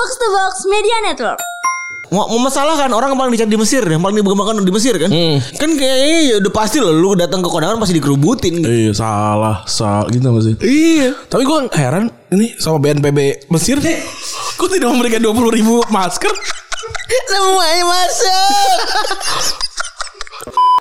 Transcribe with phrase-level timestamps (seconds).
[0.00, 1.36] Box to Box Media Network.
[2.08, 5.12] Mau memasalahkan orang yang paling dicari di Mesir, yang paling dikembangkan di Mesir kan?
[5.60, 8.64] Kan kayaknya ya udah pasti loh lu datang ke kondangan pasti dikerubutin.
[8.64, 8.64] Gitu.
[8.64, 10.54] Iya salah, salah gitu gak sih?
[10.56, 11.20] Iya.
[11.28, 13.76] Tapi gue heran ini sama BNPB Mesir
[14.56, 16.32] Kok tidak memberikan 20 ribu masker
[17.28, 19.60] Semuanya masuk.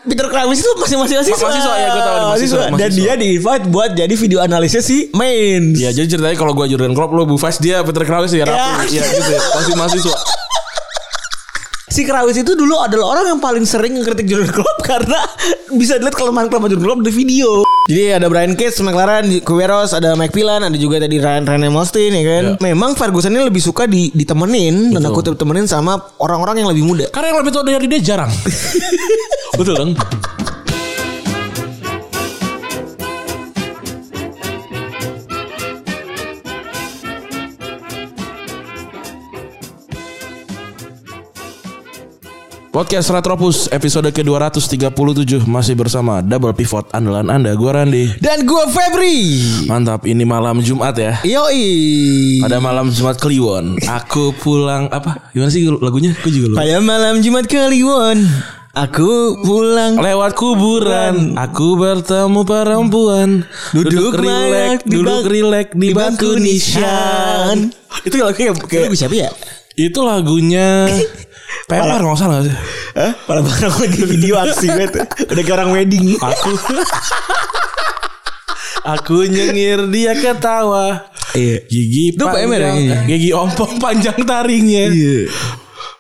[0.09, 1.37] Peter Krawis itu masih masih mahasiswa.
[1.37, 2.61] Mahasiswa, ya, gua tahu, mahasiswa, Mahasiswa.
[2.65, 2.99] Dan mahasiswa.
[2.99, 5.77] dia di invite buat jadi video analisis si Main.
[5.77, 8.99] Ya jadi ceritanya kalau gue Jurgen Klopp Lo Bufas dia Peter Krawis ya rapi Ya.
[8.99, 10.17] Ya gitu ya Masih mahasiswa
[11.89, 15.17] Si Krawis itu dulu adalah orang yang paling sering ngekritik Jurgen Klopp karena
[15.73, 17.65] bisa dilihat kelemahan-kelemahan Jurgen Klopp di video.
[17.89, 22.13] Jadi ada Brian Cage, McLaren, Queiroz, ada Mike Pillan, ada juga tadi Ryan Rene Mostin
[22.13, 22.43] ya kan.
[22.61, 27.09] Memang Ferguson ini lebih suka di, ditemenin, tanda kutip temenin sama orang-orang yang lebih muda.
[27.09, 28.29] Karena yang lebih tua dari dia jarang
[29.59, 29.91] Betul dong
[42.71, 48.15] Podcast Retropus episode ke-237 masih bersama double pivot andalan Anda gua Randi.
[48.23, 49.43] Dan gue Febri.
[49.67, 51.19] Mantap, ini malam Jumat ya.
[51.27, 52.39] Yoi.
[52.39, 55.27] Pada malam Jumat Kliwon, aku pulang apa?
[55.35, 56.15] Gimana sih lagunya?
[56.15, 56.63] Aku juga lupa.
[56.63, 58.23] Pada malam Jumat Kliwon,
[58.85, 59.93] aku pulang.
[59.99, 63.29] Lewat kuburan, aku bertemu perempuan.
[63.75, 67.73] Duduk rilek, layak di duduk rilek di bangku nisan.
[68.07, 69.29] Itu lagunya kayak siapa ya?
[69.75, 70.87] Itu lagunya
[71.69, 72.55] PR nggak salah sih?
[72.97, 73.13] Hah?
[73.27, 75.05] Pada barang lagi video aksi gue tuh.
[75.05, 76.17] Udah kayak orang wedding.
[76.17, 76.51] Aku
[78.79, 81.13] Aku nyengir dia ketawa.
[81.37, 81.61] Iya.
[81.69, 82.97] Gigi Itu ya, panjang, iya.
[83.05, 84.89] gigi ompong panjang taringnya.
[84.89, 85.29] Iya.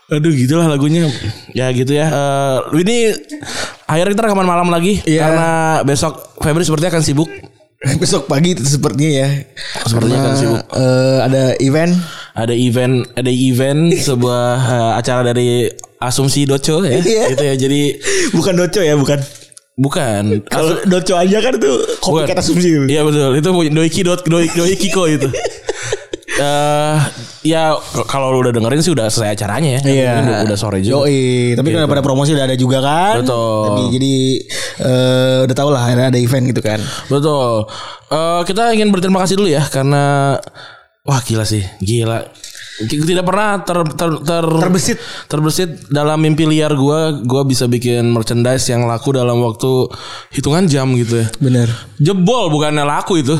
[0.09, 1.05] Aduh gitulah lagunya
[1.51, 2.97] Ya gitu ya Eh, Ini
[3.85, 5.21] Akhirnya kita rekaman malam lagi Iya.
[5.23, 5.49] Karena
[5.81, 7.29] besok Febri sepertinya akan sibuk
[8.01, 9.29] Besok pagi itu sepertinya ya.
[9.87, 10.61] Sepertinya Karena, akan sibuk.
[10.73, 11.93] eh, ada event.
[12.33, 17.23] Ada event Ada event Sebuah eh, acara dari Asumsi Doco ya Iya.
[17.31, 17.81] Gitu ya Jadi
[18.37, 19.19] Bukan doco ya, bukan.
[19.75, 22.67] Bukan Kalau doco aja kan tuh kopi kata asumsi.
[22.83, 25.29] Iya betul Itu Doiki dot Doi, Doi Kiko itu
[26.35, 26.97] Eh
[27.39, 27.71] ya
[28.07, 29.81] kalau lu udah dengerin sih udah selesai acaranya ya.
[29.87, 30.13] Iya.
[30.23, 31.07] Udah, udah sore juga.
[31.07, 33.23] Yoi, tapi kan pada promosi udah ada juga kan.
[33.23, 33.63] Betul.
[33.63, 34.15] Tapi jadi
[34.83, 36.79] eh, udah tau lah ada, ada event gitu kan.
[37.07, 37.67] Betul.
[38.11, 40.35] Eh kita ingin berterima kasih dulu ya karena
[41.07, 42.27] wah gila sih, gila.
[42.79, 44.97] Tidak pernah ter, ter, ter Terbesit.
[45.27, 49.91] terbesit dalam mimpi liar gua gua bisa bikin merchandise yang laku dalam waktu
[50.31, 51.27] hitungan jam gitu ya.
[51.43, 51.67] Bener.
[51.99, 53.35] Jebol bukannya laku itu.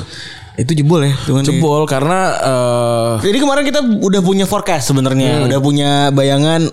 [0.59, 1.15] Itu jebol ya.
[1.23, 6.67] Cuman Jebol karena eh Jadi kemarin kita udah punya forecast sebenarnya, udah punya bayangan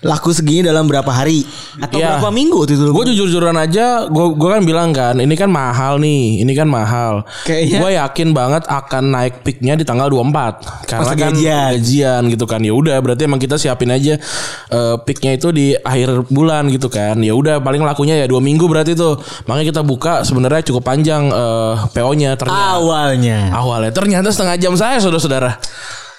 [0.00, 1.44] laku segini dalam berapa hari
[1.76, 2.16] atau Iya.
[2.16, 2.88] berapa minggu itu.
[2.88, 7.20] Gue jujur-jujuran aja, gue gue kan bilang kan, ini kan mahal nih, ini kan mahal.
[7.44, 10.56] Kayaknya- Gue yakin banget akan naik peaknya di tanggal 24
[10.86, 11.68] karena Pas kan gajian.
[11.76, 12.60] gajian gitu kan.
[12.60, 14.16] Ya udah, berarti emang kita siapin aja
[14.70, 17.20] eh, peaknya itu di akhir bulan gitu kan.
[17.20, 19.20] Ya udah, paling lakunya ya dua minggu berarti tuh.
[19.44, 22.72] Makanya kita buka sebenarnya cukup panjang eh, PO-nya ternyata.
[22.74, 23.52] awalnya.
[23.52, 25.60] Awalnya ternyata setengah jam saya saudara-saudara.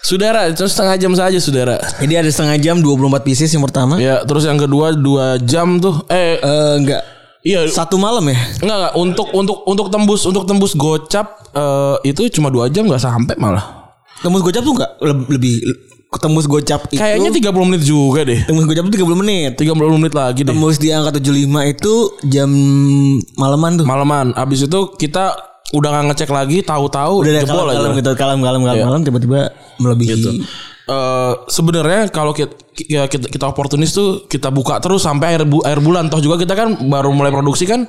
[0.02, 1.78] Saudara, itu setengah jam saja saudara.
[1.98, 3.96] Jadi ada setengah jam 24 pieces yang pertama.
[3.96, 6.02] Ya, terus yang kedua dua jam tuh.
[6.08, 7.02] Eh, Eh enggak.
[7.42, 8.38] iya Satu malam ya?
[8.60, 12.98] Enggak enggak untuk untuk untuk tembus untuk tembus gocap eh, itu cuma dua jam nggak
[13.00, 13.94] sampai malah.
[14.20, 15.62] Tembus gocap tuh enggak Le- lebih
[16.12, 18.42] tembus gocap itu Kayaknya 30 menit juga deh.
[18.44, 19.52] tembus gocap itu 30 menit.
[19.56, 20.50] 30 menit lagi deh.
[20.50, 21.30] Tembus di angka 75
[21.68, 21.94] itu
[22.26, 22.50] jam
[23.38, 23.86] malaman tuh.
[23.86, 24.34] Malaman.
[24.34, 27.78] Abis itu kita udah nggak ngecek lagi, tahu-tahu Udah jebol kalem, aja.
[27.78, 29.40] kalem gitu, kalem kalem kalem kalem tiba-tiba
[29.78, 30.09] melebihi.
[30.14, 30.32] Gitu.
[30.84, 32.52] Eh, sebenarnya kalau kita,
[32.84, 36.36] ya kita kita oportunis tuh kita buka terus sampai akhir bu, akhir bulan toh juga
[36.36, 37.88] kita kan baru mulai produksi kan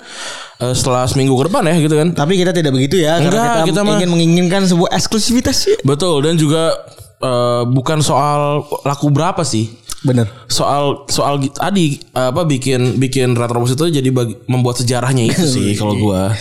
[0.59, 2.09] eh, setelah seminggu ke depan ya gitu kan.
[2.13, 5.77] Tapi kita tidak begitu ya Enggak, karena kita, kita mah- ingin menginginkan sebuah eksklusivitas ya.
[5.83, 6.77] Betul dan juga
[7.19, 9.83] eh, bukan soal laku berapa sih.
[10.03, 10.27] Bener.
[10.47, 15.95] soal soal tadi apa bikin bikin retrobus itu jadi bagi, membuat sejarahnya itu sih kalau
[15.97, 16.35] gua.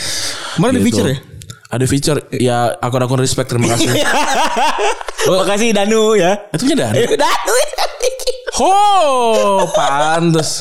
[0.51, 0.87] Kemarin ada Gitu.
[0.89, 1.17] feature ya?
[1.71, 3.87] Ada feature ya akun-akun respect terima kasih.
[5.31, 6.35] Makasih Danu ya.
[6.51, 6.99] itu punya Danu.
[7.23, 7.85] Danu ya.
[8.53, 8.73] Ho,
[9.71, 10.59] pantes.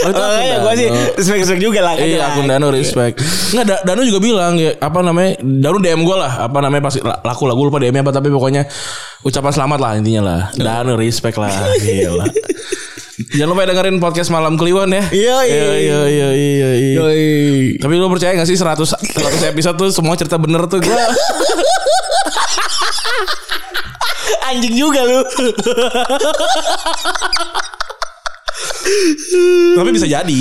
[0.00, 0.72] Oh, itu Oh, iya, Danu.
[0.72, 1.92] sih respect-respect juga lah.
[1.94, 3.20] Iya akun Danu respect.
[3.52, 7.00] Enggak Da- Danu juga bilang ya apa namanya Danu DM gue lah apa namanya pasti
[7.00, 8.64] la- laku lah gue lupa DM apa tapi pokoknya
[9.20, 10.40] ucapan selamat lah intinya lah.
[10.54, 11.52] Danu respect lah
[11.84, 12.24] gila.
[13.28, 15.04] Jangan lupa dengerin podcast malam Kliwon ya.
[15.12, 15.64] Iya, iya.
[15.76, 16.96] iya iya iya iya.
[16.96, 17.76] Yoi.
[17.76, 20.88] Tapi lu percaya gak sih 100 100 episode tuh semua cerita bener tuh gue
[24.50, 25.20] Anjing juga lu.
[29.76, 30.40] Tapi bisa jadi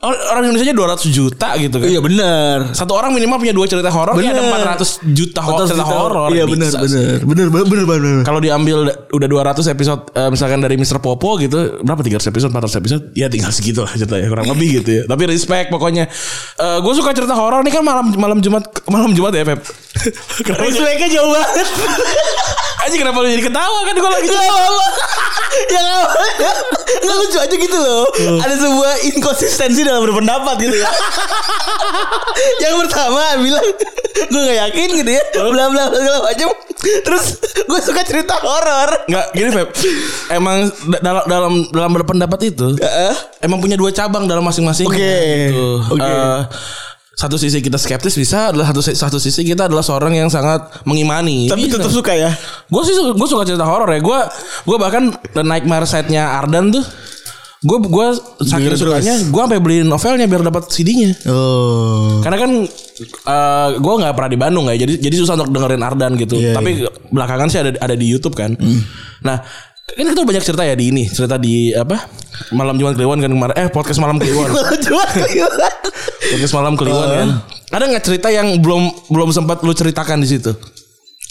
[0.00, 1.84] orang Indonesia 200 juta gitu kan.
[1.84, 2.72] Iya benar.
[2.72, 4.48] Satu orang minimal punya dua cerita horor, ya ada
[4.80, 6.32] 400 juta ho- cerita horor.
[6.32, 7.20] Iya benar benar.
[7.20, 8.20] Benar benar benar.
[8.24, 10.98] Kalau diambil da- udah 200 episode eh, misalkan dari Mr.
[10.98, 13.02] Popo gitu, berapa 300 episode, 400 episode?
[13.12, 15.02] Ya tinggal segitu lah ceritanya, kurang lebih gitu ya.
[15.04, 16.08] Tapi respect pokoknya.
[16.56, 19.60] Eh gue suka cerita horor nih kan malam malam Jumat malam Jumat ya, Pep.
[20.64, 21.68] Respectnya jauh banget.
[22.90, 24.86] Aja kenapa lu jadi ketawa kan gue lagi Gak apa-apa.
[25.62, 26.18] Ya gak apa-apa.
[27.00, 28.04] Nggak lucu aja gitu loh.
[28.40, 30.90] Ada sebuah inkonsistensi dalam berpendapat gitu ya.
[32.62, 33.66] Yang pertama bilang
[34.26, 35.22] gue gak yakin gitu ya.
[35.32, 36.48] Bla bla bla segala macam.
[36.80, 37.24] Terus
[37.60, 39.04] gue suka cerita horor.
[39.04, 39.68] Nggak gini Feb
[40.30, 40.58] Emang
[40.88, 43.14] da- dalam dalam dalam berpendapat itu Heeh.
[43.40, 44.96] Emang punya dua cabang dalam masing-masing Oke.
[44.96, 45.68] gitu.
[45.86, 46.00] Oke.
[46.02, 46.40] Eh,
[47.20, 51.52] Satu sisi kita skeptis bisa adalah satu satu sisi kita adalah seorang yang sangat mengimani.
[51.52, 51.76] Tapi Bisa.
[51.76, 52.32] tetap suka ya.
[52.72, 54.00] Gue sih gue suka cerita horor ya.
[54.00, 54.24] Gue
[54.64, 56.84] gue bahkan The Nightmare Set-nya Ardan tuh
[57.60, 58.06] gue gue
[58.40, 61.12] saking sukanya gue sampai beliin novelnya biar dapat CD-nya.
[61.28, 62.24] Oh.
[62.24, 62.50] Karena kan
[63.04, 66.40] eh gue nggak pernah di Bandung ya, jadi jadi susah untuk dengerin Ardan gitu.
[66.40, 68.56] Iya, Tapi belakangan sih ada ada di YouTube kan.
[69.20, 69.44] Nah
[69.96, 72.06] kan kita banyak cerita ya di ini cerita di apa
[72.54, 74.50] malam Jumat Kliwon kan kemarin eh podcast malam Kliwon
[76.32, 77.28] podcast malam Kliwon kan
[77.70, 80.52] ada nggak cerita yang belum belum sempat lu ceritakan di situ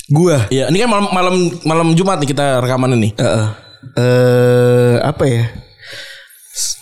[0.09, 0.49] Gua.
[0.49, 1.35] Iya ini kan malam malam
[1.69, 3.47] malam Jumat nih kita rekaman ini Heeh.
[3.93, 5.45] Eh apa ya?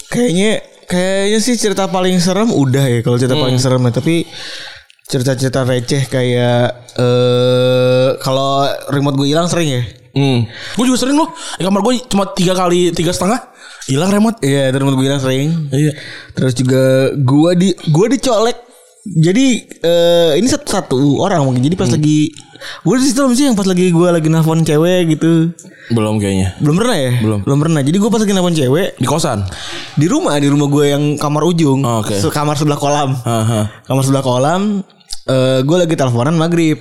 [0.07, 4.23] Kayaknya kayaknya sih cerita paling serem udah ya kalau cerita paling serem ya, tapi
[5.12, 6.63] cerita-cerita receh kayak
[6.95, 8.63] eh kalau
[8.95, 9.83] remote gue hilang sering ya.
[10.18, 10.40] Hmm.
[10.74, 13.40] gue juga sering loh di kamar gue cuma tiga kali tiga setengah
[13.86, 15.48] hilang remote Iya, itu remote gue hilang sering.
[15.72, 15.94] iya
[16.34, 16.81] Terus juga
[17.18, 18.58] gua di gua dicolek.
[19.08, 19.46] Jadi
[19.80, 21.64] eh ini satu satu orang mungkin.
[21.64, 22.28] Jadi pas lagi
[22.84, 25.56] gua di situ sih yang pas lagi gua lagi nelfon cewek gitu.
[25.88, 27.12] belum kayaknya Belum pernah ya?
[27.18, 27.40] Belum.
[27.48, 27.80] Belum pernah.
[27.80, 29.40] Jadi gua pas lagi nelfon cewek di kosan
[29.96, 32.12] di rumah di rumah gue yang kamar ujung Oh, oke.
[32.12, 33.72] Se- kamar sebelah kolam Haha.
[33.81, 34.84] kamar sebelah kolam
[35.25, 36.75] eh gue lagi teleponan maghrib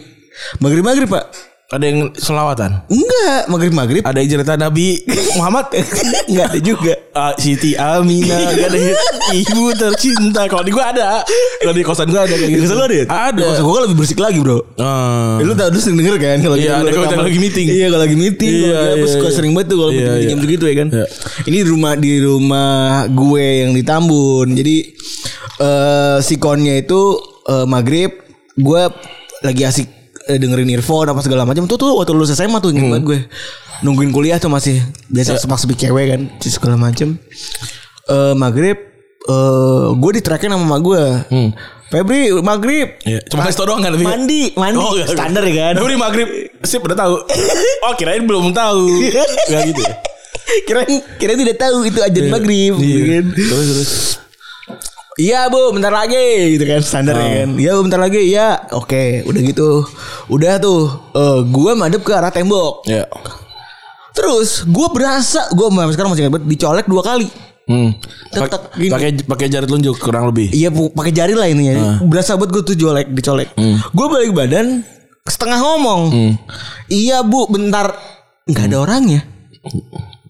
[0.59, 1.31] maghrib maghrib pak
[1.67, 2.87] ada yang selawatan?
[2.87, 5.03] Enggak maghrib maghrib ada yang cerita Nabi
[5.35, 5.67] Muhammad?
[6.31, 6.95] Enggak ada juga.
[7.11, 8.79] Ah, Siti Aminah gak ada
[9.35, 10.47] ibu tercinta.
[10.47, 11.27] Kalau di gua ada.
[11.59, 12.71] Kalau di kosan gua ada kayak gitu.
[12.71, 13.05] Lu ada ya?
[13.11, 13.47] ada.
[13.59, 14.63] Gue kan lebih bersik lagi bro.
[14.79, 17.67] Ya, lu tau lu sering denger kan kalau Iya, ada kalau lagi meeting.
[17.67, 19.31] Iya kalau lagi meeting Iya, iya, iya, iya.
[19.35, 20.45] sering banget tuh kalau Iya, meeting jam iya.
[20.47, 20.89] segitu ya kan.
[20.95, 21.07] Iya.
[21.51, 22.75] Ini di rumah di rumah
[23.11, 24.55] gue yang di Tambun.
[24.55, 24.77] Jadi
[25.59, 27.19] eh sikonnya itu
[27.51, 28.23] eh, maghrib
[28.57, 28.89] Gue
[29.45, 29.96] lagi asik
[30.29, 32.77] dengerin earphone apa segala macam Tuh tuh waktu lulus SMA tuh Hmm.
[32.77, 33.21] inget banget gue
[33.79, 37.15] Nungguin kuliah tuh masih Biasa sepak sepik cewek kan Segala macam
[38.05, 38.75] eh Maghrib
[39.23, 41.03] eh Gue diterakin sama emak gue
[41.87, 45.07] Febri maghrib Iya, cuma kasih tau doang kan tapi Mandi Mandi Oh, iya.
[45.07, 46.27] Standar ya kan di maghrib
[46.67, 47.15] sip udah tahu.
[47.87, 49.07] Oh kirain belum tahu.
[49.55, 49.95] Gak gitu ya.
[50.67, 53.25] kirain kirain tidak tahu itu ajan maghrib gitu kan.
[53.31, 53.93] Terus terus.
[55.17, 57.57] Iya bu, bentar lagi gitu kan standar ya kan.
[57.57, 58.21] Iya bu, bentar lagi.
[58.21, 59.89] Iya, oke, udah gitu.
[60.29, 62.85] Udah tuh, eh gua madep ke arah tembok.
[62.85, 63.09] Ya.
[64.13, 67.33] Terus gua berasa, gua sekarang masih ingat dicolek dua kali.
[67.65, 67.97] Hmm.
[68.93, 70.53] Pakai pakai jari telunjuk kurang lebih.
[70.53, 71.97] Iya, bu, pakai jari lah ini ya.
[72.05, 73.57] Berasa buat gua tuh colek, dicolek.
[73.97, 74.85] Gua balik badan,
[75.25, 76.13] setengah ngomong.
[76.93, 77.97] Iya bu, bentar.
[78.45, 79.25] Nggak ada orangnya.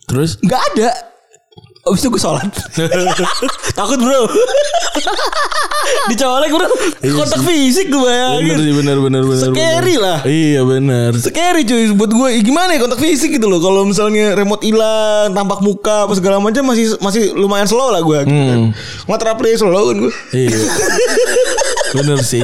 [0.07, 1.16] Terus Nggak ada.
[1.87, 2.51] Abis itu gue sholat
[3.79, 4.23] Takut bro
[6.11, 6.67] Dicolek bro
[7.15, 9.49] Kontak fisik gue bener bayangin sih bener bener bener.
[9.55, 10.03] Scary bener.
[10.03, 10.19] lah.
[10.27, 11.11] Iya bener.
[11.15, 15.31] Scary cuy Buat gue ya gimana ya kontak fisik gitu loh Kalau misalnya remote hilang
[15.31, 18.75] Tampak muka apa segala macam Masih masih lumayan slow lah gue hmm.
[19.07, 20.59] Ngotrap play slow kan gue Iya.
[21.97, 22.43] bener sih.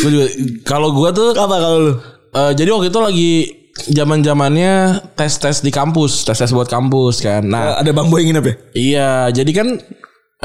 [0.00, 0.26] Gue juga
[0.64, 1.94] kalau gua tuh Apa kalau lu
[2.34, 3.32] Eh, jadi waktu itu lagi
[3.74, 7.42] zaman zamannya tes tes di kampus, tes tes buat kampus kan.
[7.42, 9.68] Nah, Ada bang boy nginep ya iya, jadi kan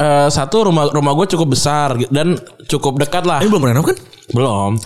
[0.00, 2.34] eh, satu rumah rumah gue cukup besar dan
[2.66, 3.38] cukup dekat lah.
[3.38, 3.98] Ini belum pernah kan
[4.30, 4.78] Belum.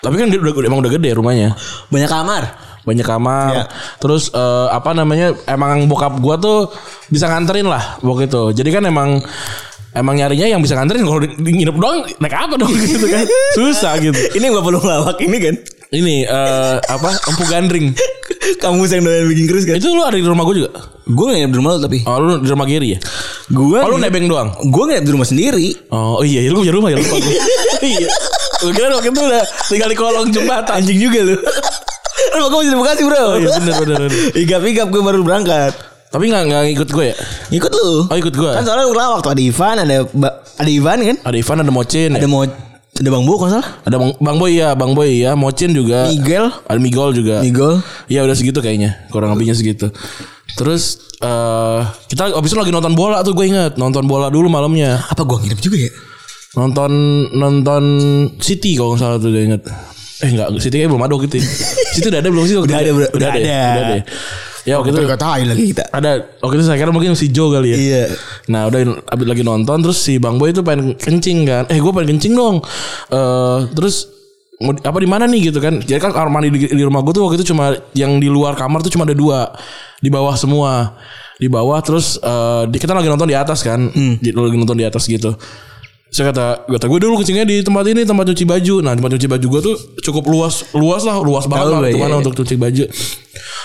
[0.00, 1.52] Tapi kan dia udah, emang udah gede rumahnya.
[1.92, 2.42] Banyak kamar
[2.86, 3.52] Banyak kamar.
[3.52, 3.64] Iya.
[3.98, 5.34] Terus eh, apa namanya?
[5.50, 6.70] Emang bokap gua tuh
[7.10, 8.62] bisa nganterin lah waktu itu.
[8.62, 9.18] Jadi kan emang
[9.96, 13.24] emang nyarinya yang bisa nganterin kalau nginep doang naik apa dong gitu kan.
[13.58, 14.16] Susah gitu.
[14.38, 15.56] Ini gak perlu ngelawak ini kan
[15.94, 17.10] Ini eh, apa?
[17.30, 17.94] Empu gandring.
[18.62, 20.70] Kamu yang doyan bikin keris kan Itu lu ada di rumah gue juga?
[21.06, 22.98] Gue gak nginep di rumah lu tapi Oh lu di rumah Giri ya?
[23.50, 24.54] Gue Oh lu nebeng doang?
[24.70, 27.34] Gue nginep di rumah sendiri Oh iya lu punya rumah ya lupa gue
[27.96, 28.08] Iya
[28.62, 31.34] Gue kira waktu itu udah tinggal di kolong jembatan Anjing juga lu
[32.38, 34.12] Rumah gue masih di Bekasi bro Oh iya bener bener, bener.
[34.38, 35.72] Igap-igap gue baru berangkat
[36.14, 37.16] Tapi gak, gak ikut gue ya?
[37.50, 39.96] Ikut lu Oh ikut gue Kan soalnya waktu ada Ivan Ada
[40.56, 42.30] ada Ivan kan Ada Ivan ada Mocin Ada ya?
[42.30, 42.46] mau
[42.96, 45.76] Ada Bang Bo kalau nggak salah Ada Bang, Bang Boy ya Bang Boy ya Mocin
[45.76, 49.92] juga Miguel Ada Migol juga Miguel Iya udah segitu kayaknya Kurang lebihnya segitu
[50.56, 55.04] Terus eh kita abis itu lagi nonton bola tuh gue inget nonton bola dulu malamnya.
[55.12, 55.92] Apa gua nginep juga ya?
[56.56, 56.92] Nonton
[57.36, 57.84] nonton
[58.40, 59.62] City kalau nggak salah tuh gue inget.
[60.24, 61.36] Eh enggak, City kayak belum ada gitu.
[61.94, 62.56] City udah ada belum sih?
[62.56, 62.88] Udah itu?
[62.88, 62.90] ada.
[63.12, 63.52] Udah deh, ada.
[63.52, 64.00] Udah deh.
[64.00, 64.04] Ya
[64.74, 65.84] waktu itu Katain lagi kita.
[65.94, 67.76] ada waktu itu saya kira mungkin si Joe kali ya.
[67.78, 68.02] Iya.
[68.50, 71.62] Nah udah abis lagi nonton terus si Bang Boy itu pengen kencing kan.
[71.70, 72.58] Eh gue pengen kencing dong.
[73.08, 74.10] Eh terus
[74.58, 75.78] apa di mana nih gitu kan?
[75.78, 78.58] Jadi kan kamar mandi di, di rumah gue tuh waktu itu cuma yang di luar
[78.58, 79.54] kamar tuh cuma ada dua,
[80.02, 80.98] di bawah semua.
[81.36, 84.88] Di bawah terus eh di, kita lagi nonton di atas kan, Di- lagi nonton di
[84.88, 85.36] atas gitu.
[86.06, 88.74] Saya kata, kata gue dulu kencingnya di tempat ini tempat cuci baju.
[88.78, 91.90] Nah tempat cuci baju gue tuh cukup luas, luas lah, luas banget lah.
[91.90, 92.16] iya, iya.
[92.16, 92.84] untuk cuci baju.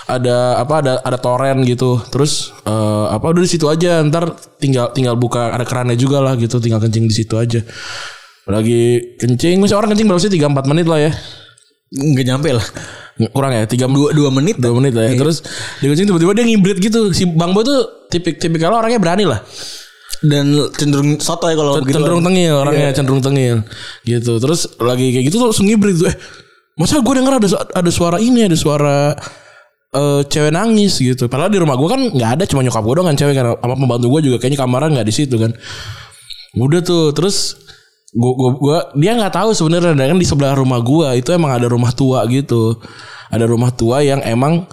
[0.10, 0.74] Ada apa?
[0.81, 2.01] Ada ada toren gitu.
[2.10, 3.29] Terus eh, apa?
[3.29, 4.01] Udah di situ aja.
[4.01, 6.57] Ntar tinggal tinggal buka ada kerannya juga lah gitu.
[6.57, 7.62] Tinggal kencing di situ aja.
[8.50, 10.31] Lagi kencing, misalnya orang kencing berapa sih?
[10.33, 11.12] 3-4 menit lah ya.
[11.93, 12.65] Enggak nyampe lah.
[13.31, 14.57] Kurang ya, 3 Dua, dua menit.
[14.57, 15.13] dua menit lah ya.
[15.13, 15.45] Terus
[15.77, 17.13] dia kencing tiba-tiba dia ngibrit gitu.
[17.13, 19.45] Si Bang Boy tuh tipik tipikal orangnya berani lah.
[20.21, 21.97] Dan cenderung soto ya kalau begitu.
[21.97, 23.65] cenderung tengil orangnya cenderung tengil
[24.05, 24.37] gitu.
[24.37, 26.17] Terus lagi kayak gitu tuh langsung ngibrit tuh eh
[26.77, 29.17] masa gue denger ada ada suara ini ada suara
[29.91, 31.25] eh cewek nangis gitu.
[31.25, 33.73] Padahal di rumah gue kan nggak ada cuma nyokap gue doang kan cewek kan sama
[33.73, 35.51] pembantu gue juga kayaknya kamarnya nggak di situ kan.
[36.53, 37.57] Udah tuh terus
[38.13, 41.65] gua, gua, gua dia nggak tahu sebenarnya kan di sebelah rumah gua itu emang ada
[41.65, 42.77] rumah tua gitu.
[43.33, 44.69] Ada rumah tua yang emang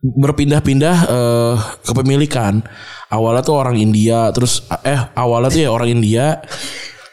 [0.00, 1.54] berpindah-pindah eh,
[1.84, 2.64] kepemilikan.
[3.10, 6.38] Awalnya tuh orang India terus eh awalnya tuh ya orang India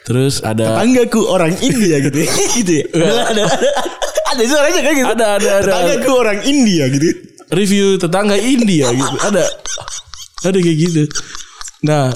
[0.06, 2.28] terus ada Tetanggaku orang India gitu ya.
[2.56, 2.84] gitu ya.
[2.94, 3.70] Ada, ada, ada,
[4.32, 5.06] ada suaranya kan gitu.
[5.10, 5.66] Ada, ada, ada.
[5.68, 7.06] Tetanggaku orang India gitu.
[7.48, 9.16] review tetangga India gitu.
[9.20, 9.44] Ada.
[10.48, 11.02] Ada kayak gitu.
[11.84, 12.14] Nah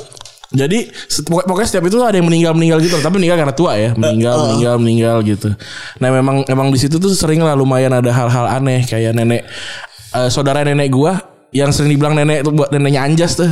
[0.53, 0.93] jadi
[1.25, 3.91] pokoknya setiap itu ada yang meninggal meninggal gitu tapi meninggal karena tua ya.
[3.99, 5.49] Meninggal meninggal meninggal gitu.
[5.99, 8.87] Nah memang emang di situ tuh sering lah lumayan ada hal-hal aneh.
[8.87, 9.43] Kayak nenek
[10.15, 11.19] eh, saudara nenek gua
[11.53, 13.51] yang sering dibilang nenek itu buat neneknya anjas tuh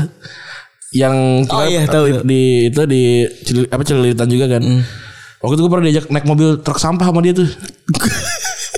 [0.91, 3.03] yang Oh kita iya, tahu, di, itu di
[3.47, 4.63] Cili- apa celilitan juga kan
[5.41, 7.47] waktu itu gue pernah diajak naik mobil truk sampah sama dia tuh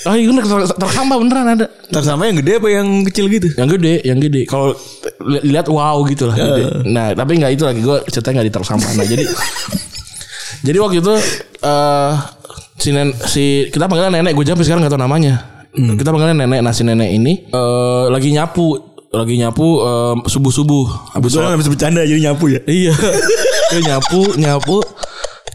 [0.05, 3.29] Ah iya naik truk, truk sampah beneran ada Ntar sama yang gede apa yang kecil
[3.29, 3.53] gitu?
[3.53, 4.49] yang gede, yang gede.
[4.49, 4.73] Kalau
[5.29, 6.33] li- lihat wow gitu lah.
[6.41, 6.89] gede.
[6.89, 8.91] Nah, tapi nggak itu lagi gue ceritanya nggak di truk sampah.
[8.97, 9.29] Nah, jadi
[10.67, 11.15] jadi waktu itu
[11.61, 12.13] eh
[12.81, 15.52] si, nen, si kita panggilnya nenek gue sampai sekarang nggak tahu namanya.
[15.73, 16.61] Kita panggilnya nenek.
[16.61, 18.77] Nah, si nenek ini eh lagi nyapu,
[19.13, 19.69] lagi nyapu
[20.29, 20.87] subuh subuh.
[21.17, 22.61] Habis Betul habis bercanda jadi nyapu ya.
[22.69, 22.93] Iya.
[23.73, 24.79] Dia nyapu, nyapu.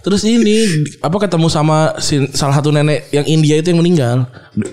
[0.02, 4.26] Terus ini apa ketemu sama si, salah satu nenek yang India itu yang meninggal.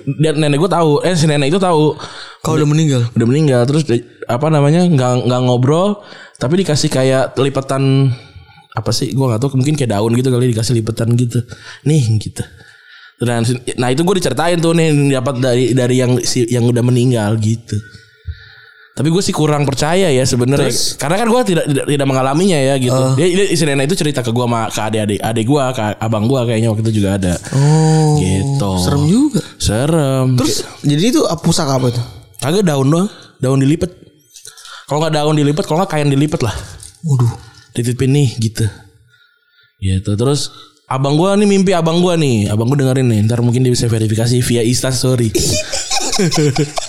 [0.07, 1.99] Dan nenek gue tahu, eh si nenek itu tahu
[2.45, 3.09] Kau udah meninggal.
[3.17, 3.89] udah meninggal terus
[4.29, 6.05] apa namanya nggak nggak ngobrol
[6.37, 8.13] tapi dikasih kayak lipetan
[8.77, 11.41] apa sih gua nggak tahu mungkin kayak daun gitu kali dikasih lipetan gitu
[11.89, 12.45] nih gitu
[13.23, 13.47] dan
[13.79, 17.79] nah itu gue diceritain tuh nih dapat dari dari yang si yang udah meninggal gitu
[18.95, 20.71] tapi gue sih kurang percaya ya sebenarnya
[21.03, 24.23] karena kan gue tidak, tidak tidak mengalaminya ya gitu dia, dia si nenek itu cerita
[24.23, 27.35] ke gue sama ke adik-adik adik gue ke abang gue kayaknya waktu itu juga ada
[27.51, 28.15] Oh.
[28.23, 29.41] gitu Serem juga.
[29.59, 32.03] serem Terus jadi itu pusaka apa itu?
[32.39, 33.09] Kagak daun doang,
[33.41, 33.89] daun dilipet.
[34.85, 36.53] Kalau nggak daun dilipet, kalau nggak kain dilipet lah.
[37.03, 37.33] Waduh.
[37.73, 38.69] Dititipin nih gitu.
[39.81, 40.53] Gitu terus
[40.85, 43.21] abang gua nih mimpi abang gua nih, abang gua dengerin nih.
[43.25, 45.33] Ntar mungkin dia bisa verifikasi via Insta Story.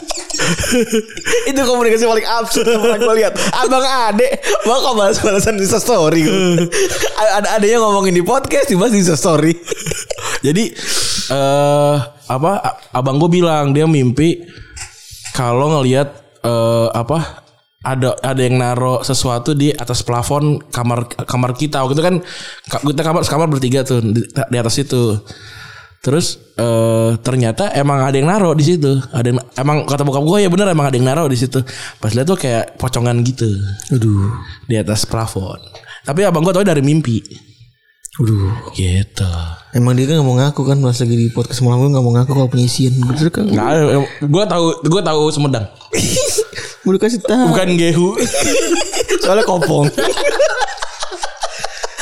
[1.50, 3.34] itu komunikasi paling absurd yang pernah gue lihat.
[3.56, 4.38] Abang Ade
[4.68, 6.28] mau kok balas balasan di story.
[7.40, 9.54] ada ada yang ngomongin di podcast dibahas di story.
[10.46, 10.64] Jadi
[11.32, 14.46] eh apa a- abang gua bilang dia mimpi
[15.34, 16.14] kalau ngelihat
[16.46, 17.45] eh apa
[17.86, 21.86] ada ada yang naro sesuatu di atas plafon kamar kamar kita.
[21.86, 22.16] Waktu itu kan
[22.66, 25.22] ka- kita kamar kamar bertiga tuh di, di atas itu.
[26.02, 28.98] Terus eh ternyata emang ada yang naro di situ.
[29.10, 31.62] Ada yang, emang kata bokap gue ya bener emang ada yang naro di situ.
[31.98, 33.50] Pas lihat tuh kayak pocongan gitu.
[33.94, 34.34] Aduh.
[34.66, 35.58] di atas plafon.
[36.06, 37.22] Tapi abang gue tau dari mimpi.
[38.22, 38.54] Aduh.
[38.78, 39.28] gitu.
[39.74, 42.14] Emang dia kan nggak mau ngaku kan pas lagi di podcast malam gue nggak mau
[42.16, 42.94] ngaku kalau penyisian.
[43.02, 43.50] Bener kan?
[43.50, 43.72] nggak
[44.24, 45.66] gue tahu gue tahu Sumedang
[46.86, 47.50] Udah kasih tahu.
[47.50, 48.10] bukan Gehu
[49.26, 49.90] Soalnya kopong.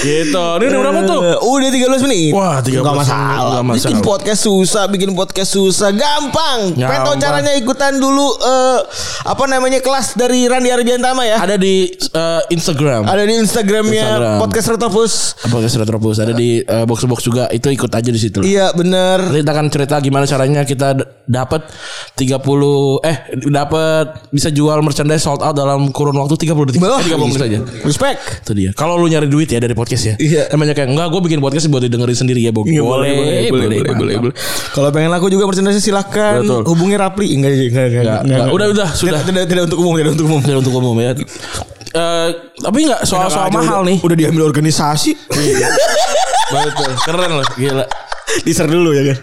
[0.03, 2.31] Gitu ini udah berapa tuh Eh, Udah 13 menit.
[2.31, 3.61] Wah, 13 Gak menit, masalah.
[3.61, 3.75] masalah.
[3.79, 6.75] Bikin podcast susah, bikin podcast susah, gampang.
[6.75, 6.89] Gampang.
[7.07, 8.79] Pengen caranya ikutan dulu eh
[9.23, 11.37] apa namanya kelas dari Randy Arbiantama ya.
[11.39, 14.37] ada di eh, Instagram Ada di Instagramnya Instagram.
[14.39, 15.13] podcast Retropus.
[15.45, 19.23] podcast Retropus ada di eh, box box juga itu ikut aja di situ Iya bener
[19.23, 21.71] Nanti kita akan cerita gimana caranya kita dapat
[22.13, 22.35] 30
[23.01, 23.17] eh
[23.47, 26.81] dapat bisa jual merchandise sold out dalam kurun waktu 30 detik.
[26.81, 27.59] Eh, 30 menit saja.
[27.81, 28.19] Respect.
[28.41, 28.69] Itu dia.
[28.73, 30.15] Kalau lu nyari duit ya dari podcast podcast ya.
[30.17, 30.43] Iya.
[30.49, 32.65] Kan banyak yang enggak gue bikin podcast buat didengerin sendiri ya, Bog.
[32.65, 34.33] Iya, boleh, boleh, boleh, boleh, boleh,
[34.73, 36.61] Kalau pengen laku juga merchandise silahkan Betul.
[36.67, 37.27] hubungi Rapli.
[37.37, 38.47] Enggak, enggak, enggak, enggak, enggak.
[38.53, 39.21] Udah, udah, sudah.
[39.21, 40.41] Tidak, tidak, tidak untuk umum, tidak untuk umum.
[40.41, 41.11] Tidak untuk umum ya.
[41.93, 43.97] Eh, tapi enggak soal-soal mahal udah, nih.
[44.01, 45.13] Udah diambil organisasi.
[46.53, 46.91] Betul.
[47.05, 47.85] Keren loh, gila.
[48.33, 49.17] Diser dulu ya kan.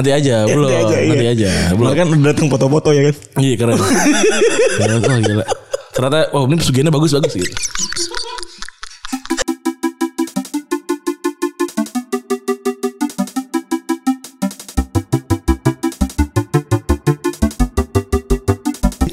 [0.00, 0.66] Nanti aja, belum.
[0.66, 1.32] Nanti aja, Nanti iya.
[1.36, 1.50] aja.
[1.78, 1.94] Belum Belum.
[1.94, 3.14] kan udah datang foto-foto ya kan.
[3.38, 3.76] Iya, keren.
[4.82, 5.44] keren oh, gila.
[5.92, 7.52] Ternyata oh ini pesugihannya bagus-bagus gitu.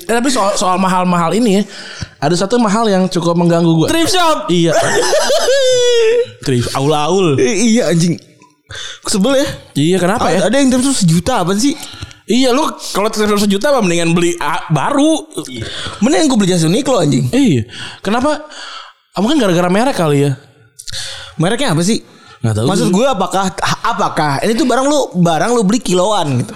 [0.09, 1.61] Eh, tapi soal soal mahal-mahal ini
[2.17, 3.87] ada satu mahal yang cukup mengganggu gue.
[3.93, 4.49] Thrift shop.
[4.49, 4.73] Iya.
[6.49, 7.37] Trip aul-aul.
[7.37, 8.17] I- iya anjing.
[9.05, 9.47] Sebel ya.
[9.77, 10.49] Iya kenapa ya?
[10.49, 11.77] Ada yang thrift shop sejuta apa sih?
[12.25, 15.29] Iya lu kalau trip sejuta apa mendingan beli ah, baru.
[16.01, 17.29] Mending gue beli jas Uniqlo anjing.
[17.29, 17.69] Iya.
[18.01, 18.49] Kenapa?
[19.13, 20.41] Ah, Mungkin gara-gara merek kali ya.
[21.37, 22.01] Mereknya apa sih?
[22.41, 22.65] Nggak tahu.
[22.65, 23.45] Maksud gue apakah
[23.85, 26.55] apakah ini tuh barang lu barang lu beli kiloan gitu.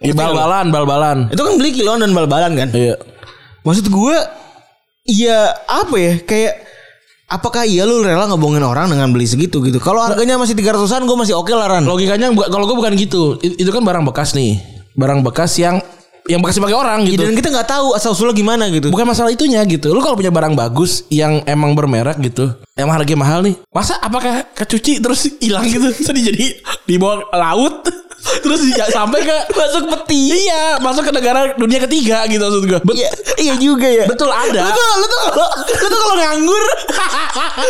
[0.00, 1.18] Iya bal-balan, bal-balan.
[1.28, 2.68] Itu kan beli kiloan dan bal-balan kan.
[2.72, 2.96] Iya.
[3.60, 4.16] Maksud gue
[5.04, 6.54] iya apa ya kayak
[7.28, 9.76] apakah iya lu rela ngebohongin orang dengan beli segitu gitu.
[9.76, 11.84] Kalau harganya masih 300-an gue masih oke lah Ran.
[11.84, 13.36] Logikanya kalau gue bukan gitu.
[13.44, 14.56] Itu kan barang bekas nih.
[14.96, 15.84] Barang bekas yang
[16.26, 17.22] yang bekas dipakai orang Ya, gitu.
[17.22, 18.88] dan kita nggak tahu asal usulnya gimana gitu.
[18.88, 19.90] Bukan masalah itunya gitu.
[19.90, 24.44] Lu kalau punya barang bagus yang emang bermerek gitu, yang harganya mahal nih, masa apakah
[24.52, 25.88] kecuci terus hilang gitu?
[26.02, 26.44] Terus jadi
[26.84, 27.86] dibawa laut,
[28.44, 30.44] terus di- sampai ke masuk peti.
[30.44, 32.80] Iya, masuk ke negara dunia ketiga gitu maksud gue.
[32.82, 34.04] Bet- Iya, iya juga ya.
[34.04, 34.60] Betul ada.
[34.60, 36.64] Lu tuh, lu tuh kalau lu tuh kalau nganggur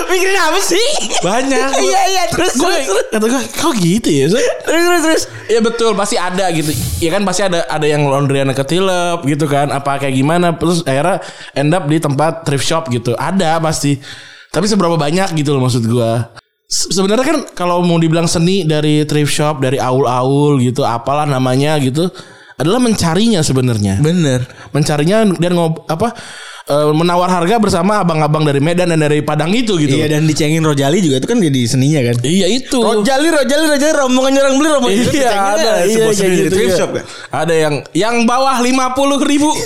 [0.09, 0.87] mikirin apa sih?
[1.21, 1.69] Banyak.
[1.77, 2.75] Iya iya terus Gue
[3.09, 4.27] kata gue, kok gitu ya?
[4.29, 5.03] Shay?" terus terus.
[5.03, 5.23] terus.
[5.47, 6.71] Ya betul pasti ada gitu.
[6.99, 8.07] Ya kan pasti ada ada yang
[8.41, 9.69] laundryan ketilep gitu kan.
[9.69, 11.21] Apa kayak gimana terus akhirnya
[11.53, 13.13] end up di tempat thrift shop gitu.
[13.15, 14.01] Ada pasti.
[14.51, 16.33] Tapi seberapa banyak gitu loh maksud gua.
[16.67, 21.77] Se- Sebenarnya kan kalau mau dibilang seni dari thrift shop, dari aul-aul gitu, apalah namanya
[21.79, 22.09] gitu,
[22.57, 24.03] adalah mencarinya sebenarnya.
[24.03, 24.49] Bener.
[24.75, 26.15] Mencarinya dan ngob apa
[26.71, 29.99] eh, menawar harga bersama abang-abang dari Medan dan dari Padang itu gitu.
[29.99, 32.17] Iya dan dicengin Rojali juga itu kan jadi seninya kan.
[32.23, 32.79] Iya itu.
[32.79, 36.71] Rojali, Rojali, Rojali, rombongan nyerang beli rombongan Iya Dicenginnya ada iya, kayak dari gitu thrift
[36.71, 36.79] ya.
[36.79, 37.05] shop kan.
[37.35, 39.51] Ada yang yang bawah lima puluh ribu.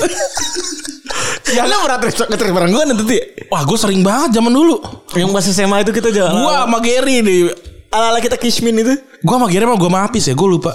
[1.54, 3.18] Ya lu pernah thrift shop nge-thrift barang gue nanti?
[3.52, 4.80] Wah gue sering banget zaman dulu.
[5.12, 6.40] Yang pas SMA itu kita jalan.
[6.40, 7.52] Gua sama Gary nih.
[7.94, 8.96] ala-ala kita Kishmin itu.
[9.22, 10.34] Gua sama Gary mah gue sama Apis ya.
[10.34, 10.72] Gue lupa.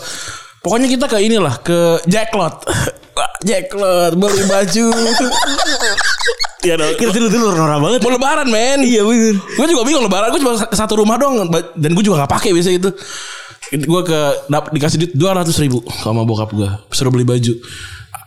[0.62, 2.64] Pokoknya kita ke inilah ke Jacklot.
[3.48, 4.86] Jacklot beli baju.
[6.60, 6.92] Iya dong.
[6.94, 8.00] Kita dulu dulu norak banget.
[8.00, 9.36] Mau lebaran men Iya bener.
[9.40, 12.52] Gue juga bingung lebaran Gue cuma ke satu rumah doang Dan gue juga gak pakai
[12.52, 12.92] biasa itu
[13.80, 14.20] Gue ke
[14.50, 17.56] Dikasih duit 200 ribu Sama bokap gue Suruh beli baju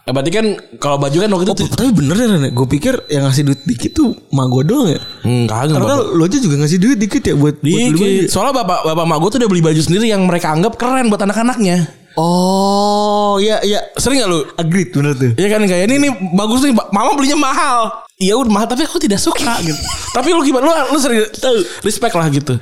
[0.03, 0.47] Eh, Berarti kan
[0.81, 2.51] Kalau baju kan waktu itu Tapi bener ya Ren.
[2.51, 5.01] Gue pikir yang ngasih duit dikit tuh mak gue doang ya.
[5.23, 6.17] Hmm, kagak Karena bapak.
[6.17, 8.03] lo aja juga ngasih duit dikit ya buat, buat beli baju.
[8.03, 8.27] Dikit.
[8.27, 11.23] Soalnya bapak bapak mak gue tuh udah beli baju sendiri yang mereka anggap keren buat
[11.23, 11.87] anak-anaknya.
[12.17, 13.81] Oh, iya iya.
[13.97, 14.45] Sering gak lu?
[14.61, 15.33] Agreed bener tuh.
[15.37, 18.05] Iya kan kayak ini nih bagus nih, mama belinya mahal.
[18.21, 19.81] Iya udah mahal tapi aku tidak suka gitu.
[20.13, 20.69] tapi lu gimana?
[20.69, 21.25] Lu lu sering
[21.83, 22.55] respect lah gitu.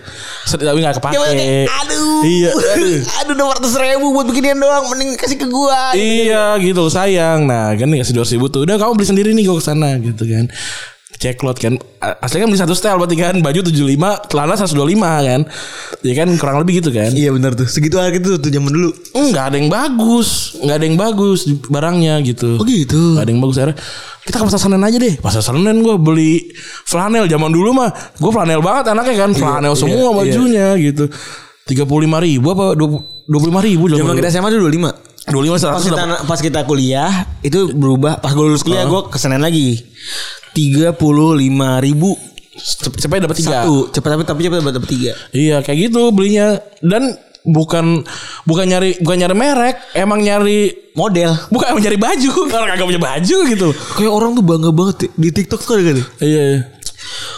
[0.46, 1.14] Sering tapi gak kepake.
[1.14, 2.20] Ya, kayak, aduh.
[2.22, 2.50] Iya.
[2.54, 2.98] Aduh.
[3.24, 4.86] aduh dua ratus ribu buat beginian doang.
[4.94, 5.92] Mending kasih ke gua.
[5.98, 7.50] Iya gitu sayang.
[7.50, 8.62] Nah kan kasih dua ribu tuh.
[8.64, 10.46] Udah kamu beli sendiri nih gue ke sana gitu kan.
[11.18, 15.40] Ceklot kan Aslinya kan beli satu style berarti kan Baju 75 Celana 125 kan
[16.06, 17.68] Ya kan kurang lebih gitu kan Iya bener tuh.
[17.68, 18.90] Segitu harga itu tuh zaman dulu.
[19.12, 23.18] Enggak ada yang bagus Enggak ada yang bagus barangnya gitu Oh gitu.
[23.18, 23.76] Gak ada yang bagus akhirnya
[24.24, 26.54] Kita ke pasar Senen aja deh Pasar Senen gue beli
[26.88, 31.04] Flanel zaman dulu mah Gue flanel banget anaknya kan Flanel semua iya, bajunya gitu
[31.70, 31.86] 35
[32.26, 35.10] ribu apa 25 ribu Zaman kita SMA tuh 25.
[35.30, 36.20] 25 Pas 100 kita, dapat.
[36.26, 37.12] pas kita kuliah
[37.44, 38.18] itu berubah.
[38.18, 39.78] Pas gue lulus kuliah gue ke sana lagi.
[40.52, 42.14] Tiga puluh lima ribu
[42.52, 43.88] Cep- Cepet dapat tiga satu.
[43.88, 45.12] Cepat tapi tapi cepat dapat tiga.
[45.30, 48.04] Iya kayak gitu belinya Dan bukan
[48.44, 51.32] bukan nyari bukan nyari merek emang nyari Model.
[51.48, 55.08] bukan emang nyari baju kalau kagak punya baju gitu Kayak orang tuh bangga banget ya.
[55.16, 55.96] di TikTok tuh kan.
[56.20, 56.60] iya iya.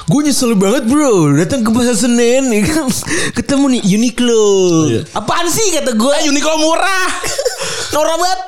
[0.05, 2.90] Gue nyesel banget bro Datang ke pasar Senen ya kan
[3.38, 4.44] Ketemu nih Uniqlo
[5.14, 7.09] Apaan sih kata gue Uniqlo murah
[7.94, 8.40] Norak banget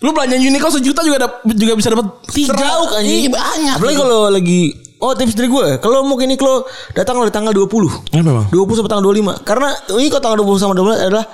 [0.00, 2.56] lu belanja Uniqlo sejuta juga dap- juga bisa dapat tiga
[2.96, 3.20] anjing.
[3.20, 4.62] Iya, banyak Apalagi kalau lagi
[4.96, 5.66] Oh tips dari gue.
[5.76, 8.44] Kalau mau ke Uniqlo Datang di tanggal 20 Ya memang.
[8.48, 11.24] 20 sampai tanggal 25 Karena Uniqlo tanggal 20 sama 12 adalah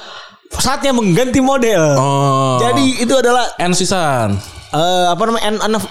[0.48, 1.82] Saatnya mengganti model.
[1.98, 2.54] Oh.
[2.56, 4.38] Jadi itu adalah End season.
[4.70, 5.82] eh, Apa namanya end, end, of,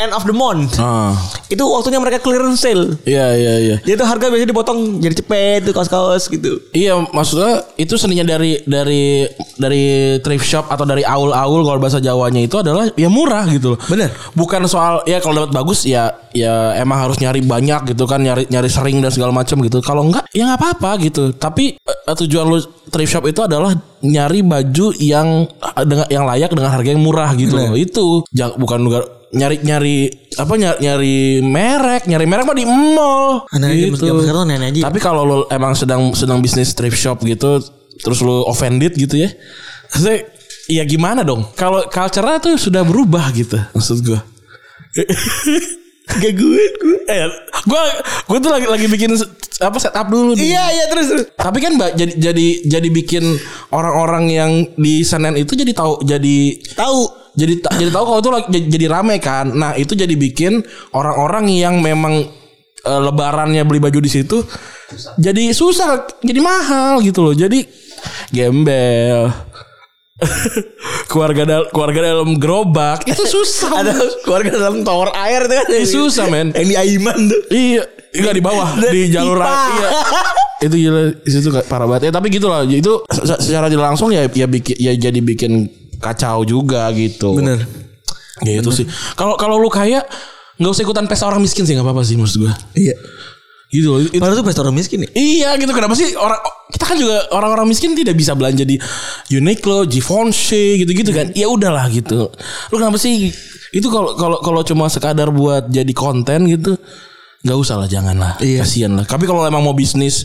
[0.00, 1.12] end of the month Ah.
[1.52, 2.96] itu waktunya mereka clearance sale.
[3.04, 3.76] Iya iya iya.
[3.84, 6.56] Jadi itu harga biasanya dipotong jadi cepet tuh kaos-kaos gitu.
[6.72, 9.28] Iya maksudnya itu seninya dari dari
[9.60, 9.84] dari
[10.24, 13.78] thrift shop atau dari aul-aul kalau bahasa Jawanya itu adalah ya murah gitu loh.
[13.86, 14.08] Bener.
[14.32, 18.46] Bukan soal ya kalau dapat bagus ya ya emang harus nyari banyak gitu kan nyari
[18.48, 19.82] nyari sering dan segala macam gitu.
[19.84, 21.34] Kalau enggak ya nggak apa-apa gitu.
[21.34, 22.58] Tapi eh, tujuan lu
[22.88, 25.44] thrift shop itu adalah nyari baju yang
[25.84, 27.76] dengan yang layak dengan harga yang murah gitu loh.
[27.76, 28.80] Itu Jangan, bukan
[29.30, 29.96] nyari nyari
[30.34, 34.10] apa nyari, nyari merek nyari merek mah di mall Anak gitu.
[34.26, 34.90] sekarang nenek aja.
[34.90, 37.62] Tapi kalau lo emang sedang sedang bisnis thrift shop gitu,
[38.02, 39.30] terus lo offended gitu ya,
[39.90, 40.26] maksudnya
[40.66, 41.46] ya gimana dong?
[41.54, 44.18] Kalau culture tuh sudah berubah gitu, maksud gue.
[46.10, 46.98] Gak gue, gue.
[47.06, 47.22] Eh,
[47.70, 47.82] gue
[48.26, 49.14] gue tuh lagi lagi bikin
[49.62, 50.34] apa setup dulu.
[50.34, 50.42] nih.
[50.56, 51.24] Iya iya terus terus.
[51.38, 53.22] Tapi kan mbak jadi jadi jadi bikin
[53.70, 56.38] orang-orang yang di Senen itu jadi tahu jadi
[56.74, 57.19] Tahu.
[57.40, 59.48] Jadi jadi tahu kalau itu jadi, jadi rame kan.
[59.48, 60.60] Nah itu jadi bikin
[60.92, 62.28] orang-orang yang memang
[62.84, 64.44] eh, lebarannya beli baju di situ
[65.18, 67.34] jadi susah, jadi mahal gitu loh.
[67.34, 67.66] Jadi
[68.34, 69.30] gembel.
[71.10, 73.72] keluarga dal keluarga dalam gerobak itu susah.
[73.80, 75.66] Ada keluarga dalam tower air tuh kan.
[75.72, 76.52] Ih, susah, men.
[76.52, 77.40] Yang di Aiman tuh.
[77.48, 77.82] Iya,
[78.20, 79.88] enggak di bawah di jalur iya.
[80.60, 82.02] itu gila kayak parah banget.
[82.08, 82.68] Ya tapi gitu lah.
[82.68, 87.36] Itu se- secara tidak langsung ya ya bikin ya jadi bikin kacau juga gitu.
[87.36, 87.62] Bener.
[88.40, 88.86] Gitu sih.
[89.14, 90.00] Kalau kalau lu kaya
[90.56, 92.52] nggak usah ikutan pesta orang miskin sih nggak apa-apa sih maksud gua.
[92.72, 92.96] Iya.
[93.70, 94.00] Gitu loh.
[94.02, 95.08] Itu- Padahal tuh pesta orang miskin ya.
[95.12, 96.40] Iya gitu kenapa sih orang
[96.72, 98.80] kita kan juga orang-orang miskin tidak bisa belanja di
[99.30, 101.30] Uniqlo, Givenchy gitu-gitu kan.
[101.36, 102.32] Ya udahlah gitu.
[102.72, 103.30] Lu kenapa sih
[103.70, 106.74] itu kalau kalau kalau cuma sekadar buat jadi konten gitu
[107.40, 108.32] nggak usah lah jangan lah.
[108.40, 108.64] Iya.
[108.64, 109.04] Kasian lah.
[109.04, 110.24] Tapi kalau emang mau bisnis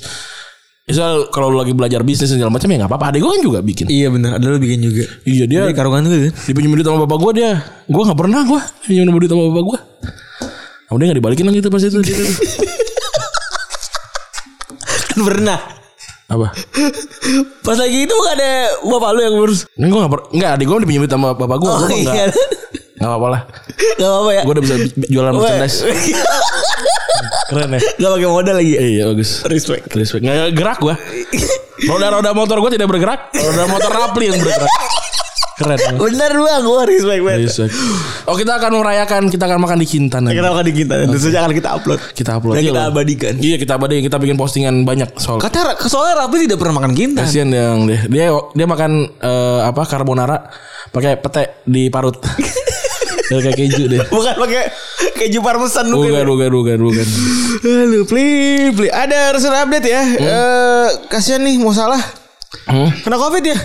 [0.86, 3.06] Misal kalau lu lagi belajar bisnis segala macam ya nggak apa-apa.
[3.10, 3.86] Adek gue kan juga bikin.
[3.89, 4.38] Iya bener.
[4.38, 5.04] Ada lo bikin juga.
[5.26, 6.34] Iya dia Dia karungan tuh kan.
[6.45, 7.52] dipinjemin duit sama bapak gue dia.
[7.89, 9.80] Gue nggak pernah gue pinjemin duit sama bapak gue.
[10.86, 11.98] Nah, udah nggak dibalikin lagi tuh pas itu.
[15.10, 15.60] Kan pernah.
[16.26, 16.48] Apa?
[17.62, 19.65] Pas lagi itu gak ada bapak lu yang ngurus.
[19.74, 20.12] Ini gue gak.
[20.34, 22.30] Enggak adik gue dipinjemin sama bapak gue Oh, Gue iya.
[22.30, 22.30] enggak
[23.06, 23.41] Gak apa-apa lah
[23.96, 24.41] Gak apa-apa ya.
[24.41, 25.78] Gue udah bisa bi- jualan merchandise
[27.48, 28.82] Keren ya Gak pakai modal lagi ya.
[28.82, 29.94] Iya bagus Respect.
[29.94, 30.96] Respect Gak gerak gue
[31.86, 34.72] Roda-roda motor gue tidak bergerak Roda motor Rapli yang bergerak
[35.56, 35.91] Keren ya.
[35.96, 37.39] Bener bang, gue respect banget.
[37.46, 37.72] Respect
[38.26, 40.36] Oh kita akan merayakan Kita akan makan di Kintan nanti.
[40.36, 40.94] Kita akan di kita.
[41.00, 42.00] Tentu saja akan kita upload.
[42.12, 43.34] Kita upload Dan Iya kita abadikan.
[43.38, 47.24] Iya kita abadikan Kita bikin postingan banyak soal Kata soalnya Rapi tidak pernah makan kintan.
[47.24, 50.50] Kasian yang dia Dia dia makan eh, Apa Carbonara
[50.86, 52.15] pakai pete di parut
[53.26, 54.70] Kayak keju deh Bukan pakai
[55.16, 57.08] keju parmesan Bukan bukan bukan bukan
[57.58, 58.28] Aduh, pli,
[58.70, 58.88] pli.
[58.88, 60.04] Ada harus update ya.
[60.06, 61.98] Eh, kasihan nih mau salah.
[62.66, 62.92] Hmm?
[63.02, 63.58] Kena covid ya?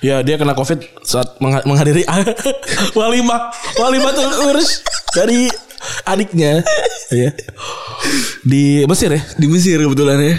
[0.00, 2.04] Ya dia kena covid saat mengha- menghadiri
[2.98, 5.48] walimah walimah tuh urus dari
[6.04, 6.60] adiknya
[7.08, 7.32] ya
[8.42, 10.34] di Mesir ya Di Mesir kebetulan ya.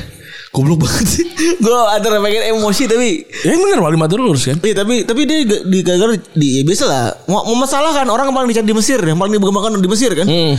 [0.56, 1.28] Goblok banget sih.
[1.60, 4.56] Gue antara pengen emosi tapi ya yang bener walimah tuh urus kan?
[4.64, 7.12] Iya tapi tapi dia di gara-gara di ya biasa lah.
[7.28, 10.24] Mau, kan orang yang paling dicari di Mesir yang paling dibanggakan di Mesir kan?
[10.24, 10.56] Hmm.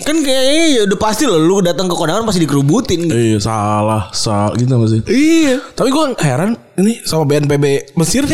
[0.00, 3.04] kan kayaknya ya udah pasti loh lu datang ke kondangan pasti dikerubutin.
[3.04, 3.12] Gitu.
[3.12, 5.60] iya salah salah gitu masih iya.
[5.76, 8.24] Tapi gue heran ini sama BNPB Mesir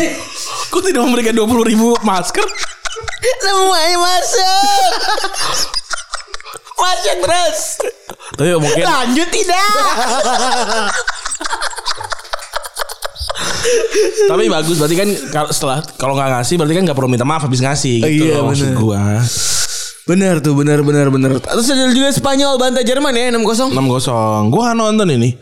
[0.71, 2.47] kok tidak memberikan dua puluh ribu masker?
[3.43, 4.91] Semuanya masuk.
[6.79, 7.59] Masuk terus
[8.33, 9.67] tapi mungkin lanjut tidak
[14.27, 17.45] tapi bagus berarti kan kalau setelah kalau nggak ngasih berarti kan nggak perlu minta maaf
[17.45, 18.79] habis ngasih gitu Iya, loh maksud bener.
[18.79, 19.01] gue
[20.01, 24.49] benar tuh benar benar benar terus ada juga Spanyol bantai Jerman ya 6-0 enam kosong.
[24.49, 25.37] Gua nggak nonton ini.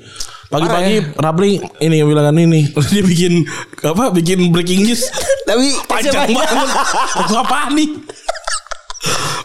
[0.49, 3.45] Pagi-pagi Rapli ini yang bilang ini dia bikin
[3.81, 4.11] apa?
[4.11, 5.07] Bikin breaking news
[5.47, 6.69] tapi panjang banget.
[7.23, 7.87] Aku apa nih?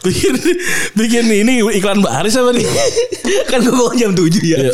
[0.04, 0.34] Bikin
[0.98, 2.66] bikin ini iklan baris apa nih?
[3.48, 4.70] kan gue bangun jam 7 ya Iya.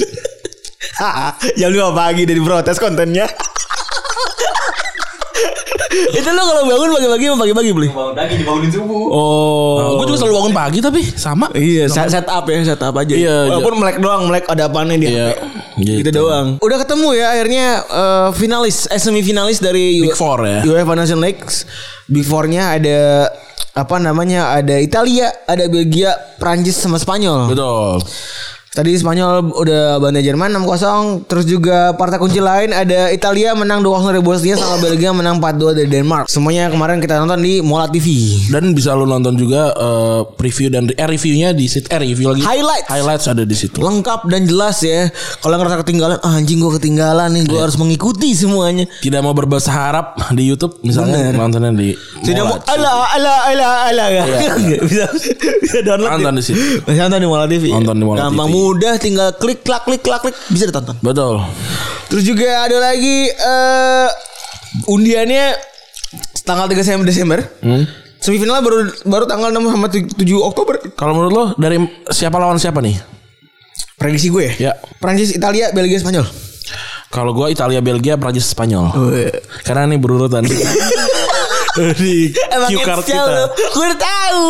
[1.61, 3.29] jam 5 pagi dari protes kontennya
[5.91, 10.19] itu lo kalau bangun pagi-pagi mau pagi-pagi beli bangun pagi dibangunin subuh oh gue juga
[10.23, 11.47] selalu bangun pagi tapi sama.
[11.53, 13.13] Iya, set, set up ya, set up aja.
[13.13, 15.83] Iya, Walaupun melek doang, melek ada apaan di Iya, HP.
[15.83, 15.99] gitu.
[16.01, 16.47] Gitu doang.
[16.59, 20.61] Udah ketemu ya akhirnya eh, finalis, eh semifinalis dari Big Four ya.
[20.65, 21.43] UEFA Nations League.
[22.09, 23.29] Big Four-nya ada
[23.77, 24.57] apa namanya?
[24.57, 27.51] Ada Italia, ada Belgia, Prancis sama Spanyol.
[27.53, 28.01] Betul.
[28.71, 34.15] Tadi Spanyol udah bantai Jerman 6-0 Terus juga partai kunci lain Ada Italia menang 2-0
[34.15, 38.07] dari Bosnia Sama Belgia menang 4-2 dari Denmark Semuanya kemarin kita nonton di Mola TV
[38.47, 41.91] Dan bisa lo nonton juga eh, preview dan eh, reviewnya di situ.
[41.91, 42.47] Eh review lagi.
[42.47, 42.87] Highlights.
[42.87, 43.83] Highlights ada di situ.
[43.83, 45.11] Lengkap dan jelas ya
[45.43, 49.75] Kalau ngerasa ketinggalan ah, Anjing gue ketinggalan nih Gue harus mengikuti semuanya Tidak mau berbahasa
[49.75, 51.43] Harap di YouTube misalnya Bener.
[51.43, 51.91] nontonnya di
[52.23, 54.23] Tidak mau ala ala ala ala ya.
[54.87, 55.11] bisa
[55.59, 56.63] bisa download Nonton di situ.
[56.87, 57.75] Nonton di Mola TV.
[57.75, 58.60] Nonton di Mola Gampang TV.
[58.61, 61.01] Mudah tinggal klik klak klik klak klik bisa ditonton.
[61.01, 61.41] Betul.
[62.13, 64.09] Terus juga ada lagi eh
[64.85, 65.57] undiannya
[66.45, 67.39] tanggal 3 Desember Desember.
[67.65, 67.89] Hmm.
[68.21, 70.13] Semifinal baru baru tanggal 6 sama 7
[70.45, 70.77] Oktober.
[70.93, 71.81] Kalau menurut lo dari
[72.13, 73.01] siapa lawan siapa nih?
[73.97, 74.77] Prediksi gue Ya.
[74.97, 76.25] Prancis, Italia, Belgia, Spanyol.
[77.11, 78.95] Kalau gua Italia, Belgia, Prancis, Spanyol.
[79.61, 80.47] Karena ini berurutan
[81.97, 82.35] di
[82.67, 83.47] cue card kita.
[83.55, 84.47] Gue udah tahu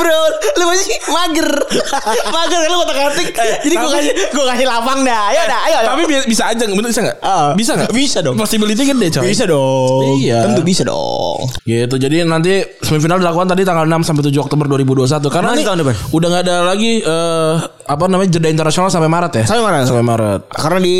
[0.00, 0.20] Bro
[0.56, 1.48] Lu masih mager
[2.34, 3.28] Mager kan lu kotak katik
[3.60, 5.88] Jadi gue kasih Gue kasih lapang dah Ayo dah ayo, ayo.
[5.92, 7.18] Tapi bi- bisa aja, bener bisa nggak?
[7.20, 7.90] Ah, bisa nggak?
[7.92, 8.34] bisa dong.
[8.34, 9.22] Possibility gede coy.
[9.22, 10.48] Bisa dong Iya.
[10.48, 11.94] Tentu bisa dong Gitu.
[11.94, 15.94] Jadi nanti semifinal dilakukan tadi tanggal 6 sampai 7 Oktober 2021 karena nih tahun depan.
[16.08, 17.52] udah nggak ada lagi eh,
[17.84, 19.44] apa namanya jeda internasional sampai Maret ya?
[19.44, 19.84] Sampai Maret.
[19.86, 20.40] Sampai Maret.
[20.50, 20.96] Karena di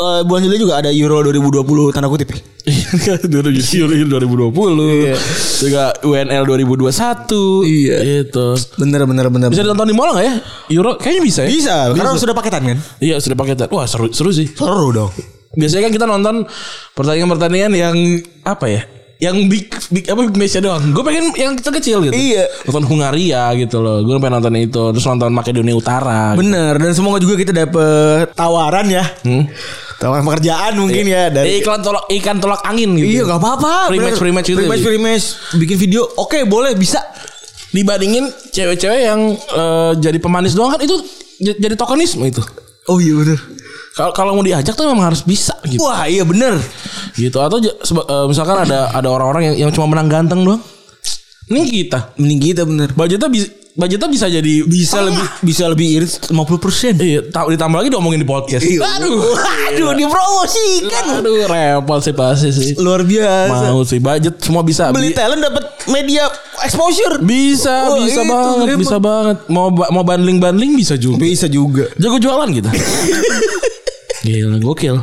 [0.00, 1.60] eh, bulan Juli juga ada Euro 2020
[1.90, 2.32] tanda kutip.
[2.60, 5.16] 2020 2020
[5.60, 7.96] juga UNL 2021 Iya.
[8.04, 9.48] gitu Bener bener bener.
[9.48, 10.34] bisa ditonton di mall nggak ya
[10.70, 12.78] Euro kayaknya bisa ya Bisa, karena sudah paketan kan?
[12.98, 15.10] iya sudah paketan wah seru seru sih Seru dong.
[15.50, 16.34] biasanya kan kita nonton
[16.92, 17.96] pertandingan pertandingan yang
[18.42, 18.82] apa ya
[19.20, 22.44] yang big big apa big match doang gue pengen yang kecil kecil gitu Iya.
[22.66, 26.40] nonton Hungaria gitu loh gue pengen nonton itu terus nonton Makedonia Utara gitu.
[26.40, 29.04] Bener dan semoga juga kita dapet tawaran ya.
[29.20, 29.44] Hmm.
[30.00, 33.20] Tawaran pekerjaan mungkin ya Eh, dari iklan tolak ikan tolak angin gitu.
[33.20, 33.92] Iya gak apa-apa.
[33.92, 34.68] Free match gitu ya?
[34.72, 37.04] free match Bikin video Oke boleh bisa.
[37.70, 40.96] Dibandingin cewek-cewek yang eh, jadi pemanis doang kan itu
[41.40, 42.40] jadi tokenisme itu.
[42.88, 43.36] Oh iya bener.
[43.92, 45.84] Kalau kalau mau diajak tuh memang harus bisa gitu.
[45.84, 46.56] Wah iya bener.
[47.12, 50.64] Gitu atau eh, misalkan ada ada orang-orang yang yang cuma menang ganteng doang.
[51.52, 52.16] Ini kita.
[52.16, 52.88] Mending kita bener.
[52.96, 57.90] Budgetnya bisa budgetnya bisa jadi Bisa lebih Bisa lebih irit 50% iya ta- ditambah lagi
[57.90, 58.62] diomongin di podcast.
[58.62, 58.82] Iya.
[58.82, 59.22] aduh.
[59.70, 61.04] Aduh dipromosikan.
[61.22, 62.74] Aduh repot sih pasti sih.
[62.76, 63.70] Luar biasa.
[63.70, 64.90] Mau sih budget semua bisa.
[64.90, 66.26] Beli Bi- talent dapat media
[66.62, 67.22] exposure.
[67.22, 68.80] Bisa Wah, bisa itu banget emang.
[68.80, 69.36] bisa banget.
[69.46, 71.18] Mau mau bundling bundling bisa juga.
[71.18, 71.86] Bisa juga.
[71.96, 72.70] Jago jualan kita.
[74.26, 75.00] Gila gokil.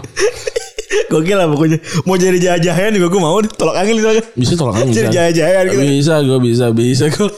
[1.08, 1.77] Gokil lah pokoknya.
[2.06, 3.97] Mau jadi jajahan juga gue mau Tolak angin
[4.38, 5.80] bisa tolak angin Jadi bisa jajahan gitu.
[5.82, 7.30] Bisa gue bisa bisa gue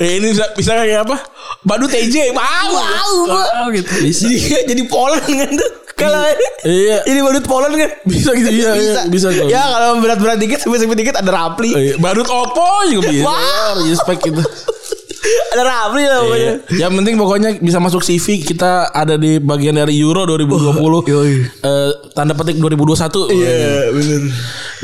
[0.00, 1.16] eh, ini bisa bisa kayak apa?
[1.62, 3.44] Badu TJ mau Mau gua.
[3.62, 3.88] Mau gitu.
[4.02, 4.26] Bisa.
[4.26, 4.38] Jadi
[4.70, 5.70] jadi Poland kan tuh.
[5.94, 6.26] Kalau
[6.64, 7.06] Iya.
[7.06, 7.90] Ini badut Poland kan?
[8.02, 9.30] Bisa gitu, iya, iya, bisa.
[9.30, 9.46] tuh.
[9.46, 11.70] Ya kalau berat-berat dikit Sempit-sempit dikit ada Rapli.
[11.70, 13.28] Eh, Badut Oppo juga bisa.
[13.28, 13.84] Wow.
[13.86, 14.42] respect gitu
[15.54, 16.52] Ada Rapli lah pokoknya.
[16.76, 21.34] Yang penting pokoknya bisa masuk CV kita ada di bagian dari Euro 2020 yoi.
[21.44, 23.58] Eh, tanda petik 2021 Iya
[23.94, 24.22] bener.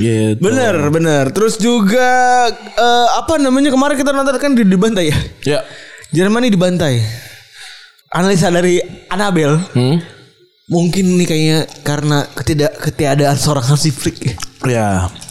[0.01, 0.41] Gitu.
[0.41, 1.25] Bener bener.
[1.35, 2.09] Terus juga
[2.57, 5.19] eh, Apa namanya kemarin kita nonton kan di, dibantai ya?
[5.45, 5.61] Ya.
[6.11, 6.95] Jerman ini dibantai.
[8.11, 10.20] Analisa dari Anabel hmm?
[10.71, 14.37] Mungkin nih kayaknya Karena ketidak ketiadaan seorang Hansi Flick ya.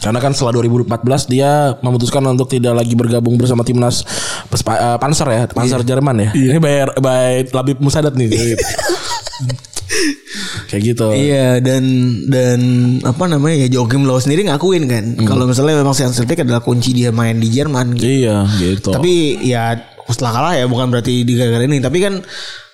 [0.02, 4.02] Karena kan setelah 2014 dia memutuskan untuk tidak lagi bergabung bersama timnas
[4.50, 6.30] Pespa, eh, Panzer ya, Panzer Jerman ya.
[6.34, 8.28] Ini by, by Labib Musadat nih.
[10.70, 11.08] Kayak gitu.
[11.10, 11.82] Iya dan
[12.30, 12.60] dan
[13.02, 16.62] apa namanya ya Joachim Low sendiri ngakuin kan kalau misalnya memang si Hansi Flick adalah
[16.62, 17.98] kunci dia main di Jerman.
[17.98, 18.06] gitu.
[18.06, 18.90] Iya, gitu.
[18.94, 19.74] Tapi ya
[20.10, 22.18] setelah kalah ya bukan berarti di gara-gara ini tapi kan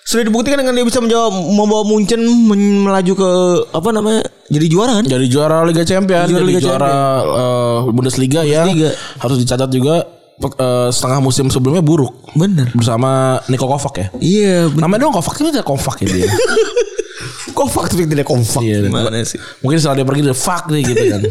[0.07, 3.29] sudah dibuktikan dengan dia bisa menjawab membawa Munchen melaju ke
[3.75, 5.03] apa namanya jadi juara kan?
[5.03, 6.95] jadi juara Liga Champions, Juara jadi Liga juara
[7.27, 8.63] eh, Bundesliga, ya.
[8.63, 8.89] Bundesliga.
[9.19, 10.07] Harus dicatat juga
[10.39, 12.71] eh, setengah musim sebelumnya buruk Bener.
[12.71, 14.07] bersama Niko Kovac ya.
[14.23, 14.87] Iya bener.
[14.87, 16.31] Namanya doang Kovac tidak Kovac ya dia.
[17.51, 18.61] Kompak tapi tidak kompak.
[18.61, 19.39] Iya, Gimana sih?
[19.59, 21.21] Mungkin setelah dia pergi dia fuck nih gitu kan.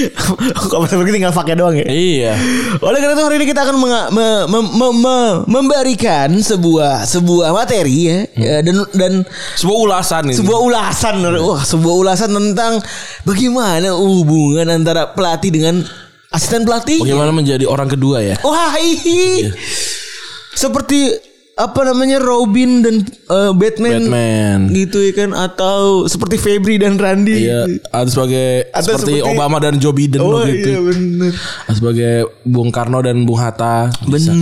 [0.70, 1.86] Kalau seperti tinggal faknya doang ya.
[1.86, 2.32] iya.
[2.80, 7.96] Oleh karena itu hari ini kita akan me- me- me- me- memberikan sebuah sebuah materi
[8.04, 9.12] ya, ya dan dan
[9.54, 10.36] Sebuah ulasan ini.
[10.36, 12.80] sebuah ulasan wah sebuah ulasan tentang
[13.22, 15.80] bagaimana hubungan antara pelatih dengan
[16.30, 17.02] asisten pelatih.
[17.02, 18.36] Bagaimana menjadi orang kedua ya?
[18.42, 18.74] Wah.
[18.78, 19.50] Iya.
[20.50, 21.29] Seperti
[21.60, 24.58] apa namanya Robin dan eh, Batman, Batman.
[24.72, 27.44] gitu ya kan atau seperti Febri dan Randy.
[27.44, 30.56] Iya, ada sebagai Atau seperti, seperti- Obama dan Joe Biden Oh gitu.
[30.66, 31.32] iya bener
[31.68, 33.92] sebagai Bung Karno dan Bung Hatta.
[34.08, 34.32] Bisa.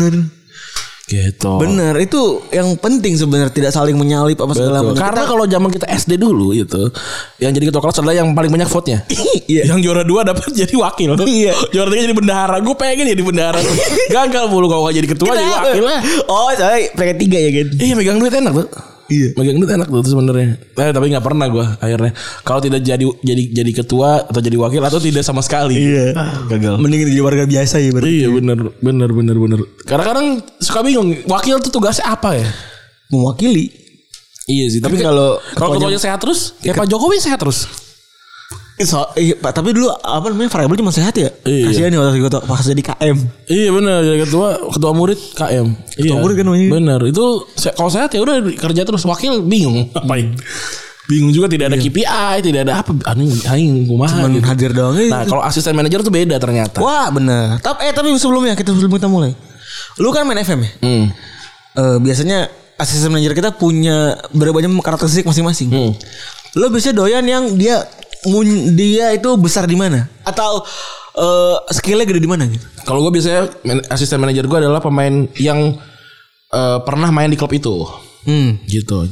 [1.08, 1.52] Gitu.
[1.56, 5.00] Bener itu yang penting sebenarnya tidak saling menyalip apa segala macam.
[5.00, 6.92] Karena kalau zaman kita SD dulu itu
[7.40, 9.08] yang jadi ketua kelas adalah yang paling banyak vote-nya.
[9.48, 9.72] Iya.
[9.72, 11.16] Yang juara dua dapat jadi wakil.
[11.24, 11.56] Iya.
[11.72, 12.60] Juara tiga jadi bendahara.
[12.60, 13.56] Gue pengen jadi bendahara.
[14.12, 16.00] Gagal mulu kalau gak jadi ketua jadi wakil lah.
[16.28, 17.66] Oh, soalnya peringkat tiga ya kan.
[17.80, 18.97] Iya megang duit enak tuh.
[19.08, 19.32] Iya.
[19.40, 20.60] Megang duit enak tuh sebenarnya.
[20.60, 22.12] Eh, tapi nggak pernah gue akhirnya.
[22.44, 25.80] Kalau tidak jadi jadi jadi ketua atau jadi wakil atau tidak sama sekali.
[25.80, 26.12] Iya.
[26.44, 26.76] Gagal.
[26.76, 28.12] Mending jadi warga biasa ya berarti.
[28.20, 29.60] Iya bener bener bener bener.
[29.88, 32.48] Kadang-kadang suka bingung wakil tuh tugasnya apa ya?
[33.08, 33.72] Mewakili.
[34.44, 34.80] Iya sih.
[34.84, 37.87] Tapi kalau kalau ketuanya- ketuanya sehat terus, kayak Pak Jokowi sehat terus.
[38.78, 41.34] So, iya, Pak, tapi dulu apa namanya variabel cuma sehat ya?
[41.42, 41.66] Iya.
[41.66, 43.16] Kasihan nih waktu itu pas jadi KM.
[43.50, 45.66] Iya bener jadi ketua ketua murid KM.
[45.98, 46.66] Ketua murid kan namanya.
[46.70, 47.24] Bener itu
[47.58, 50.30] se- kalau sehat ya udah kerja terus wakil bingung ngapain.
[51.08, 54.44] Bingung juga tidak ada KPI, tidak ada apa anjing anjing kumaha Cuman gitu.
[54.44, 55.08] hadir doang aja.
[55.08, 56.78] Nah, kalau asisten manajer tuh beda ternyata.
[56.78, 57.56] Wah bener.
[57.58, 59.32] Tapi eh tapi sebelumnya kita sebelum kita mulai,
[59.98, 60.70] lu kan main FM ya?
[60.84, 61.06] Hmm.
[61.74, 65.72] Eh, biasanya asisten manajer kita punya berapa banyak karakteristik masing-masing.
[65.72, 65.92] Hmm.
[66.60, 67.88] Lo biasanya doyan yang dia
[68.74, 70.08] dia itu besar di mana?
[70.26, 70.64] Atau
[71.18, 72.64] eh, skillnya gede di mana gitu?
[72.82, 73.50] Kalau gue biasanya
[73.92, 75.76] asisten manajer gue adalah pemain yang
[76.52, 78.07] eh, pernah main di klub itu.
[78.20, 78.58] Hmm.
[78.64, 79.06] gitu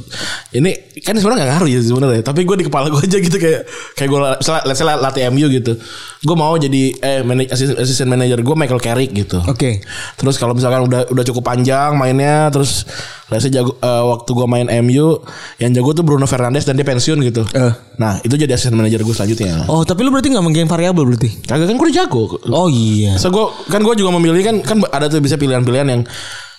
[0.51, 3.65] ini kan sebenarnya nggak ngaruh ya sebenarnya tapi gue di kepala gue aja gitu kayak
[3.93, 5.73] kayak gue misalnya let's say latih MU gitu
[6.19, 9.81] gue mau jadi eh manaj- asisten, asisten manajer gue Michael Carrick gitu Oke.
[10.13, 12.85] terus kalau misalkan udah udah cukup panjang mainnya terus
[13.27, 15.17] let's say jago eh, waktu gue main MU
[15.57, 17.73] yang jago tuh Bruno Fernandes dan dia pensiun gitu Eh.
[17.95, 21.41] nah itu jadi asisten manajer gue selanjutnya Oh tapi lu berarti nggak menggain variabel berarti?
[21.41, 23.15] kagak kan gue udah jago Oh iya.
[23.15, 26.01] so gue kan gue juga memilih kan kan ada tuh bisa pilihan-pilihan yang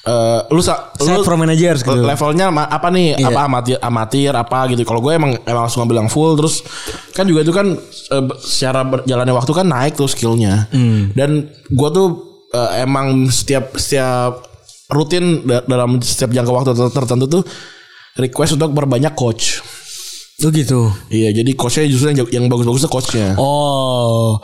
[0.08, 2.00] eh lu sa, Set lu from managers gitu.
[2.00, 3.28] levelnya apa nih Iya.
[3.28, 6.64] apa amatir amatir apa gitu kalau gue emang emang langsung ngambil yang full terus
[7.12, 7.76] kan juga itu kan
[8.18, 11.12] be- secara berjalannya waktu kan naik tuh skillnya Hmm.
[11.12, 11.30] dan
[11.66, 12.08] gue tuh
[12.48, 14.48] eh, emang setiap setiap
[14.88, 17.42] rutin da- dalam setiap jangka waktu ter- tertentu tuh
[18.16, 19.60] request untuk berbanyak coach
[20.38, 20.88] Oh gitu.
[21.08, 24.38] iya jadi coachnya justru yang yang bagus-bagus tuh coachnya Oh.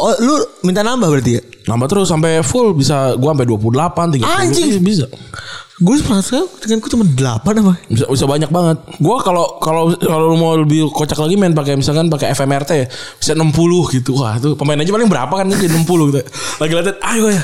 [0.00, 1.42] Oh lu minta nambah berarti ya?
[1.60, 4.68] nambah terus sampai full bisa gue sampai 28 30 Anjing.
[4.72, 5.06] Iya, bisa
[5.76, 7.74] Gue pernah sekarang dengan gue cuma 8 apa?
[7.88, 8.76] bisa bisa banyak banget.
[8.96, 12.86] Gua kalau kalau kalau lu mau lebih kocak lagi main pakai misalkan pakai FMRT ya
[13.16, 14.12] bisa 60 gitu.
[14.16, 16.20] Wah, itu pemain aja paling berapa kan jadi 60 gitu.
[16.60, 17.42] Lagi latihan, ayo ya.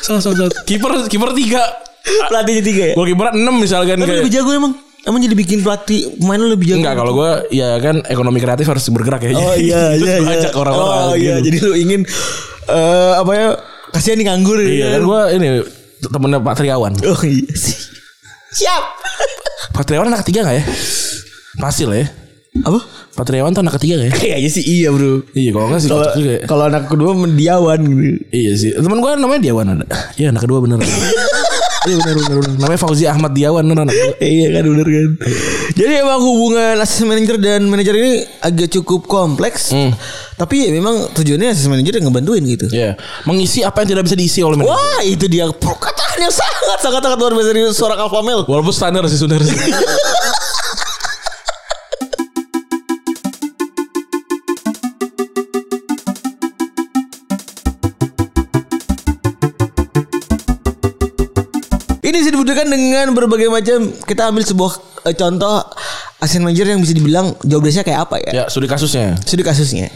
[0.00, 0.36] Salah salah.
[0.48, 0.52] salah.
[0.64, 2.28] Kiper kiper 3.
[2.30, 2.94] Pelatihnya tiga ya?
[2.94, 4.20] Gol kiper 6 misalkan Tapi kayak.
[4.24, 4.72] lebih jago emang.
[5.06, 6.82] Emang jadi bikin pelatih pemain lu lebih jago.
[6.82, 9.30] Enggak, kalau gua ya kan ekonomi kreatif harus bergerak ya.
[9.32, 10.34] Oh iya iya iya.
[10.42, 11.46] ajak orang-orang Oh iya, gitu.
[11.46, 12.00] jadi lu ingin
[12.66, 13.46] eh apa ya?
[13.94, 15.62] Kasihan nih nganggur Iya, kan gua ini
[16.02, 16.92] temennya Pak Triawan.
[17.06, 17.76] Oh iya sih.
[18.56, 18.82] Siap.
[19.72, 20.64] Pak Triawan anak ketiga gak ya?
[21.56, 22.08] Pasti lah ya.
[22.64, 22.80] Apa?
[23.14, 24.12] Pak Triawan tuh anak ketiga gak ya?
[24.26, 25.22] Kayaknya sih iya, Bro.
[25.32, 26.40] Iya, kalau enggak sih Kalau juga ya.
[26.44, 28.02] kalau anak kedua mendiawan gitu.
[28.34, 28.70] Iya sih.
[28.74, 29.86] Temen gue namanya Diawan ada.
[30.18, 30.82] Iya anak kedua bener.
[31.86, 32.54] Iya bener bener bener.
[32.58, 33.86] Namanya Fauzi Ahmad Diawan bener
[34.18, 35.10] iya kan bener kan.
[35.78, 39.70] Jadi emang hubungan asisten manajer dan manajer ini agak cukup kompleks.
[40.36, 42.66] Tapi ya memang tujuannya asisten manajer yang ngebantuin gitu.
[42.74, 42.98] Iya.
[43.24, 44.74] Mengisi apa yang tidak bisa diisi oleh manajer.
[44.74, 48.42] Wah itu dia perkataan yang sangat sangat sangat luar biasa dari seorang alpha male.
[48.44, 49.54] Walaupun standar sih sebenarnya.
[62.06, 64.72] Ini bisa dibuktikan dengan berbagai macam kita ambil sebuah
[65.10, 65.58] eh, contoh
[66.22, 68.30] asisten manajer yang bisa dibilang job desk-nya kayak apa ya.
[68.30, 69.18] ya studi kasusnya.
[69.26, 69.90] Studi kasusnya.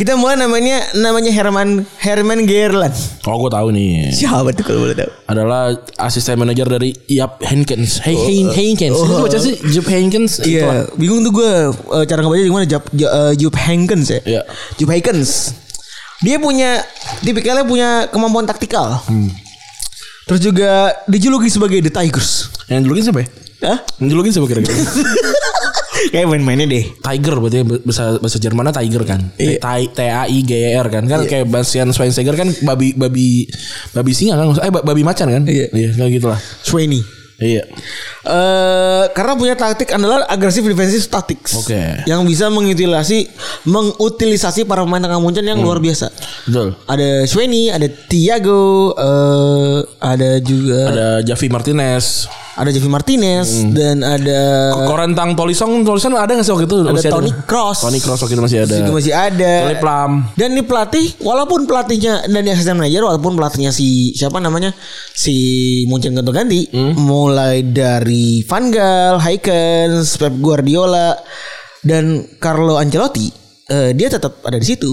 [0.00, 2.96] Kita mulai namanya namanya Herman Herman Gerland.
[3.28, 4.08] Oh gue tahu nih.
[4.16, 5.12] Siapa tuh kalau boleh tahu?
[5.28, 8.00] Adalah asisten manajer dari Yap Henkens.
[8.00, 8.96] Hey, Hein Henkens.
[8.96, 9.04] oh.
[9.04, 10.40] Itu baca sih Jup Henkens.
[10.40, 11.52] Iya, bingung tuh gue
[12.00, 14.20] eh, cara ngebaca gimana Jup uh, Jup Hankins ya.
[14.24, 14.42] Iya.
[14.80, 15.52] Jup Hankins.
[16.24, 16.80] Dia punya
[17.20, 19.04] tipikalnya punya kemampuan taktikal.
[20.24, 20.70] Terus juga
[21.04, 22.48] dijuluki sebagai The Tigers.
[22.66, 23.28] Yang julukin siapa ya?
[23.60, 23.78] Hah?
[23.98, 24.76] Yang julukin siapa kira-kira?
[26.00, 26.84] Kayak main-mainnya deh.
[26.96, 29.20] Tiger berarti bahasa bahasa Jermannya Tiger kan.
[29.36, 29.60] Iya.
[29.92, 31.04] T A I G E R kan.
[31.04, 33.44] Kan kayak Bastian Schweinsteiger kan babi babi
[33.92, 34.48] babi singa kan.
[34.64, 35.42] Eh ba- babi macan kan?
[35.44, 35.68] Iya.
[35.68, 36.40] Iya kayak gitulah.
[36.64, 37.04] Sweeney.
[37.40, 37.64] Iya.
[38.28, 41.56] Eh karena punya taktik adalah agresif defensive tactics.
[41.56, 42.04] Oke.
[42.04, 43.18] Yang bisa mengutilisasi
[43.64, 46.12] mengutilisasi para pemain tengah muncul yang luar biasa.
[46.44, 46.76] Betul.
[46.84, 52.28] Ada Sweeney, ada Thiago, eh ada juga Ada Javi Martinez.
[52.68, 54.40] Javi Martinez dan ada
[54.84, 56.76] Korentang Tolisong Tolisong ada nggak sih waktu itu?
[56.84, 57.80] ada Masih Toni Kroos.
[57.80, 58.74] Toni Kroos waktu itu masih ada.
[58.76, 59.52] Juga masih ada.
[59.64, 60.12] Philip Lam.
[60.36, 64.76] Dan ini pelatih walaupun pelatihnya dan dia asisten manajer walaupun pelatihnya si siapa namanya
[65.10, 65.34] si
[65.88, 66.92] Munchen ganti ganti Hmm.
[67.00, 71.16] mulai dari Van Gaal, Haikens, Pep Guardiola
[71.80, 73.32] dan Carlo Ancelotti
[73.70, 74.90] eh, dia tetap ada di situ.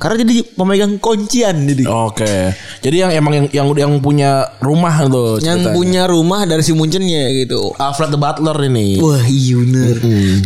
[0.00, 1.84] Karena jadi pemegang kuncian jadi.
[1.86, 2.56] Oke.
[2.80, 5.36] Jadi yang emang yang yang, yang punya rumah tuh.
[5.44, 5.76] yang ceritanya.
[5.76, 7.76] punya rumah dari si Muncennya gitu.
[7.76, 8.96] Alfred the Butler ini.
[9.04, 9.96] Wah iya bener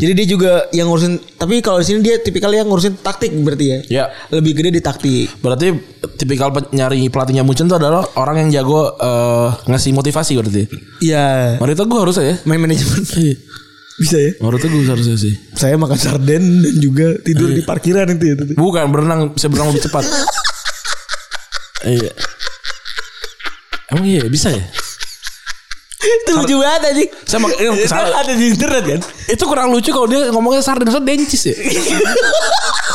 [0.00, 3.66] Jadi dia juga yang ngurusin Tapi kalau di sini dia tipikal yang ngurusin taktik berarti
[3.66, 4.04] ya Ya.
[4.34, 5.70] Lebih gede di taktik Berarti
[6.18, 10.62] tipikal nyari pelatihnya Munchen tuh adalah orang yang jago eh, ngasih motivasi berarti.
[11.04, 12.36] Iya Marita gue harusnya ya.
[12.48, 13.02] Main manajemen
[13.98, 15.34] Bisa ya Marita gue harusnya sih.
[15.52, 18.52] Saya makan sarden dan juga tidur di parkiran itu ya tadi.
[18.54, 20.04] Bukan berenang bisa berenang lebih cepat.
[21.84, 22.10] iya.
[23.88, 24.62] Emang iya bisa ya?
[25.98, 28.22] Itu lucu banget aja Saya mak- ini salah.
[28.22, 31.54] Ada di internet kan Itu kurang lucu kalau dia ngomongnya sarden soalnya dencis ya.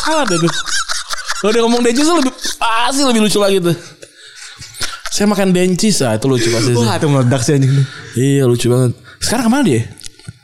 [0.02, 0.52] salah deh tuh.
[1.42, 3.76] Kalau dia ngomong dencis lebih pasti lebih lucu lagi tuh.
[5.12, 6.72] Saya makan dencis ah itu lucu pasti.
[6.72, 6.80] sih.
[6.80, 7.74] Wah itu meledak sih anjing
[8.16, 8.96] Iya lucu banget.
[9.20, 9.84] Sekarang ke mana dia?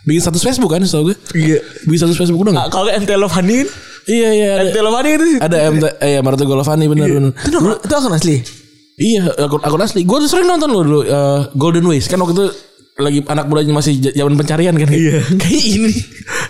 [0.09, 1.15] Bikin status Facebook kan setahu gue.
[1.37, 2.67] Iya Bikin status Facebook udah Ah, gak?
[2.73, 3.67] Kalau MT Lovani kan
[4.09, 7.31] Iya iya MT Lovani itu ada MT eh ya Marta Golovani benar benar.
[7.37, 8.35] Itu, nama, itu akun asli
[8.97, 10.01] Iya akun, akun asli.
[10.03, 12.45] Gue tuh sering nonton loh dulu eh, Golden Ways kan waktu itu
[12.99, 14.91] lagi anak mudanya masih zaman pencarian kan.
[14.91, 15.23] Iya.
[15.41, 15.91] Kayak ini.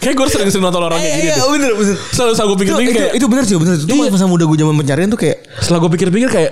[0.02, 1.30] Kayak gue sering sering nonton orang kayak gini.
[1.30, 1.50] Iya deh.
[1.52, 4.10] bener bener Selalu selalu gue itu, pikir-pikir itu, kayak itu bener sih bener Itu Iya.
[4.10, 6.52] masa muda gue zaman pencarian tuh kayak setelah gue pikir-pikir kayak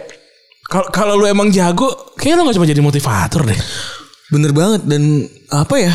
[0.67, 3.55] kalau kalau lu emang jago, kayaknya lu gak cuma jadi motivator deh.
[4.27, 5.01] Bener banget dan
[5.47, 5.93] apa ya?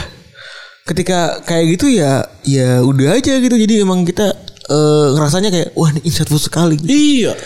[0.83, 3.55] Ketika kayak gitu ya ya udah aja gitu.
[3.55, 4.35] Jadi emang kita
[4.66, 6.74] eh, ngerasanya kayak wah ini insightful sekali.
[6.83, 7.39] Iya.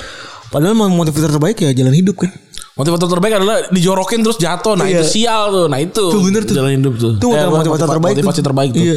[0.49, 2.33] Padahal motivator terbaik ya jalan hidup kan.
[2.77, 4.77] Motivator terbaik adalah dijorokin terus jatuh.
[4.77, 5.01] Nah Iya.
[5.01, 5.65] itu sial tuh.
[5.65, 6.05] Nah itu.
[6.13, 6.55] Tuh, bener tuh.
[6.55, 7.13] Jalan hidup tuh.
[7.17, 8.21] Itu Eh, motivator motiva- terbaik tuh.
[8.21, 8.83] Motivasi terbaik tuh.
[8.85, 8.97] Iya.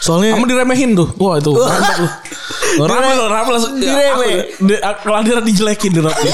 [0.00, 1.08] Soalnya Kamu diremehin tuh.
[1.14, 1.52] Wah itu.
[1.52, 1.68] Tuh.
[2.88, 3.76] Ramal loh, Ramal langsung.
[3.76, 4.48] Direme.
[4.58, 6.16] Di- Kalau dia dijelekin di Ramal.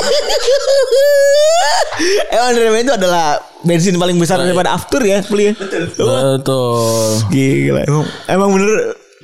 [2.29, 5.55] Emang Dream itu adalah bensin paling besar daripada after ya kuliah.
[5.55, 6.07] Betul.
[6.39, 7.11] Betul.
[7.29, 7.81] Gila.
[7.87, 8.71] Emang, emang bener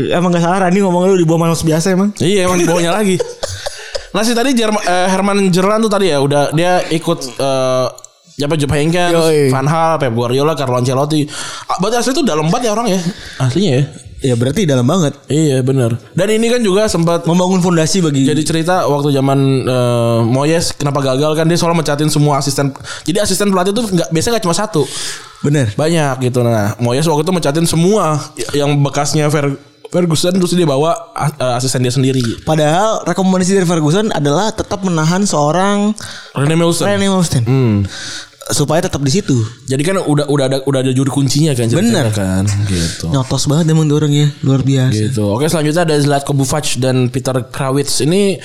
[0.08, 2.10] emang gak salah Rani ngomong lu di bawah manusia biasa emang.
[2.16, 3.14] Iya emang dibawanya lagi.
[4.10, 7.86] Nah si tadi Jerma, eh, Herman Jerlan tuh tadi ya udah dia ikut eh
[8.40, 9.52] siapa Heynckes, Yoi.
[9.52, 11.28] Van Hal, Pep Guardiola, Carlo Ancelotti.
[11.68, 13.00] Ah, Berarti asli itu dalam banget ya orang ya.
[13.36, 13.84] Aslinya ya.
[14.20, 15.16] Ya berarti dalam banget.
[15.32, 15.96] Iya benar.
[16.12, 21.00] Dan ini kan juga sempat Membangun fondasi bagi jadi cerita waktu zaman eh, Moyes kenapa
[21.00, 22.68] gagal kan dia selalu mencatin semua asisten.
[23.04, 24.84] Jadi asisten pelatih tuh nggak biasanya nggak cuma satu,
[25.40, 25.72] bener.
[25.72, 26.44] banyak gitu.
[26.44, 28.20] Nah Moyes waktu itu mencatin semua
[28.52, 29.56] yang bekasnya Fer
[29.90, 32.22] Ferguson terus dia bawa eh, asisten dia sendiri.
[32.42, 35.92] Padahal rekomendasi dari Ferguson adalah tetap menahan seorang
[36.32, 36.86] Rene Wilson.
[36.86, 37.76] Rene Wilson Hmm.
[38.50, 39.34] supaya tetap di situ.
[39.64, 42.10] Jadi kan udah udah ada udah ada juri kuncinya kan Bener.
[42.10, 43.06] kan gitu.
[43.06, 44.90] Nyotos banget emang orangnya luar biasa.
[45.10, 45.22] Gitu.
[45.22, 48.38] Oke selanjutnya ada Zlatko Bufac dan Peter Krawitz ini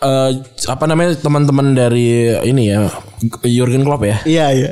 [0.00, 0.30] eh,
[0.66, 2.88] apa namanya teman-teman dari ini ya
[3.44, 4.16] Jurgen Klopp ya.
[4.24, 4.70] Iya iya.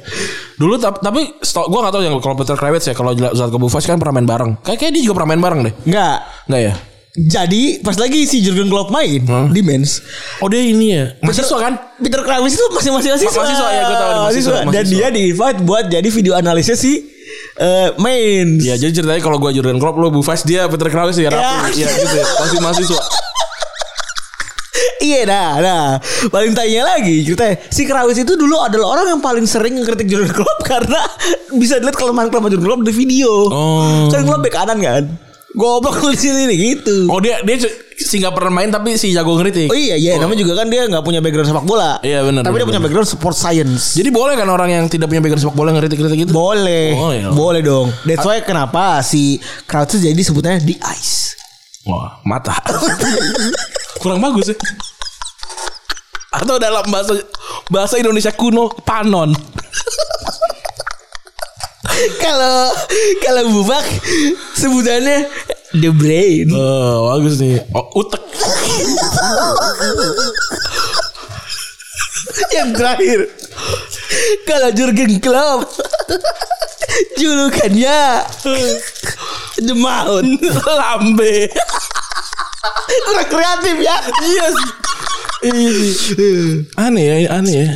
[0.56, 3.84] Dulu tap- tapi sto- gue gak tahu yang kalau Peter Krawitz ya kalau Zlatko Bufac
[3.84, 4.52] kan pernah main bareng.
[4.64, 5.74] Kayak kayak dia juga pernah main bareng deh.
[5.86, 6.16] Enggak.
[6.48, 6.74] Enggak ya?
[7.18, 9.18] Jadi pas lagi si Jurgen Klopp main
[9.50, 10.02] di Mens,
[10.38, 11.18] Oh dia ini ya.
[11.18, 11.74] Mahasiswa kan?
[11.98, 13.38] Peter Krawitz itu masih masih mahasiswa.
[13.42, 17.10] Mahasiswa, ya, gua tahu, dia mahasiswa, Dan dia di invite buat jadi video analisnya si
[17.58, 18.62] eh Mainz.
[18.62, 21.42] Ya jadi ceritanya kalau gue Jurgen Klopp lu Bufac dia Peter Krawitz ya rapi.
[21.42, 21.86] Ya.
[21.86, 22.26] Iya gitu ya.
[22.38, 23.00] Masih mahasiswa.
[25.08, 25.84] Iya nah, nah
[26.28, 30.36] paling tanya lagi ceritanya si Krawitz itu dulu adalah orang yang paling sering ngekritik Jurgen
[30.36, 31.00] Klopp karena
[31.56, 33.48] bisa dilihat kelemahan-kelemahan Jurgen Klopp di video.
[33.48, 34.12] Oh.
[34.12, 35.04] Kan Klopp bek kanan kan.
[35.56, 37.08] Goblok lu di sini nih gitu.
[37.08, 37.56] Oh dia dia
[37.96, 39.72] sih nggak pernah main tapi si jago ngeritik.
[39.72, 41.96] Oh iya iya namanya juga kan dia nggak punya background sepak bola.
[42.04, 43.96] Iya, benar, Tapi dia benar, punya background sport science.
[43.96, 46.32] Jadi boleh kan orang yang tidak punya background sepak bola ngeritik-ngeritik gitu?
[46.36, 46.92] Boleh.
[46.94, 47.32] Oh, iya.
[47.32, 47.88] Boleh dong.
[48.04, 51.32] That's why kenapa si itu jadi sebutannya di ice.
[51.88, 52.60] Wah, mata.
[54.04, 54.56] Kurang bagus ya.
[56.38, 57.18] Atau dalam bahasa
[57.68, 59.34] bahasa Indonesia kuno panon.
[62.22, 62.70] Kalau
[63.18, 63.82] kalau bubak
[64.54, 65.26] sebutannya
[65.74, 66.46] the brain.
[66.54, 67.58] Oh, bagus nih.
[67.74, 68.22] Oh, utek.
[72.54, 73.18] Yang terakhir
[74.46, 75.66] kalau Jurgen Klopp
[77.18, 78.24] julukannya
[79.58, 80.38] The Mount.
[80.64, 81.50] Lambe.
[83.10, 83.96] Udah kreatif ya.
[84.22, 84.56] Yes.
[85.42, 85.70] Iya.
[86.74, 87.68] Aneh ya, aneh ya.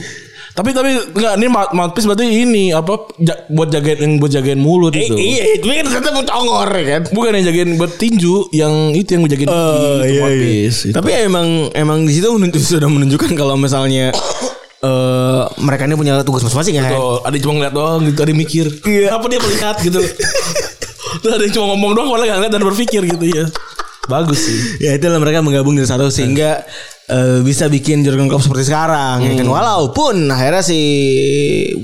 [0.52, 4.60] Tapi tapi enggak ini mouth- mouthpiece berarti ini apa ja- buat jagain yang buat jagain
[4.60, 5.16] mulut itu.
[5.16, 7.02] Iya, itu kan ternyata mau congor ya kan.
[7.08, 9.60] Bukan yang jagain buat tinju, yang itu yang jagain itu
[10.04, 10.78] iya, mouthpiece.
[10.92, 10.94] Itu.
[11.00, 14.12] Tapi emang emang di situ menunjuk, sudah menunjukkan kalau misalnya
[14.82, 16.92] eh mereka ini punya tugas masing-masing kan.
[17.00, 18.66] Tuh, ada cuma ngeliat doang gitu, ada mikir.
[18.84, 19.16] Iya.
[19.16, 20.04] Apa dia melihat gitu.
[21.24, 23.48] Terus ada yang cuma ngomong doang, malah gak ngeliat dan berpikir gitu ya.
[24.10, 24.58] Bagus sih.
[24.82, 26.66] Ya itulah mereka menggabung dari satu sehingga
[27.12, 29.20] eh, bisa bikin Jurgen Klopp seperti sekarang.
[29.20, 29.46] ya kan?
[29.46, 30.80] Walaupun akhirnya si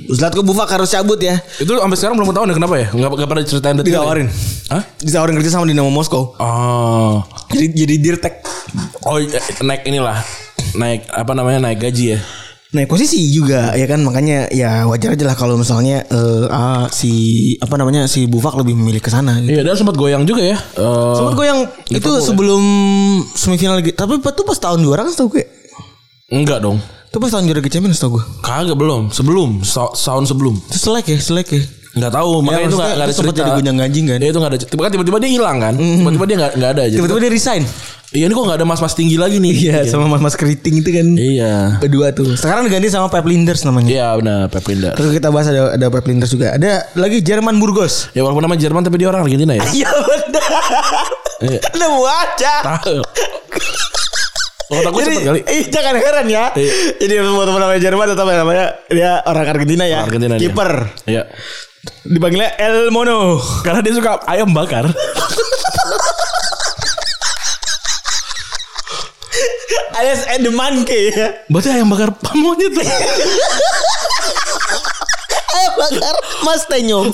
[0.08, 1.36] Zlatko Buffak harus cabut ya.
[1.60, 2.86] Itu sampai sekarang belum tahu nih kenapa ya?
[2.96, 3.92] Enggak enggak pernah diceritain detail.
[4.00, 4.28] Ditawarin.
[4.72, 4.82] Hah?
[5.04, 6.32] Ditawarin kerja sama Dinamo Moskow.
[6.40, 7.20] Oh.
[7.52, 8.40] Jadi jadi dirtek.
[9.04, 9.20] Oh
[9.64, 10.20] naik inilah
[10.76, 12.20] naik apa namanya naik gaji ya.
[12.68, 17.12] Naik posisi juga ya kan makanya ya wajar aja lah kalau misalnya eh, ah, si
[17.58, 19.56] apa namanya si Bufak lebih memilih ke sana gitu.
[19.56, 20.58] Iya dan sempat goyang juga ya.
[20.76, 22.20] Eh, Sempat gue yang itu ya?
[22.20, 22.62] sebelum
[23.32, 23.96] semifinal gitu.
[23.96, 25.48] Tapi itu pas tahun juara kan tau gue.
[26.28, 26.76] enggak dong.
[27.08, 28.24] Itu pas tahun juara Liga Champions tau gue.
[28.44, 30.60] Kagak belum, sebelum sa- tahun sebelum.
[30.68, 31.62] Itu selek ya, selek ya.
[31.98, 34.18] Enggak tahu, makanya itu enggak ada sempat jadi gonjang ganjing kan?
[34.22, 34.58] Iya itu enggak ada.
[34.62, 35.74] Tiba kan tiba-tiba dia hilang kan.
[35.74, 36.96] Tiba-tiba dia enggak enggak ada aja.
[36.96, 37.62] Tiba-tiba dia resign.
[38.08, 39.52] Iya ini kok enggak ada mas-mas tinggi lagi nih.
[39.68, 41.06] Iya, sama mas-mas keriting itu kan.
[41.12, 41.76] Iya.
[41.76, 42.38] Kedua tuh.
[42.40, 43.90] Sekarang diganti sama Pep Linders namanya.
[43.90, 44.96] Iya benar Pep Linders.
[44.96, 46.56] Terus kita bahas ada ada Pep Linders juga.
[46.56, 48.08] Ada lagi Jerman Burgos.
[48.16, 49.64] Ya walaupun nama Jerman tapi dia orang Argentina ya.
[49.74, 50.50] Iya benar.
[51.44, 51.60] Iya.
[51.76, 52.54] Nemu aja.
[54.68, 55.40] Oh, takut Jadi, kali.
[55.48, 56.52] eh, jangan heran ya.
[56.52, 57.00] Iya.
[57.00, 60.04] Jadi mau teman namanya Jerman atau apa namanya dia orang Argentina ya.
[60.04, 60.36] Argentina.
[60.36, 60.72] Kiper.
[61.08, 61.24] Iya.
[62.06, 63.38] Dipanggilnya El Mono.
[63.62, 64.88] Karena dia suka ayam bakar.
[69.98, 71.42] Alias Ed Monkey ya.
[71.50, 72.86] Berarti ayam bakar monyet tuh.
[75.58, 76.14] Ayo bakar
[76.46, 77.10] Mas Tenyong.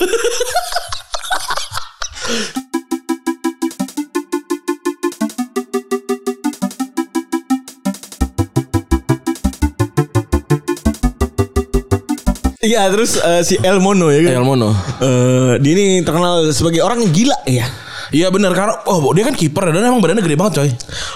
[12.65, 14.31] Iya terus eh, si El Mono ya kan.
[14.35, 14.73] El Mono.
[14.99, 17.67] Eh, dia ini terkenal sebagai orang yang gila ya.
[18.05, 20.69] Iya benar karena oh dia kan kiper dan emang badannya gede banget coy.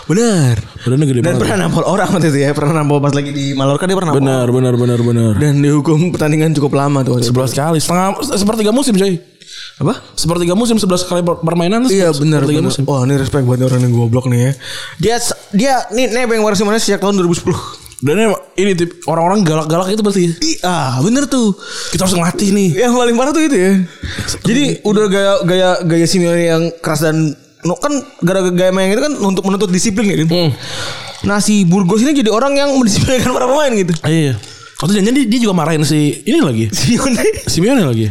[0.08, 0.58] Benar.
[0.82, 1.42] Badannya gede Dan banget.
[1.42, 2.50] pernah nampol orang waktu itu ya.
[2.52, 4.26] Pernah nampol pas lagi di Mallorca dia pernah nampol.
[4.26, 5.32] Benar benar benar benar.
[5.38, 7.22] Dan dihukum pertandingan cukup lama tuh.
[7.22, 9.22] Sebelas kali setengah sepertiga musim coy.
[9.80, 9.96] Apa?
[10.12, 12.84] Sepertiga musim 11 kali per- permainan Iya sepertiga benar musim.
[12.84, 14.52] Wah ini respect buat orang yang goblok nih ya.
[14.98, 15.16] Dia
[15.54, 17.89] dia nih nebeng Barcelona sejak tahun 2010.
[18.00, 20.24] Dan ini tip orang-orang galak-galak itu berarti.
[20.40, 21.52] Ih, ah bener tuh.
[21.92, 22.70] Kita harus ngelatih nih.
[22.88, 23.72] Yang paling parah tuh itu ya.
[24.48, 27.36] Jadi udah gaya gaya gaya Simeone yang keras dan
[27.68, 27.92] no, kan
[28.24, 30.30] gara-gara gaya main itu kan untuk menuntut disiplin ya kan.
[30.32, 30.50] Hmm.
[31.28, 33.92] Nah si Burgos ini jadi orang yang mendisiplinkan para pemain gitu.
[34.08, 34.40] Iya.
[34.80, 36.66] Waktu janjian dia, dia juga marahin si ini lagi.
[36.76, 37.24] Simeone.
[37.46, 38.08] Simeone lagi.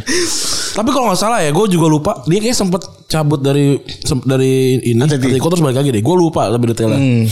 [0.69, 2.21] Tapi kalau nggak salah ya, gue juga lupa.
[2.23, 5.99] Dia kayak sempet cabut dari sem- dari ini Atletico terus balik lagi deh.
[5.99, 6.93] Gue lupa lebih detailnya.
[6.95, 7.25] Hmm.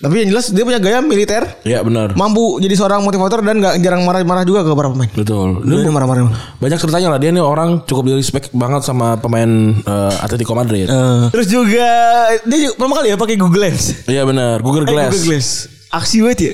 [0.00, 1.42] Tapi yang jelas dia punya gaya militer.
[1.60, 2.14] Iya benar.
[2.14, 5.10] Mampu jadi seorang motivator dan nggak jarang marah-marah juga ke para pemain.
[5.10, 5.60] Betul.
[5.60, 6.22] Dia udah marah-marah.
[6.56, 10.86] Banyak ceritanya lah dia nih orang cukup di respect banget sama pemain eh, Atletico Madrid.
[10.86, 11.90] Eh, terus juga
[12.40, 14.06] dia juga pertama kali ya pakai Google Lens.
[14.06, 14.62] Iya benar.
[14.62, 15.10] Google Eh, Glass.
[15.10, 15.48] Google Glass.
[15.90, 16.52] Aksi banget ya.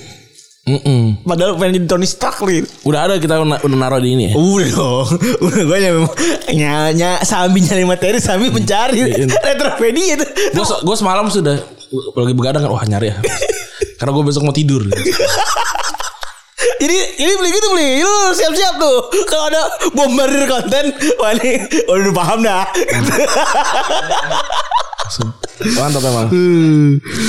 [0.66, 1.22] Mm-mm.
[1.22, 2.66] Padahal pengen jadi Tony Stark nih.
[2.82, 4.32] Udah ada kita udah, naruh di ini ya.
[4.34, 5.06] Udah dong.
[5.38, 6.10] Udah gue memang
[6.50, 9.30] nyanya sambil nyari materi sambil mencari Iya.
[9.30, 10.26] retropedia itu.
[10.50, 11.54] Gue gue semalam sudah
[12.18, 13.16] lagi begadang kan wah nyari ya.
[14.02, 14.82] Karena gue besok mau tidur.
[16.82, 17.90] Jadi ini beli gitu beli.
[18.02, 18.96] Lu siap-siap tuh.
[19.26, 19.62] Kalau ada
[19.92, 20.84] bombardir konten,
[21.18, 22.64] wah ini udah paham dah.
[25.56, 26.28] Mantap emang.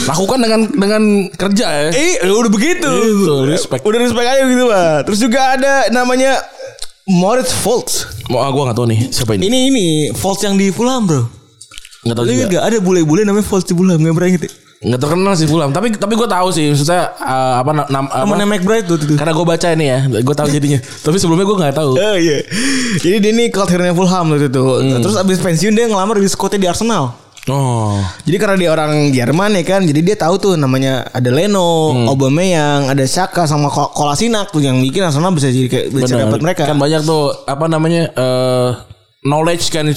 [0.10, 1.90] Lakukan dengan dengan kerja ya.
[1.94, 2.90] Eh, udah begitu.
[2.90, 3.82] Gitu, respect.
[3.86, 4.98] Udah respect aja gitu, Pak.
[5.08, 6.42] Terus juga ada namanya
[7.08, 8.04] Moritz Volts.
[8.28, 9.48] Mau ah, gue gak tahu nih siapa ini.
[9.48, 11.24] Ini ini Volts yang di Fulham, Bro.
[12.04, 12.46] Nggak tahu juga.
[12.60, 14.52] gak ada bule-bule namanya Volts di Fulham Gak pernah inget ya?
[14.78, 15.74] Nggak terkenal sih Fulham.
[15.74, 16.70] Tapi tapi gue tahu sih.
[16.70, 18.22] Maksudnya eh, apa na- nam, apa?
[18.22, 19.18] Temennya McBride tuh itu.
[19.18, 20.00] Karena gue baca ini ya.
[20.06, 20.80] Gue tahu jadinya.
[21.06, 21.92] tapi sebelumnya gue nggak tahu.
[21.98, 22.46] Oh iya.
[23.02, 24.66] Jadi dia ini cult hero Fulham waktu itu.
[25.02, 27.18] Terus abis pensiun dia ngelamar di Scotty di Arsenal.
[27.48, 27.96] Oh.
[28.28, 32.92] Jadi karena dia orang Jerman ya kan, jadi dia tahu tuh namanya ada Leno, Aubameyang,
[32.92, 36.68] ada Saka sama Ko- Kolasinac tuh yang bikin Arsenal bisa jadi kayak bisa dapat mereka.
[36.68, 38.70] Kan banyak tuh apa namanya eh
[39.26, 39.88] knowledge kan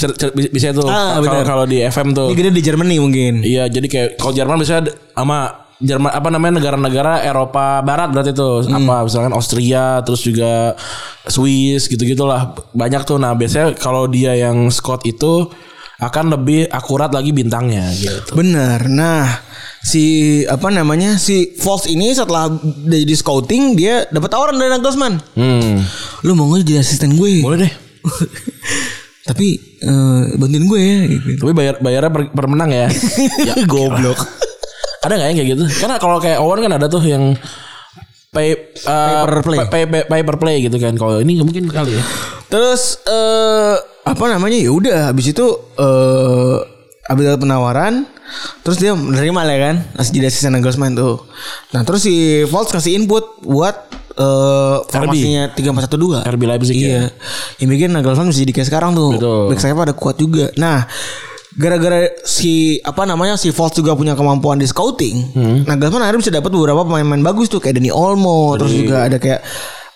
[0.52, 2.32] bisa tuh Ah, kalau di FM tuh.
[2.32, 3.44] Ini gede di Germany mungkin.
[3.44, 5.38] Iya, jadi kayak kalau Jerman biasanya sama
[5.80, 10.76] Jerman apa namanya negara-negara Eropa Barat berarti tuh apa misalkan Austria terus juga
[11.24, 15.48] Swiss gitu-gitulah banyak tuh nah biasanya kalau dia yang Scott itu
[16.00, 18.32] akan lebih akurat lagi bintangnya gitu.
[18.36, 18.88] Benar.
[18.92, 19.24] Nah,
[19.80, 22.48] si apa namanya si Falls ini setelah
[22.88, 25.16] jadi scouting dia dapat tawaran dari Nagelsmann.
[25.36, 25.80] Hmm.
[26.24, 27.40] Lu mau nggak jadi asisten gue?
[27.40, 27.72] Boleh deh.
[29.30, 29.46] Tapi
[29.86, 30.98] eh, bantuin gue ya.
[31.06, 31.38] Gitu.
[31.38, 32.86] Tapi bayar bayarnya per, per menang ya.
[33.48, 34.18] ya Goblok.
[35.00, 35.64] ada nggak yang kayak gitu?
[35.80, 37.32] Karena kalau kayak Owen kan ada tuh yang
[38.34, 38.52] pay
[38.84, 39.58] uh, per play.
[39.66, 40.92] pay, pay, pay per play gitu kan.
[40.98, 42.04] Kalau ini mungkin kali ya.
[42.50, 44.58] Terus eh apa namanya?
[44.58, 45.46] Ya udah habis itu
[45.78, 46.58] eh
[47.10, 48.06] habis dapat penawaran
[48.62, 51.26] terus dia menerima lah kan masih jadi asisten Nagelsmann tuh.
[51.74, 56.22] Nah, terus si Volts kasih input buat eh formasinya 3412.
[56.30, 57.10] RB Leipzig ya.
[57.58, 57.66] Iya.
[57.66, 59.18] Bikin Nagelsmann bisa jadi kayak sekarang tuh.
[59.18, 59.50] Betul.
[59.50, 60.54] Back sayap ada kuat juga.
[60.54, 60.86] Nah,
[61.58, 65.34] gara-gara si apa namanya si Volts juga punya kemampuan di scouting.
[65.66, 69.42] Nagelsmann akhirnya bisa dapat beberapa pemain-pemain bagus tuh kayak Dani Olmo, terus juga ada kayak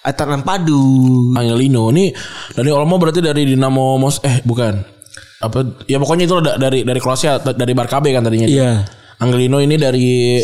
[0.02, 1.30] Atalan Padu.
[1.38, 2.10] Angelino ini
[2.50, 4.94] dari Olmo berarti dari Dinamo Mos eh bukan
[5.40, 8.86] apa ya pokoknya itu da- dari dari Kroasia dari Barkabe kan tadinya Iya.
[9.18, 10.38] Angelino ini dari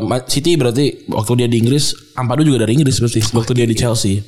[0.00, 3.76] Ma- City berarti waktu dia di Inggris, Ampadu juga dari Inggris berarti waktu dia di
[3.76, 4.18] Chelsea.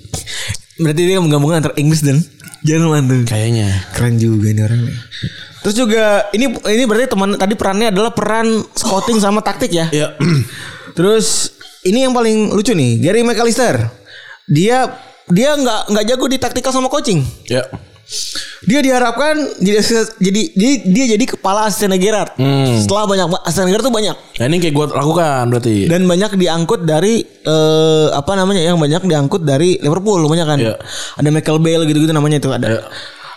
[0.78, 2.22] Berarti dia menggabungkan antara Inggris dan
[2.62, 3.20] Jerman tuh.
[3.26, 3.66] Kayaknya.
[3.90, 4.97] Keren juga ini orang nih.
[5.61, 9.90] Terus juga ini ini berarti teman tadi perannya adalah peran scouting sama taktik ya.
[9.90, 10.14] Ya.
[10.97, 11.51] Terus
[11.82, 13.82] ini yang paling lucu nih, Gary McAllister.
[14.47, 14.86] Dia
[15.26, 17.22] dia nggak nggak jago di taktikal sama coaching.
[17.47, 17.66] ya.
[18.62, 19.80] Dia diharapkan jadi
[20.20, 22.36] jadi dia, dia jadi kepala asisten Gerrard.
[22.78, 25.76] Setelah banyak asisten Gerrard tuh banyak Nah ini kayak gue lakukan berarti.
[25.88, 30.58] dan banyak diangkut dari eh, apa namanya yang banyak diangkut dari Liverpool banyak kan.
[30.60, 30.74] Iya.
[31.18, 32.68] Ada Michael Bale gitu-gitu namanya itu ada.
[32.68, 32.82] Iya.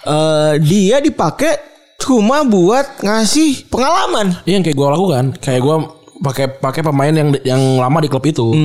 [0.05, 1.57] Eh, dia dipakai
[1.97, 4.37] cuma buat ngasih pengalaman.
[4.45, 5.75] Iya yang kayak gue lakukan, kayak gue
[6.15, 8.55] pakai pakai pemain yang yang lama di klub itu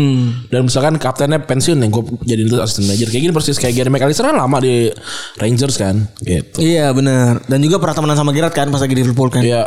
[0.48, 3.90] dan misalkan kaptennya pensiun yang gue jadiin itu asisten manager kayak gini persis kayak Gary
[3.90, 4.86] McAllister kan lama di
[5.34, 7.42] Rangers kan gitu Iya benar.
[7.51, 9.42] Dan juga pernah temenan sama Gerrard kan pas lagi di Liverpool kan.
[9.42, 9.66] Iya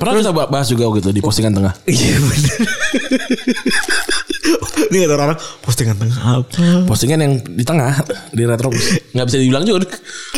[0.00, 2.56] pernah kita bahas juga gitu di postingan tengah Iya benar.
[4.90, 6.88] Ini kata orang postingan tengah apa?
[6.88, 7.92] postingan yang di tengah
[8.32, 8.72] di retro
[9.12, 9.84] nggak bisa dibilang juga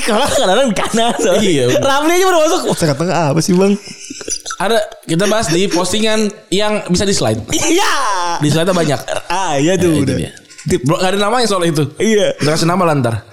[0.02, 1.14] Kalau kadang-kadang di kanan.
[1.38, 1.64] Iya.
[1.78, 2.60] Ramli aja baru masuk.
[2.74, 3.72] Postingan tengah apa sih bang?
[4.56, 7.92] Ada kita bahas di postingan yang bisa di slide Iya.
[8.38, 10.16] di slide banyak Ah iya tuh itu udah.
[10.16, 10.32] dia.
[10.62, 12.38] Belum nggak ada namanya soal itu Iya.
[12.38, 13.26] Kita kasih nama lantar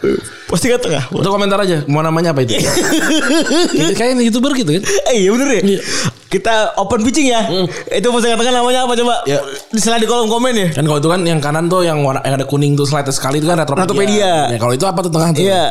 [0.46, 1.04] Postingan tengah.
[1.10, 5.48] Untuk komentar aja Mau namanya apa itu Ini Kayak youtuber gitu kan Eh iya bener
[5.52, 5.62] ya.
[5.64, 5.82] Iya.
[6.26, 7.42] Kita open pitching ya.
[7.88, 9.22] Itu postingan tengah namanya apa coba?
[9.26, 9.42] Ya.
[9.74, 10.68] Selain di kolom komen ya.
[10.72, 13.38] Kan kalau itu kan yang kanan tuh yang warna yang ada kuning tuh slide sekali
[13.38, 13.86] itu kan retropedia.
[13.86, 14.34] Retropedia.
[14.50, 15.42] Ya, kalau itu apa tuh tengah tuh?
[15.42, 15.64] Iya.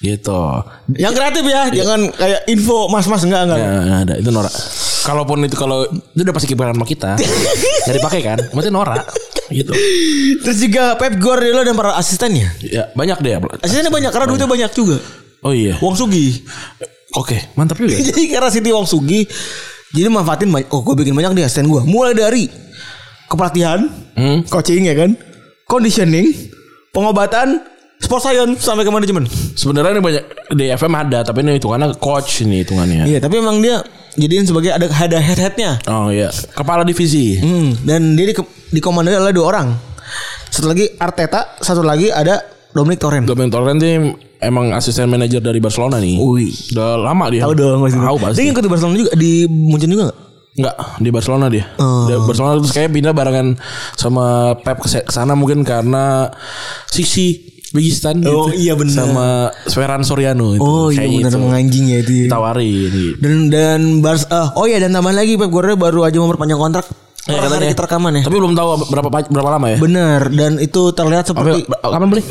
[0.00, 0.42] Gitu.
[0.96, 3.58] Yang kreatif ya, jangan kayak info mas-mas enggak enggak.
[3.60, 4.50] Ya, nggak ada itu Nora.
[5.00, 7.20] Kalaupun itu kalau itu udah pasti kibaran sama kita.
[7.88, 8.38] Jadi dipakai kan?
[8.52, 8.96] Maksudnya Nora.
[9.52, 9.72] Gitu.
[10.40, 12.48] Terus juga Pep Guardiola dan para asistennya.
[12.64, 13.36] Ya, banyak deh.
[13.60, 14.96] Asistennya banyak karena duitnya banyak juga.
[15.44, 15.76] Oh iya.
[15.84, 16.44] Wong Sugi.
[17.16, 17.92] Oke, mantap juga.
[18.08, 19.28] jadi karena Siti Wong Sugi
[19.92, 20.68] jadi manfaatin banyak.
[20.72, 21.82] Oh, gue bikin banyak di asisten gue.
[21.84, 22.48] Mulai dari
[23.28, 23.84] kepelatihan,
[24.16, 24.44] Hmm.
[24.48, 25.16] coaching ya kan,
[25.64, 26.28] conditioning,
[26.92, 27.62] pengobatan,
[28.00, 29.24] sport science sampai ke manajemen.
[29.54, 30.24] Sebenarnya ini banyak
[30.56, 33.04] di FM ada, tapi ini hitungannya coach ini hitungannya.
[33.06, 33.84] Iya, tapi emang dia
[34.16, 35.78] jadiin sebagai ada ada head headnya.
[35.86, 37.38] Oh iya, kepala divisi.
[37.38, 38.34] Hmm, dan dia di,
[38.74, 39.68] dikomandoi oleh dua orang.
[40.50, 42.42] Satu lagi Arteta, satu lagi ada
[42.74, 43.24] Dominic Torrent.
[43.28, 44.10] Dominic Torrent ini
[44.42, 46.18] emang asisten manajer dari Barcelona nih.
[46.18, 46.50] Wih.
[46.74, 47.46] Udah lama dia.
[47.46, 47.98] Tahu dong pasti.
[48.00, 48.36] Tahu pasti.
[48.40, 50.18] Dia ngikut di Barcelona juga di Munchen juga gak?
[50.50, 51.64] Enggak, di Barcelona dia.
[51.78, 52.10] Oh.
[52.10, 53.54] Di Barcelona terus kayak pindah barengan
[53.94, 56.26] sama Pep ke sana mungkin karena
[56.90, 58.94] Sisi Begistan Oh, iya benar.
[58.96, 59.28] Sama
[59.64, 60.60] Ferran Soriano itu.
[60.60, 61.38] Oh iya benar gitu.
[61.38, 62.12] menganjing ya itu.
[62.20, 62.28] ya.
[62.28, 63.00] Tawarin gitu.
[63.16, 66.86] Dan dan Bars ah, oh iya dan tambahan lagi Pep Guardiola baru aja memperpanjang kontrak.
[67.20, 68.22] Ya, per hari kita rekaman ya.
[68.24, 69.76] Tapi belum tahu berapa berapa lama ya.
[69.76, 72.22] Benar dan itu terlihat Apa, seperti kapan beli?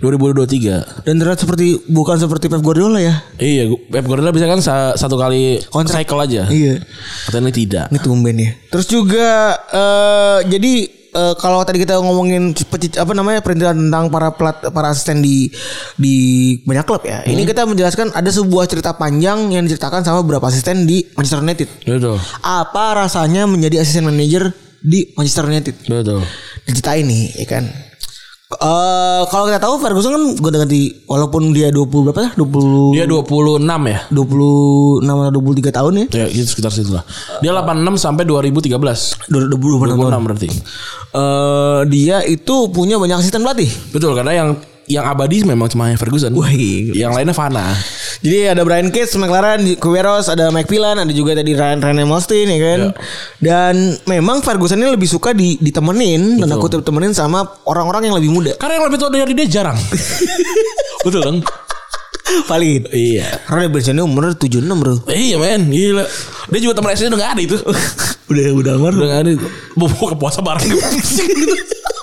[0.00, 1.04] 2023.
[1.04, 3.14] dan terlihat seperti bukan seperti Pep Guardiola ya.
[3.36, 6.00] Iya, Pep Guardiola bisa kan sa- satu kali Kontrak.
[6.00, 6.42] cycle aja.
[6.48, 6.80] Iya.
[7.28, 7.84] Katanya tidak.
[7.88, 8.50] Ini tumben ya.
[8.68, 9.28] Terus juga
[9.68, 10.74] eh jadi
[11.12, 12.52] eh, kalau tadi kita ngomongin
[12.96, 15.48] apa namanya perintah tentang para pelat para asisten di
[15.96, 16.14] di
[16.62, 17.24] banyak klub ya.
[17.24, 21.68] Ini kita menjelaskan ada sebuah cerita panjang yang diceritakan sama beberapa asisten di Manchester United.
[21.84, 22.16] Betul.
[22.44, 24.52] Apa rasanya menjadi asisten manajer
[24.84, 25.74] di Manchester United?
[25.88, 26.22] Betul.
[26.68, 27.87] Diceritain nih, ya kan.
[28.48, 32.30] Eh kalau kita tahu Ferguson kan ganti-ganti walaupun dia 20 berapa ya?
[32.32, 34.00] 20 Dia 26 ya?
[34.08, 36.06] 26 atau 23 tahun ya.
[36.16, 37.04] Ya, gitu sekitar situ lah.
[37.44, 38.72] Dia 86 sampai 2013.
[39.28, 40.24] 20 26 tahun.
[40.24, 40.48] 26 berarti.
[41.12, 43.68] eh dia itu punya banyak asisten pelatih.
[43.92, 44.48] Betul karena yang
[44.88, 46.32] yang abadi memang cuma Ferguson.
[46.32, 46.48] Wah.
[46.48, 47.76] Yang lainnya Fana.
[48.24, 52.58] Jadi ada Brian Cage, McLaren, Queros, ada Mike ada juga tadi Ryan Ryan Mostin ya
[52.58, 52.80] kan.
[53.38, 53.74] Dan
[54.08, 58.52] memang Ferguson ini lebih suka di, ditemenin, dan aku ditemenin sama orang-orang yang lebih muda.
[58.56, 59.78] Karena yang lebih tua dari dia jarang.
[61.06, 61.36] Betul kan?
[62.48, 62.88] Paling.
[62.92, 63.44] Iya.
[63.44, 64.94] Karena dia pensiunnya umur 76 bro.
[65.08, 66.04] Iya men, gila.
[66.48, 67.56] Dia juga teman SD udah gak ada itu.
[68.30, 68.92] udah udah amar.
[68.92, 69.46] udah gak ada itu.
[69.78, 70.80] Ke puasa bareng gitu.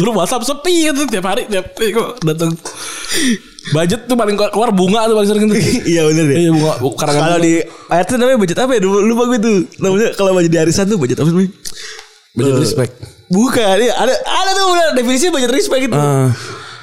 [0.00, 2.52] Lu WhatsApp sepi gitu tiap hari tiap eh, kok datang.
[3.70, 5.54] Budget tuh paling keluar bunga tuh paling sering gitu.
[5.92, 6.36] Iya bener deh.
[6.48, 7.54] Iya bunga karena Kalau di
[7.92, 8.80] ayat itu namanya budget apa ya?
[8.82, 9.56] Lupa, gue tuh.
[9.78, 11.50] Namanya kalau budget di arisan tuh budget apa sih?
[12.32, 12.92] budget respect.
[13.32, 15.96] Bukan, iya, ada ada tuh bener definisi budget respect gitu.
[15.96, 16.32] Ah.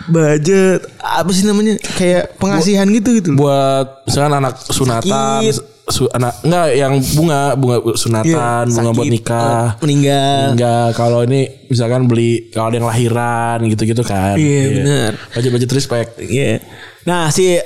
[0.09, 1.77] budget apa sih namanya?
[1.97, 3.37] Kayak pengasihan gitu gitu.
[3.37, 5.45] buat misalkan anak sunatan.
[5.89, 8.25] Su, anak enggak yang bunga bunga sunatan
[8.63, 10.43] Iya, bunga buat sakit, nikah eh, meninggal.
[10.51, 15.11] enggak kalau ini misalkan beli kalau ada yang lahiran gitu-gitu kan Iya, benar.
[15.31, 16.61] budget budget respect Iya.
[17.01, 17.61] Nah si eh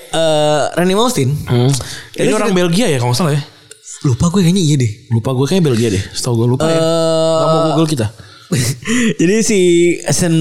[0.69, 1.69] Randy Maustin Hmm.
[2.13, 3.43] Ini orang kita- Belgia ya kalau nggak salah ya
[4.03, 4.91] lupa gue kayaknya iya deh.
[5.09, 6.81] lupa gue kayak Belgia deh setahu gue lupa ya Eh,
[7.33, 8.07] Gak mau Google kita
[9.19, 9.59] Jadi si
[10.01, 10.35] SN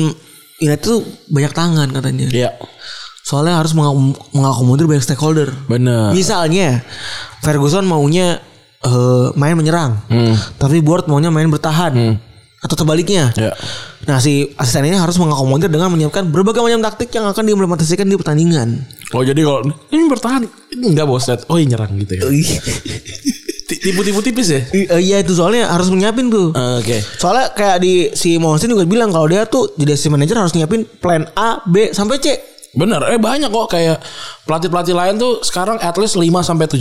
[0.58, 2.26] United tuh banyak tangan katanya.
[2.28, 2.50] Iya
[3.22, 5.48] Soalnya harus mengakom- mengakomodir banyak stakeholder.
[5.64, 6.82] bener Misalnya
[7.38, 8.42] Ferguson maunya
[8.80, 9.94] eh, main menyerang.
[10.06, 10.34] Hmm.
[10.56, 11.94] Tapi board maunya main bertahan.
[12.58, 13.30] Atau terbalik Ya.
[14.02, 18.14] Nah si asisten ini harus mengakomodir dengan menyiapkan berbagai macam taktik yang akan diimplementasikan di
[18.14, 18.82] pertandingan.
[19.10, 20.42] Oh jadi kalau ini bertahan
[20.72, 21.26] ini enggak bos.
[21.46, 22.22] Oh iya nyerang gitu ya.
[23.62, 24.60] Ti- Tipu-tipu tipis ya.
[24.68, 26.50] I- eh, Iya itu soalnya harus nyiapin tuh.
[26.52, 26.98] Oke.
[27.16, 30.82] Soalnya kayak di si Monsin juga bilang kalau dia tuh jadi si manajer harus nyiapin
[30.98, 32.26] plan A, B sampai C.
[32.72, 34.00] Bener, eh banyak kok kayak
[34.48, 36.80] pelatih-pelatih lain tuh sekarang at least 5 sampai 7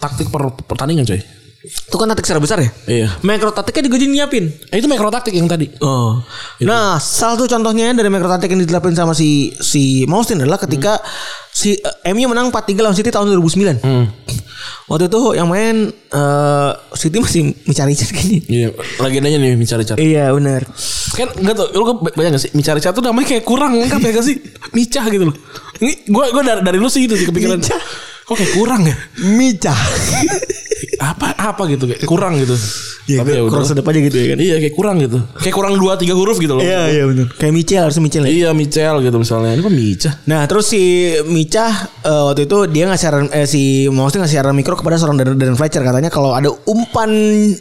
[0.00, 1.20] taktik per pertandingan coy.
[1.66, 2.70] Itu kan taktik secara besar ya.
[2.86, 3.08] Iya.
[3.26, 4.48] Mikro taktiknya juga nyiapin.
[4.70, 5.66] Eh, itu mikro taktik yang tadi.
[5.82, 6.22] Oh.
[6.62, 11.02] Nah, salah satu contohnya dari mikro taktik yang diterapin sama si si Monsin adalah ketika
[11.56, 13.80] si eh, MU menang 4-3 lawan City tahun 2009.
[14.86, 18.38] Waktu itu yang main eh City masih mencari gini.
[18.44, 18.68] Iya,
[19.00, 19.98] legendanya nih mencari-cari.
[20.04, 20.68] Iya benar.
[21.16, 24.10] Kan enggak tuh, lu kan banyak gak sih mencari-cari tuh namanya kayak kurang lengkap ya
[24.20, 24.36] gak sih?
[24.76, 25.36] Micah gitu loh.
[25.80, 27.56] Ini gua gua dari, dari lu sih gitu sih kepikiran.
[27.56, 27.80] Micah.
[28.26, 28.96] Kok kayak kurang ya?
[29.22, 29.70] Mica.
[31.02, 32.54] Apa apa gitu kayak kurang gitu.
[33.06, 33.52] Iya, Tapi ya udah.
[33.54, 34.38] kurang sedap aja gitu ya kan.
[34.42, 35.18] Iya kayak kurang gitu.
[35.38, 36.62] Kayak kurang 2 3 huruf gitu loh.
[36.62, 37.26] Iya iya benar.
[37.38, 38.30] Kayak Michel harusnya Michel ya.
[38.30, 39.50] Iya Michel gitu misalnya.
[39.54, 40.14] Ini kok Micah?
[40.26, 40.82] Nah terus si
[41.26, 41.66] Mica
[42.02, 45.38] eh, waktu itu dia ngasih saran eh, si Mausti ngasih saran mikro kepada seorang Darren,
[45.38, 47.10] Darren Fletcher katanya kalau ada umpan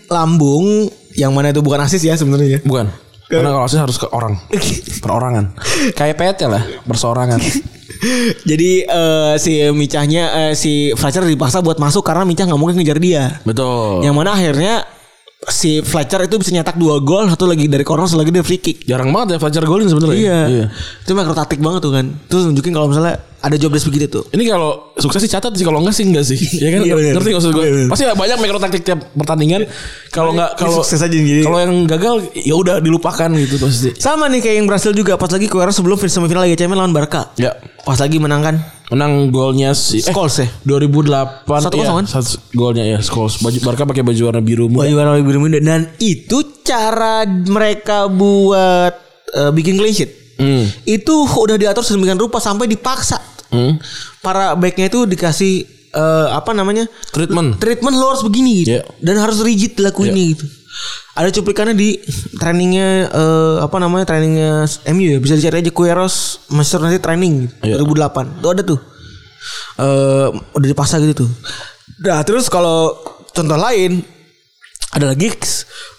[0.10, 2.62] lambung yang mana itu bukan asis ya sebenarnya.
[2.66, 2.90] Bukan.
[3.26, 4.38] Karena kalau sih harus ke orang.
[5.04, 5.58] Perorangan.
[5.98, 7.42] Kayak PT lah, perseorangan.
[8.50, 13.00] Jadi eh, si Micahnya eh, si Fletcher dipaksa buat masuk karena Micah nggak mungkin ngejar
[13.00, 13.40] dia.
[13.48, 14.04] Betul.
[14.04, 14.74] Yang mana akhirnya
[15.46, 18.62] si Fletcher itu bisa nyetak dua gol satu lagi dari corner satu lagi dari free
[18.62, 18.86] kick.
[18.90, 20.18] Jarang banget ya Fletcher golin sebenarnya.
[20.50, 20.66] Iya.
[21.06, 22.06] Itu mikro taktik banget tuh kan.
[22.30, 24.24] Terus nunjukin kalau misalnya ada job desk begitu tuh.
[24.34, 26.38] Ini kalau sukses sih catat sih kalau enggak sih enggak sih.
[26.66, 27.66] Ya kan Iya, ngerti maksud gue?
[27.66, 27.86] Iya.
[27.94, 29.70] Pasti banyak mikro taktik tiap pertandingan.
[30.10, 31.46] Kalau enggak kalau sukses aja jadi.
[31.46, 33.94] Kalau yang gagal ya udah dilupakan gitu pasti.
[34.02, 37.30] Sama nih kayak yang berhasil juga pas lagi Kuero sebelum semifinal Liga Champions lawan Barca.
[37.38, 37.54] Ya.
[37.86, 38.56] Pas lagi menang kan.
[38.90, 40.48] Menang golnya si eh, Scholes ya?
[40.66, 42.06] 2008 Satu iya, kosong kan?
[42.06, 43.42] satu golnya ya Scholes.
[43.46, 44.90] Baju Barca pakai baju warna biru muda.
[44.90, 48.94] Baju warna biru muda dan itu cara mereka buat
[49.38, 50.12] eh, bikin clean sheet.
[50.36, 50.68] Hmm.
[50.84, 53.35] Itu udah diatur sedemikian rupa sampai dipaksa.
[53.56, 53.74] Hmm.
[54.20, 55.54] Para backnya itu dikasih
[55.96, 56.86] eh, apa namanya?
[57.16, 57.58] Treatment.
[57.58, 58.76] Treatment lo harus begini gitu.
[58.76, 58.84] Iya.
[59.00, 60.46] Dan harus rigid dilakuinnya gitu.
[61.16, 61.96] Ada cuplikannya di
[62.36, 67.80] trainingnya eh, apa namanya trainingnya MU ya bisa dicari aja Queros Master nanti training gitu,
[67.80, 67.80] Iya.
[67.80, 68.80] 2008 tuh ada tuh
[69.76, 71.30] eh udah dipaksa gitu tuh.
[72.04, 72.92] Nah terus kalau
[73.32, 74.04] contoh lain
[74.96, 75.28] ada lagi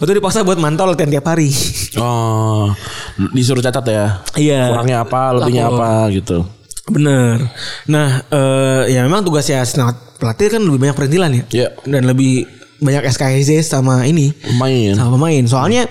[0.01, 1.53] waktu dipaksa buat mantau latihan tiap hari.
[2.01, 2.73] Oh,
[3.37, 4.07] disuruh catat ya.
[4.37, 4.73] Iya.
[4.73, 6.45] Kurangnya apa, lebihnya apa gitu.
[6.87, 7.51] Bener.
[7.91, 9.83] Nah, eh ya memang tugasnya asisten
[10.17, 11.45] pelatih kan lebih banyak perintilan ya.
[11.51, 11.69] Iya.
[11.83, 12.47] Dan lebih
[12.79, 14.31] banyak SKHZ sama ini
[14.61, 14.95] Main.
[14.95, 15.43] sama pemain.
[15.49, 15.89] Soalnya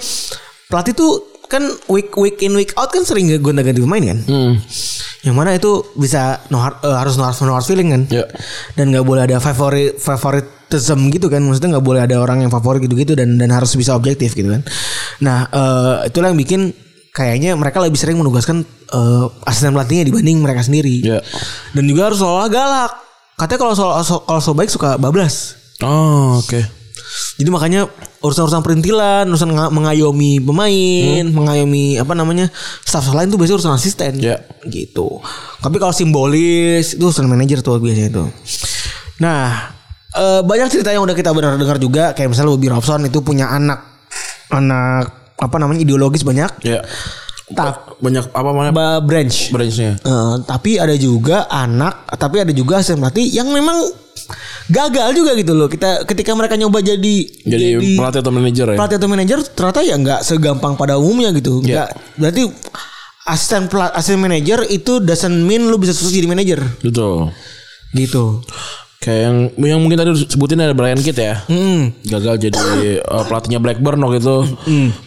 [0.72, 1.14] pelatih tuh
[1.46, 1.62] kan
[1.94, 4.20] week week in week out kan sering gonta-ganti pemain kan.
[4.26, 4.54] Hmm.
[5.26, 8.02] Yang mana itu bisa no hard- eh, harus no hard, no hard feeling kan.
[8.08, 8.26] Iya.
[8.80, 11.44] Dan nggak boleh ada favorit favoritism gitu kan.
[11.44, 14.62] Maksudnya nggak boleh ada orang yang favorit gitu-gitu dan dan harus bisa objektif gitu kan.
[15.22, 16.85] Nah, eh itulah yang bikin
[17.16, 21.00] kayaknya mereka lebih sering menugaskan eh, asisten pelatihnya dibanding mereka sendiri.
[21.00, 21.24] Iya.
[21.72, 22.92] Dan juga harus selalu galak.
[23.40, 25.56] Katanya kalau soal so, kalau so baik suka bablas.
[25.80, 26.60] Oh, oke.
[27.40, 27.88] Jadi makanya
[28.20, 32.52] urusan-urusan perintilan, urusan nga- mengayomi pemain, mengayomi apa namanya
[32.84, 34.14] staff lain tuh biasanya urusan asisten.
[34.20, 34.44] Ya.
[34.68, 35.24] Gitu.
[35.64, 38.26] Tapi kalau simbolis itu urusan manajer tuh biasanya itu.
[39.24, 39.72] Nah,
[40.16, 43.52] eh, banyak cerita yang udah kita benar dengar juga kayak misalnya Bobby Robson itu punya
[43.52, 43.84] anak
[44.52, 46.52] anak apa namanya ideologis banyak.
[46.64, 46.82] Ya.
[47.46, 48.74] Tak Banyak apa namanya?
[49.06, 49.54] branch.
[49.54, 50.02] Branchnya.
[50.02, 53.86] Eh, tapi ada juga anak, tapi ada juga asisten pelatih yang memang
[54.66, 55.70] gagal juga gitu loh.
[55.70, 57.16] Kita ketika mereka nyoba jadi
[57.46, 58.78] Jadi, pelatih atau manajer ya.
[58.82, 61.62] pelatih atau manajer ternyata ya nggak segampang pada umumnya gitu.
[61.62, 61.86] Iya.
[61.86, 62.42] Nggak berarti
[63.30, 67.30] asisten pelat asisten manajer itu doesn't mean lu bisa sukses jadi manajer Betul.
[67.94, 68.42] gitu.
[68.96, 71.38] Kayak yang yang mungkin tadi sebutin ada Brian Kidd ya.
[71.46, 71.94] Hmm.
[72.02, 72.58] Gagal jadi
[73.06, 74.38] eh, pelatihnya Blackburn waktu itu.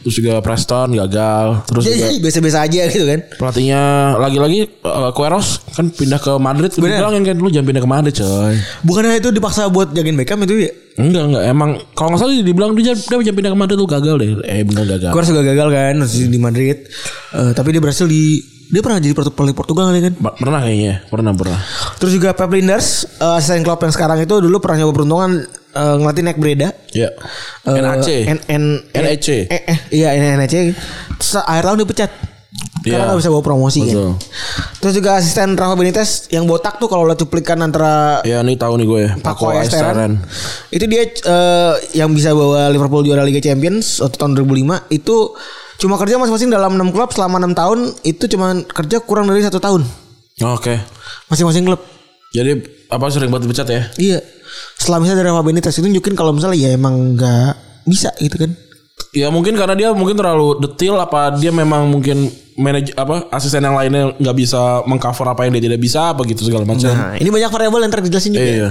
[0.06, 1.66] Terus juga Preston gagal.
[1.66, 3.20] Terus juga Jadi biasa-biasa aja gitu kan.
[3.40, 3.80] pelatihnya
[4.22, 6.70] lagi-lagi eh, Queiroz kan pindah ke Madrid.
[6.78, 7.02] Bener.
[7.02, 8.54] bilangin kan lu jangan pindah ke Madrid coy.
[8.86, 10.72] Bukannya itu dipaksa buat jagain Beckham itu ya?
[10.98, 14.14] Enggak enggak emang kalau nggak salah dibilang dia dia jangan pindah ke Madrid tuh gagal
[14.18, 14.30] deh.
[14.46, 15.10] Eh bener gagal.
[15.10, 16.86] Gue juga gagal kan masih di Madrid.
[17.34, 20.14] Eh, tapi dia berhasil di dia pernah jadi pelatih Portugal kali kan.
[20.36, 21.60] Pernah kayaknya, pernah pernah.
[21.96, 25.30] Terus juga Pep Linders, eh, asisten Klopp yang sekarang itu dulu pernah nyoba peruntungan
[25.72, 26.68] eh, ngelatih naik Breda.
[26.92, 27.08] Ya.
[27.64, 28.08] Eh, NAC.
[28.28, 29.28] N N NEC.
[29.48, 30.76] Eh, eh, iya NAC.
[31.16, 32.12] Terus akhir tahun dipecat.
[32.86, 33.04] Iya.
[33.04, 33.92] Karena gak bisa bawa promosi Betul.
[33.92, 34.10] kan.
[34.80, 38.78] Terus juga asisten Rafa Benitez yang botak tuh kalau lihat cuplikan antara Ya nih tahu
[38.80, 39.04] nih gue.
[39.20, 40.22] Paco Paco Esteran.
[40.72, 45.16] Itu dia eh, yang bisa bawa Liverpool juara Liga Champions waktu tahun 2005 itu
[45.78, 49.62] cuma kerja masing-masing dalam 6 klub selama 6 tahun itu cuma kerja kurang dari satu
[49.62, 49.86] tahun
[50.42, 50.78] Oke.
[51.30, 51.80] masing-masing klub.
[52.28, 52.60] Jadi
[52.92, 53.82] apa sering buat dipecat ya?
[53.96, 54.18] Iya.
[54.76, 57.52] Setelah misalnya dari Rafa Benitez itu nunjukin kalau misalnya ya emang nggak
[57.88, 58.50] bisa gitu kan.
[59.16, 62.28] Ya mungkin karena dia mungkin terlalu detail apa dia memang mungkin
[62.60, 66.44] manaj apa asisten yang lainnya nggak bisa mengcover apa yang dia tidak bisa apa gitu
[66.44, 66.92] segala macam.
[66.92, 68.44] Nah, ini banyak variabel yang terjelasin juga.
[68.44, 68.68] Iya.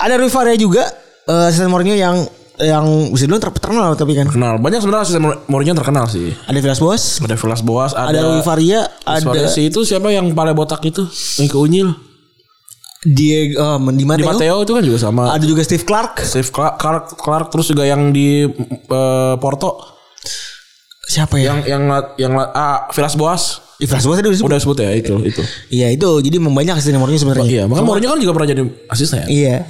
[0.00, 0.88] Ada Rui Faria juga
[1.28, 2.24] eh, asisten Mourinho yang
[2.62, 4.26] yang bisa dibilang terkenal tapi kan.
[4.30, 6.32] Kenal banyak sebenarnya asisten Mourinho terkenal sih.
[6.46, 10.30] Ada Villas Boas, Ada Villas Boas, ada, ada Rui Faria, ada si itu siapa yang
[10.32, 11.02] paling botak itu
[11.42, 11.90] yang ke Unyil
[13.02, 14.30] Diego oh, Di di Matteo.
[14.30, 15.34] Matteo itu kan juga sama.
[15.34, 16.22] Ada juga Steve Clark.
[16.22, 19.98] Steve Clark, Clark, Clark, terus juga yang di eh, Porto
[21.02, 21.52] Siapa ya?
[21.52, 21.82] yang yang
[22.14, 24.48] yang ah Villas Boas Ih, Villas Boas tadi udah disebut.
[24.48, 25.42] udah sebut ya itu itu.
[25.74, 27.44] Iya itu jadi membanyak asisten Mourinho sebenarnya.
[27.44, 29.26] Iya, makanya Mourinho kan juga pernah jadi asisten.
[29.26, 29.66] Iya.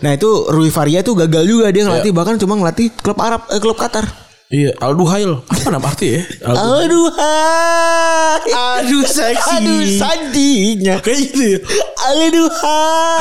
[0.00, 3.60] Nah itu Rui Faria tuh gagal juga dia ngelatih bahkan cuma ngelatih klub Arab eh,
[3.60, 4.08] klub Qatar.
[4.50, 5.46] Iya, Alduhail.
[5.46, 6.22] Apa nama arti ya?
[6.42, 8.50] Aldu- Aduh hai.
[8.82, 9.46] Aduh seksi.
[9.54, 10.98] Aduh sandinya.
[10.98, 11.58] Kayak gitu ya.
[11.94, 12.34] Hai.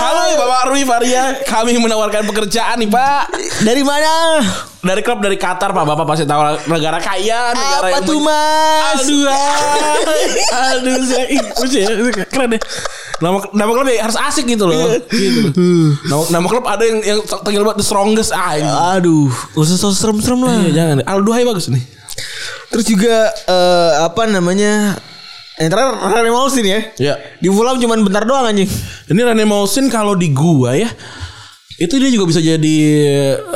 [0.01, 3.30] Halo Bapak Rui Faria, kami menawarkan pekerjaan nih Pak.
[3.61, 4.41] Dari mana?
[4.80, 6.39] Dari klub dari Qatar Pak, Bapak pasti tahu
[6.71, 9.03] negara kaya, negara Apa yang tuh mas?
[9.03, 9.99] Aduh, hai.
[10.55, 11.25] aduh saya
[11.67, 11.91] ya,
[12.32, 12.61] keren deh.
[13.19, 14.95] Nama nama klub ya harus asik gitu loh.
[15.11, 15.51] gitu.
[16.07, 18.55] Nama, nama klub ada yang yang tinggal buat the strongest ah.
[18.55, 18.71] ini.
[18.95, 19.27] Aduh,
[19.59, 20.63] usah so serem-serem lah.
[20.63, 20.97] Iya, jangan.
[21.03, 21.84] Alduhai bagus nih.
[22.71, 24.95] Terus juga eh, apa namanya?
[25.59, 26.80] Yang terakhir Rene Malsin ya.
[26.95, 27.13] Ya.
[27.43, 28.71] Di Fulham cuman bentar doang anjing.
[29.11, 30.88] Ini Rene Mousin kalau di gua ya
[31.80, 32.77] itu dia juga bisa jadi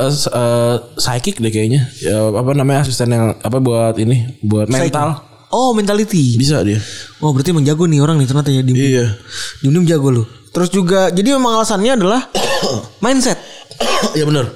[0.00, 1.92] uh, uh, psychic deh kayaknya.
[2.00, 5.20] Ya, apa namanya asisten yang apa buat ini buat mental.
[5.54, 6.34] Oh, mentality.
[6.34, 6.80] Bisa dia.
[7.22, 9.06] Oh, berarti emang jago nih orang nih ternyata ya di Iya.
[9.62, 10.24] Diem jago lu.
[10.50, 12.26] Terus juga jadi memang alasannya adalah
[13.04, 13.38] mindset.
[14.18, 14.50] Iya benar.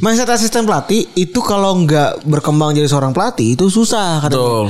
[0.00, 4.38] Mindset asisten pelatih itu kalau nggak berkembang jadi seorang pelatih itu susah katanya.
[4.38, 4.66] Betul.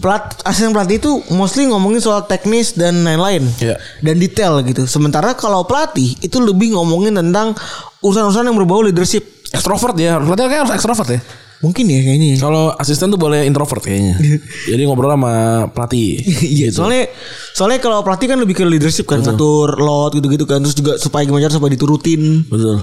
[0.00, 3.76] Pelat, asisten pelatih itu mostly ngomongin soal teknis dan lain-lain Iya.
[4.00, 4.88] dan detail gitu.
[4.88, 7.52] Sementara kalau pelatih itu lebih ngomongin tentang
[8.00, 9.20] urusan-urusan yang berbau leadership.
[9.52, 10.16] Ekstrovert ya.
[10.16, 11.20] Pelatih kayak harus ekstrovert ya.
[11.60, 12.28] Mungkin ya kayaknya.
[12.32, 12.36] ya.
[12.40, 14.16] Kalau asisten tuh boleh introvert kayaknya.
[14.72, 15.32] Jadi ngobrol sama
[15.68, 16.16] pelatih.
[16.48, 17.12] Iya, soalnya
[17.52, 21.28] soalnya kalau pelatih kan lebih ke leadership kan, ngatur lot gitu-gitu kan, terus juga supaya
[21.28, 22.48] gimana supaya diturutin.
[22.48, 22.80] Betul.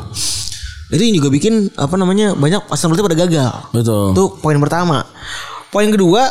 [0.94, 3.52] Itu yang juga bikin apa namanya banyak asisten pelatih pada gagal.
[3.74, 4.14] Betul.
[4.14, 5.02] Itu poin pertama.
[5.74, 6.30] Poin kedua,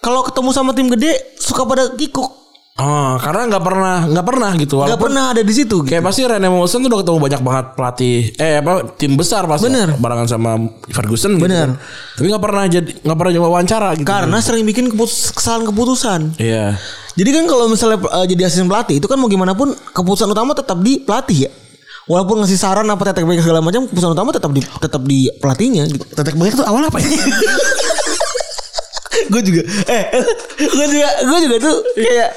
[0.00, 2.40] kalau ketemu sama tim gede suka pada kikuk.
[2.80, 4.80] Oh, karena nggak pernah nggak pernah gitu.
[4.80, 5.84] Gak Walaupun pernah ada di situ.
[5.84, 5.92] Gitu.
[5.92, 9.68] Kayak pasti Rene Mousin tuh udah ketemu banyak banget pelatih eh apa tim besar pasti
[9.68, 10.00] Bener.
[10.00, 10.56] barengan sama
[10.88, 11.76] Ferguson gitu Bener.
[11.76, 11.84] kan.
[12.16, 14.08] Tapi nggak pernah jadi nggak pernah coba wawancara gitu.
[14.08, 16.20] Karena sering bikin keputus, kesalahan keputusan.
[16.40, 16.80] Iya.
[17.20, 20.56] Jadi kan kalau misalnya eh, jadi asisten pelatih itu kan mau gimana pun keputusan utama
[20.56, 21.52] tetap di pelatih ya.
[22.08, 25.84] Walaupun ngasih saran apa tetek bengek segala macam, keputusan utama tetap di tetap di pelatihnya
[25.84, 26.04] gitu.
[26.16, 27.06] Tetek bengek tuh awal apa ya?
[29.28, 30.04] gue juga eh
[30.56, 32.30] gue juga gue juga tuh kayak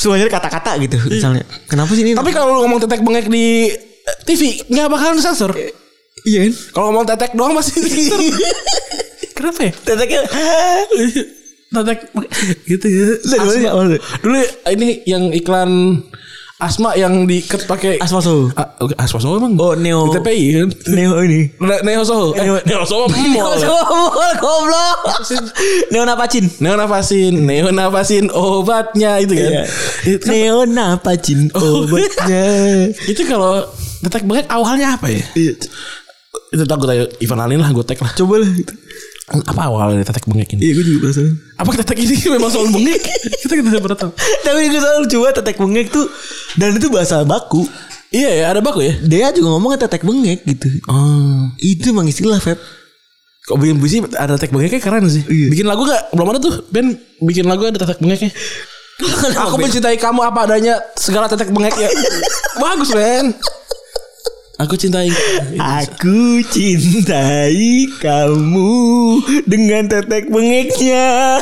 [0.00, 1.44] semuanya kata-kata gitu misalnya.
[1.68, 2.16] Kenapa sih ini?
[2.16, 5.52] Tapi kalau lu ngomong tetek bengek di eh, TV nggak bakalan sensor.
[6.24, 6.52] iya kan?
[6.72, 8.20] Kalau ngomong tetek doang masih sensor.
[9.36, 9.72] Kenapa ya?
[9.76, 10.20] Teteknya
[11.70, 11.98] Tetek
[12.66, 13.06] gitu ya.
[13.22, 14.00] Dari mana ya?
[14.24, 14.36] Dulu
[14.74, 16.02] ini yang iklan
[16.60, 18.52] Asma yang diikat pakai Asmaso.
[18.52, 20.06] Ah, oke, Asma Soho emang Oh, Neo.
[20.06, 21.48] Di TPI kan Neo ini.
[21.56, 24.98] Ne- Neo Soho eh, Neo- Neo Soho Neo mall Sohol goblok.
[25.88, 26.44] Neo napacin.
[26.58, 29.64] Neo nafasin Neo nafasin obatnya itu kan Iya.
[30.06, 32.44] itu, kan- Neo napacin obatnya.
[33.10, 33.64] itu kalau
[34.00, 35.52] detek bengek awalnya apa ya Iya.
[36.50, 38.74] itu takut aja Ivan Alin lah gue tag lah Coba lah gitu.
[39.30, 41.34] Apa awalnya tetek bengek ini Iya gue juga penasaran.
[41.54, 42.98] apa tetek ini memang soal bengek
[43.40, 46.06] kita kita tidak pernah tahu Tapi gue selalu coba tetek bengek tuh
[46.54, 47.62] dan itu bahasa baku.
[48.10, 50.66] iya ya ada baku ya Dia juga ngomongnya tetek bengek gitu.
[50.86, 52.58] oh Itu emang istilah Feb.
[53.40, 55.22] Kok bikin puisi ada tetek bengeknya keren sih.
[55.24, 55.46] Iya.
[55.48, 56.12] Bikin lagu gak?
[56.12, 56.54] Belum ada tuh.
[56.68, 58.30] Ben bikin lagu ada tetek bengeknya.
[59.42, 61.88] Aku mencintai kamu apa adanya segala tetek bengeknya.
[62.62, 63.32] Bagus Ben.
[64.60, 65.08] Aku cintai.
[65.56, 68.76] Aku cintai kamu
[69.48, 71.40] dengan tetek bengeknya.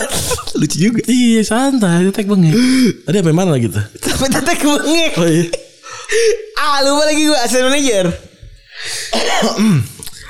[0.54, 1.02] Lucu juga.
[1.10, 2.54] Iya santai tetek bengek.
[3.02, 3.74] Tadi apa mana gitu?
[3.98, 5.12] Sampai tetek bengek.
[5.18, 5.50] Oh iya.
[6.62, 8.06] Ah lupa lagi gue asisten manager.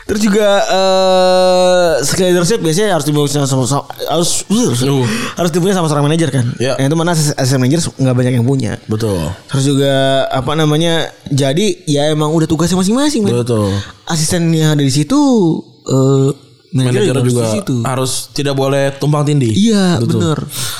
[0.09, 5.05] Terus juga eh skill leadership biasanya harus dimiliki sama, sama, sama- harus Uh.
[5.37, 6.49] harus dipunya sama seorang manajer kan.
[6.57, 6.81] Ya.
[6.81, 8.81] Yang itu mana asisten manajer nggak banyak yang punya.
[8.89, 9.21] Betul.
[9.53, 11.13] Terus juga apa namanya?
[11.29, 13.29] Jadi ya emang udah tugasnya masing-masing.
[13.29, 13.69] Betul.
[14.09, 15.21] Asisten yang ada di situ
[15.85, 16.33] eh
[16.73, 17.45] manajer Manajer juga
[17.85, 19.53] harus tidak boleh tumpang tindih.
[19.53, 20.21] Iya Betul.
[20.21, 20.39] bener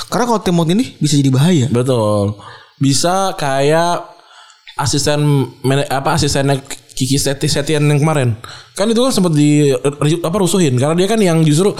[0.09, 1.67] Karena kalau tim ini bisa jadi bahaya.
[1.69, 2.33] Betul.
[2.81, 4.09] Bisa kayak
[4.73, 5.45] asisten
[5.91, 6.65] apa asistennya
[6.99, 8.35] Kiki Seti Setian yang kemarin.
[8.75, 9.71] Kan itu kan sempat di
[10.19, 11.71] apa rusuhin karena dia kan yang justru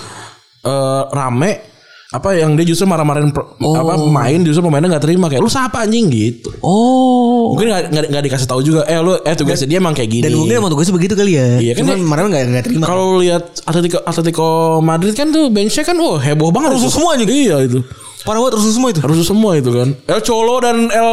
[0.64, 1.68] eh, rame
[2.10, 5.84] apa yang dia justru marah-marahin per- apa pemain justru pemainnya nggak terima kayak lu siapa
[5.84, 6.50] anjing gitu.
[6.64, 7.58] Oh Oh.
[7.58, 8.82] Mungkin nggak nggak dikasih tahu juga.
[8.86, 10.24] Eh lu eh tugasnya dia emang kayak gini.
[10.26, 11.48] Dan mungkin emang tugasnya begitu kali ya.
[11.58, 12.86] Iya, kan kemarin nggak nggak terima.
[12.86, 14.50] Kalau lihat Atletico Atletico
[14.80, 16.78] Madrid kan tuh benchnya kan oh heboh banget.
[16.78, 17.30] Rusuh semua anjing.
[17.30, 17.82] Iya itu.
[18.22, 19.02] parah banget rusuh semua itu.
[19.02, 19.90] Rusuh semua itu kan.
[20.06, 21.12] El Cholo dan El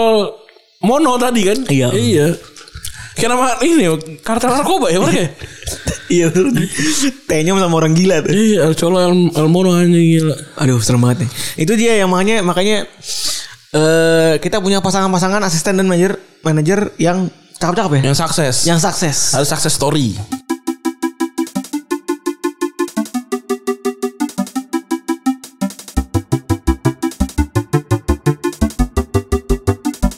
[0.81, 1.59] Mono tadi kan.
[1.69, 1.89] Iya.
[1.93, 2.27] Iya.
[3.17, 3.89] Kayak nama ini
[4.21, 5.25] kartel narkoba ya mereka.
[5.25, 5.29] ya?
[6.07, 6.69] Iya bener.
[7.25, 8.29] T-nya sama orang gila tuh.
[8.29, 10.37] Iya El Cholo El, El Mono anjing gila.
[10.61, 11.31] Aduh serem banget nih.
[11.65, 12.85] Itu dia yang makanya makanya
[13.73, 18.13] eh kita punya pasangan-pasangan asisten dan manajer manajer yang cakep-cakep ya.
[18.13, 18.55] Yang sukses.
[18.69, 19.17] Yang sukses.
[19.33, 20.13] Harus success story.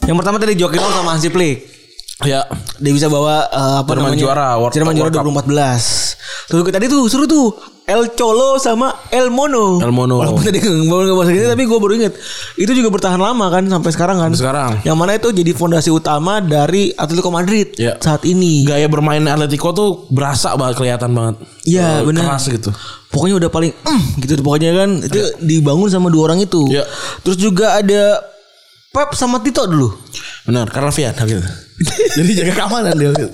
[0.02, 1.77] Yang pertama tadi Joaquin Low sama Hansi Flick.
[2.20, 2.42] Ya.
[2.76, 4.18] Dia bisa bawa eh, apa Jerman namanya?
[4.20, 5.46] juara, World- Jerman juara World Cup.
[5.46, 6.50] 2014.
[6.50, 7.46] Tuh tadi tuh suruh tuh
[7.84, 9.78] El Cholo sama El Mono.
[9.78, 10.18] El Mono.
[10.18, 12.12] Walaupun tadi nggak bahasa gini tapi gue baru inget
[12.54, 14.28] itu juga bertahan lama kan sampai sekarang kan.
[14.28, 14.70] Sampai sekarang.
[14.82, 17.94] Yang mana itu jadi fondasi utama dari Atletico Madrid Ya.
[17.96, 18.66] saat ini.
[18.66, 21.38] Gaya bermain Atletico tuh berasa banget kelihatan banget.
[21.64, 22.28] Iya, Eh, benar.
[22.28, 22.70] Keras gitu.
[23.08, 26.66] Pokoknya udah paling "Mm," gitu pokoknya kan itu dibangun sama dua orang itu.
[26.68, 26.84] Iya.
[27.22, 28.20] Terus juga ada
[28.88, 29.92] Pep sama Tito dulu.
[30.48, 31.44] Benar, karena Fiat gitu.
[32.16, 33.12] Jadi jaga keamanan dia.
[33.12, 33.28] gitu.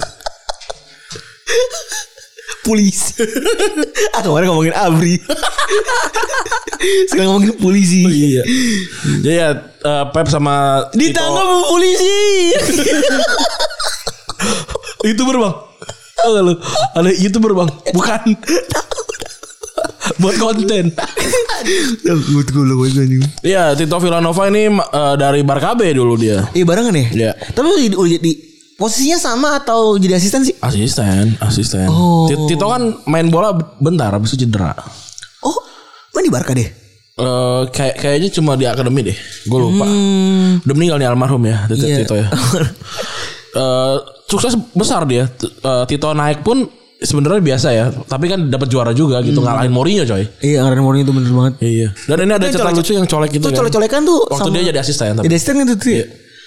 [2.65, 3.21] Polisi.
[4.17, 5.21] ah kemarin ngomongin Abri.
[7.13, 8.03] Sekarang ngomongin polisi.
[8.09, 8.43] iya.
[9.21, 12.17] Jadi ya eh, Pep sama Ditangkap polisi.
[15.07, 15.55] YouTuber bang.
[16.25, 16.55] Gak lu?
[16.97, 17.69] Ada YouTuber bang.
[17.93, 18.21] Bukan.
[20.17, 20.85] Buat konten.
[22.05, 22.89] Gue
[23.43, 26.47] Iya, Tito Villanova ini eh, dari Barcabe dulu dia.
[26.51, 27.07] Iya barengan ya?
[27.11, 27.31] Iya.
[27.51, 28.39] Tapi udah jadi-
[28.75, 30.55] posisinya sama atau jadi asisten sih?
[30.59, 31.87] Asisten, asisten.
[31.87, 32.27] Oh.
[32.27, 34.75] Ti- Tito kan main bola bentar habis itu cedera.
[35.41, 35.55] Oh,
[36.11, 36.67] main di Barca deh.
[37.15, 39.15] Eh kayak kayaknya cuma di akademi deh.
[39.47, 39.87] Gue lupa.
[40.67, 41.91] Udah meninggal nih almarhum ya Tito, Hmm.
[41.91, 41.99] Iya.
[42.03, 42.27] Tito ya.
[43.55, 43.97] Eh
[44.27, 45.31] sukses besar dia.
[45.39, 46.67] Eh, Tito naik pun
[47.05, 49.47] sebenarnya biasa ya, tapi kan dapat juara juga gitu Hmm.
[49.47, 50.25] ngalahin Mourinho coy.
[50.41, 51.55] Iya, Aaron Mourinho itu bener banget.
[51.61, 51.89] Iya.
[52.07, 53.57] Dan ini ada cerita lucu yang colek itu Itu kan.
[53.61, 55.25] colek-colekan tuh Waktu dia jadi asisten tapi.
[55.25, 55.93] Jadi asisten itu tuh.
[55.93, 56.05] ya?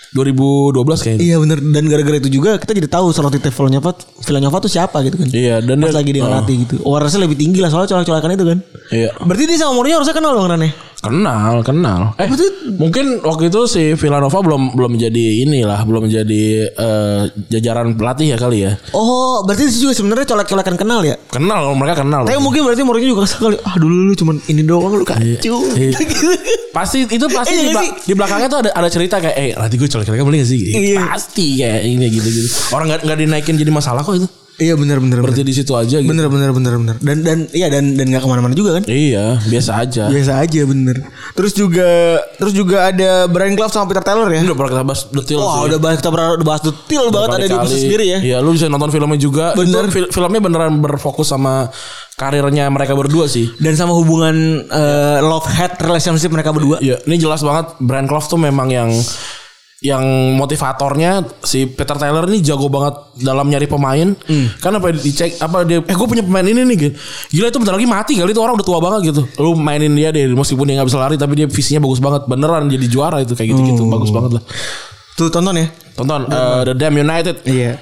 [0.08, 1.20] 2012 kayaknya.
[1.22, 3.92] Iya bener dan gara-gara itu juga kita jadi tahu Sorotite Villanova
[4.24, 5.28] Villanova tuh siapa gitu kan.
[5.28, 6.28] Iya, dan Pas dia- lagi dia Oh.
[6.28, 6.76] ngelatih gitu.
[6.82, 8.58] Awarenessnya lebih tinggi lah soalnya colek-colekan itu kan.
[8.90, 9.10] Iya.
[9.20, 10.70] Berarti dia sama Mourinho harusnya kenal dong Rane.
[10.98, 12.18] Kenal, kenal.
[12.18, 12.26] Eh,
[12.74, 18.38] mungkin waktu itu si Villanova belum belum jadi inilah, belum jadi eh, jajaran pelatih ya
[18.38, 18.74] kali ya.
[18.92, 21.14] Oh, berarti itu juga sebenarnya colek-colekan kenal ya.
[21.30, 22.26] Kenal, mereka kenal.
[22.26, 23.58] Tapi mungkin berarti Mourinho juga kesel kali.
[23.62, 25.58] Ah dulu lu cuman ini doang lu kacau.
[25.78, 25.94] Iya.
[26.78, 27.92] pasti itu pasti Iya di, bela- sih?
[28.04, 30.60] di belakangnya tuh ada ada cerita kayak eh nanti gue colek-colek boleh gak sih?
[30.66, 31.02] Iya.
[31.14, 32.50] Pasti kayak ini gitu gitu.
[32.74, 34.28] Orang nggak nggak dinaikin jadi masalah kok itu.
[34.58, 35.22] Iya benar benar.
[35.22, 36.10] Berarti di situ aja gitu.
[36.10, 36.96] Bener bener bener bener.
[36.98, 38.84] Dan dan iya dan dan nggak ke mana-mana juga kan.
[38.86, 40.10] Iya, biasa aja.
[40.10, 40.98] Biasa aja bener.
[41.38, 41.90] Terus juga
[42.36, 44.42] terus juga ada Brian Clough sama Peter Taylor ya.
[44.42, 45.62] Udah pernah kita bahas detail Wah sih.
[45.70, 47.62] udah bahas kita pernah udah bahas detail banget ada di Berkali-kali.
[47.62, 48.20] episode sendiri ya.
[48.20, 49.46] Iya, lu bisa nonton filmnya juga.
[49.54, 49.84] Bener.
[49.86, 51.70] Itu fil- filmnya beneran berfokus sama
[52.14, 53.54] karirnya mereka berdua sih.
[53.62, 54.34] Dan sama hubungan
[54.66, 56.82] eh, love hate relationship mereka berdua.
[56.82, 58.90] Iya, ini jelas banget Brian Clough tuh memang yang
[59.78, 64.10] yang motivatornya si Peter Taylor ini jago banget dalam nyari pemain.
[64.58, 66.94] Kan apa dicek apa dia eh gue punya pemain ini nih gitu.
[67.38, 69.22] Gila itu bentar lagi mati kali itu orang udah tua banget gitu.
[69.38, 72.26] Lu mainin dia deh meskipun dia nggak bisa lari tapi dia visinya bagus banget.
[72.26, 73.86] Beneran jadi juara itu kayak gitu-gitu.
[73.86, 74.44] Bagus banget lah.
[75.18, 75.70] Tuh tonton ya.
[75.98, 77.42] Tonton eh, The Damn United.
[77.46, 77.82] Iya.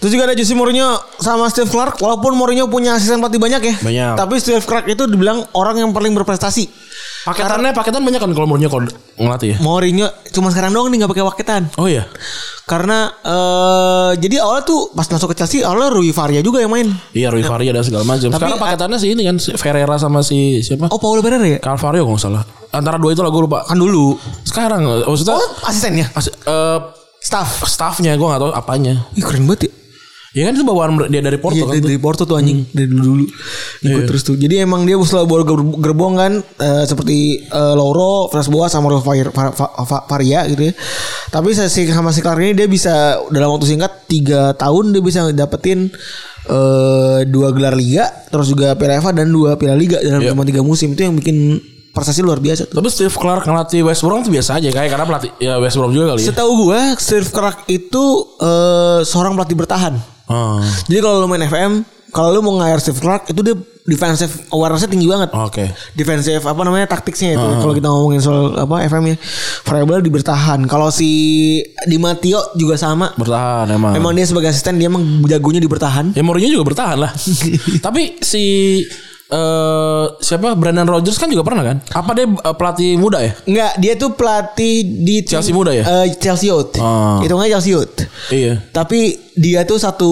[0.00, 2.00] Terus juga ada Jose Mourinho sama Steve Clark.
[2.00, 3.74] Walaupun Mourinho punya asisten pelatih banyak ya.
[3.84, 4.12] Banyak.
[4.16, 6.68] Tapi Steve Clark itu dibilang orang yang paling berprestasi.
[7.20, 9.56] Paketannya paketan banyak kan kalau Mourinho kalau ngelatih ya.
[9.60, 11.62] Mourinho cuma sekarang doang nih nggak pakai paketan.
[11.76, 12.08] Oh iya.
[12.64, 16.88] Karena eh jadi awalnya tuh pas masuk ke Chelsea awalnya Rui Faria juga yang main.
[17.12, 18.30] Iya Rui Faria dan segala macam.
[18.30, 20.88] Sekarang paketannya sih ini kan si Ferreira sama si siapa?
[20.88, 21.58] Oh Paulo Pereira ya?
[21.58, 22.42] Calvario kalau nggak salah.
[22.70, 23.66] Antara dua itu lah gue lupa.
[23.66, 24.16] Kan dulu.
[24.42, 26.06] Sekarang maksudnya Oh asistennya.
[26.14, 26.78] as- eh,
[27.20, 27.68] Staff.
[27.68, 29.04] staffnya gue gak tahu apanya.
[29.12, 29.70] Ih keren banget ya.
[30.30, 31.72] Ya kan itu bawaan dia dari Porto Iya, kan.
[31.72, 33.24] dari, dari Porto tuh anjing dari dulu dulu
[33.82, 34.34] ikut terus tuh.
[34.34, 38.94] Jadi emang dia selalu bawa ger- gerbong kan eh, seperti eh, Loro, Fres Boas sama
[40.06, 40.72] Faria gitu ya.
[41.28, 42.94] Tapi saya sih sama si Clark ini dia bisa
[43.28, 45.90] dalam waktu singkat tiga tahun dia bisa dapetin
[46.46, 50.30] eh, dua gelar liga, terus juga Piala FA dan dua Piala Liga dalam Iya.
[50.30, 51.58] cuma tiga musim itu yang bikin
[51.90, 52.78] prestasi luar biasa tuh.
[52.78, 55.90] Tapi Steve Clark ngelatih West Brom tuh biasa aja kayak karena pelatih ya West Brom
[55.90, 56.30] juga kali ya.
[56.30, 58.04] Setahu gua Steve Clark itu
[58.38, 59.94] eh, seorang pelatih bertahan.
[60.30, 61.82] Oh, Jadi kalau lu main FM,
[62.14, 63.54] kalau lu mau ngajar Steve Clark itu dia
[63.86, 65.30] defensive awareness tinggi banget.
[65.34, 65.74] Oke.
[65.98, 69.16] Defensive apa namanya taktiknya itu kalau kita ngomongin soal apa FM ya
[69.66, 70.60] variabel di bertahan.
[70.70, 71.10] Kalau si
[71.86, 73.10] Di Matteo juga sama.
[73.18, 73.98] Bertahan emang.
[73.98, 76.14] Emang dia sebagai asisten dia emang jagonya di bertahan.
[76.14, 77.10] Ya Mourinho juga bertahan lah.
[77.86, 78.44] Tapi si
[79.30, 81.76] eh siapa Brandon Rodgers kan juga pernah kan?
[81.88, 83.32] Apa dia eh, pelatih muda ya?
[83.46, 85.84] Enggak, dia tuh pelatih di tim- Chelsea muda ya?
[85.86, 86.74] Eh, Chelsea Youth.
[86.76, 87.22] Ah.
[87.22, 87.94] Itu nggak Chelsea Youth.
[88.28, 88.58] Iya.
[88.70, 90.10] Tapi dia tuh satu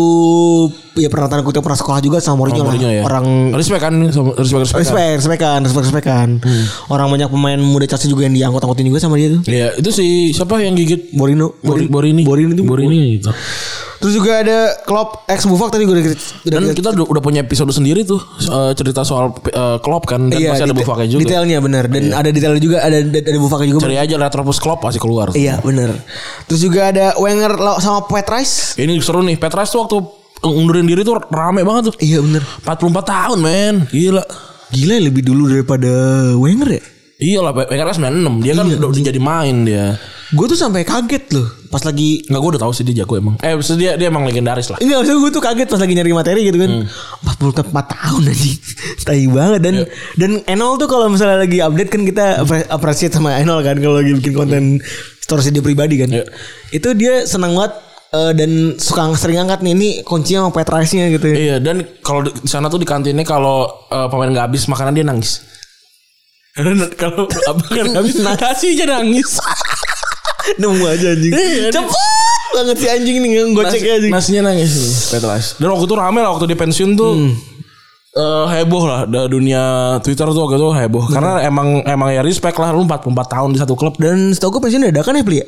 [0.94, 2.70] ya pernah tanda kutip pernah sekolah juga sama Mourinho, lah.
[2.70, 3.02] Mourinho ya.
[3.02, 4.72] Orang respect kan sama- respect respect.
[4.72, 4.80] kan?
[4.80, 6.28] respect, respect kan, respect, respect kan.
[6.38, 6.64] Hmm.
[6.88, 9.42] Orang banyak pemain muda Chelsea juga yang diangkut-angkutin juga sama dia tuh.
[9.44, 12.22] Iya, itu si siapa yang gigit Borino, Bori, Borini.
[12.22, 13.30] Borini itu Borini gitu.
[13.98, 17.42] Terus juga ada Klopp ex Buffon tadi gue udah, udah Dan kita udah udah punya
[17.42, 21.18] episode sendiri tuh eh, cerita soal eh, Klopp kan dan pasti ada detail- Buffaknya juga.
[21.18, 21.26] Iya.
[21.26, 23.82] Detailnya benar dan ada detailnya juga ada ada, ada Buffon juga.
[23.82, 25.34] Cari aja Retropus Klopp pasti keluar.
[25.34, 25.98] Iya benar.
[26.46, 28.78] Terus juga ada Wenger sama Pat Rice.
[28.78, 29.34] Ini seru nih.
[29.34, 29.98] Petras tuh waktu
[30.38, 31.94] ngundurin diri tuh rame banget tuh.
[31.98, 32.42] Iya benar.
[32.62, 33.74] 44 tahun men.
[33.90, 34.22] Gila.
[34.68, 35.90] Gila lebih dulu daripada
[36.38, 36.82] Wenger ya.
[37.18, 38.46] Iya lah, kan 96.
[38.46, 38.78] Dia kan Iya.
[38.78, 39.98] udah, jadi main dia.
[40.30, 43.34] Gue tuh sampai kaget loh pas lagi Enggak gue udah tahu sih dia jago emang.
[43.40, 44.78] Eh maksudnya dia dia emang legendaris lah.
[44.78, 46.70] Enggak, maksudnya gue tuh kaget pas lagi nyari materi gitu kan.
[46.70, 46.86] Hmm.
[47.26, 48.52] 44 tahun aja.
[49.08, 49.86] Tai banget dan Iya.
[50.14, 53.98] dan Enol tuh kalau misalnya lagi update kan kita appre- appreciate sama Enol kan kalau
[53.98, 54.62] lagi bikin konten
[55.18, 56.12] stories dia pribadi kan.
[56.12, 56.22] Iya.
[56.70, 57.72] Itu dia senang banget
[58.10, 61.28] eh, dan suka sering angkat nih ini kuncinya sama Petrasnya gitu.
[61.28, 65.02] Iya dan kalau di sana tuh di kantinnya kalau eh, pemain nggak habis makanan dia
[65.02, 65.47] nangis.
[66.58, 69.38] Karena kalau abang kan habis nasi aja nangis.
[70.60, 71.30] Nemu aja anjing.
[71.30, 71.92] Iya, Cepet
[72.50, 74.10] banget si anjing nih ngegocek Nasi- anjing.
[74.10, 75.46] Nasinya nangis nih Petras.
[75.56, 77.14] Dan waktu itu rame lah waktu dia pensiun tuh.
[78.08, 79.62] eh, heboh lah dunia
[80.02, 83.58] Twitter tuh waktu itu heboh karena emang emang ya respect lah lu 44 tahun di
[83.60, 85.46] satu klub Dan setahu gue pensiun dadakan ya ya?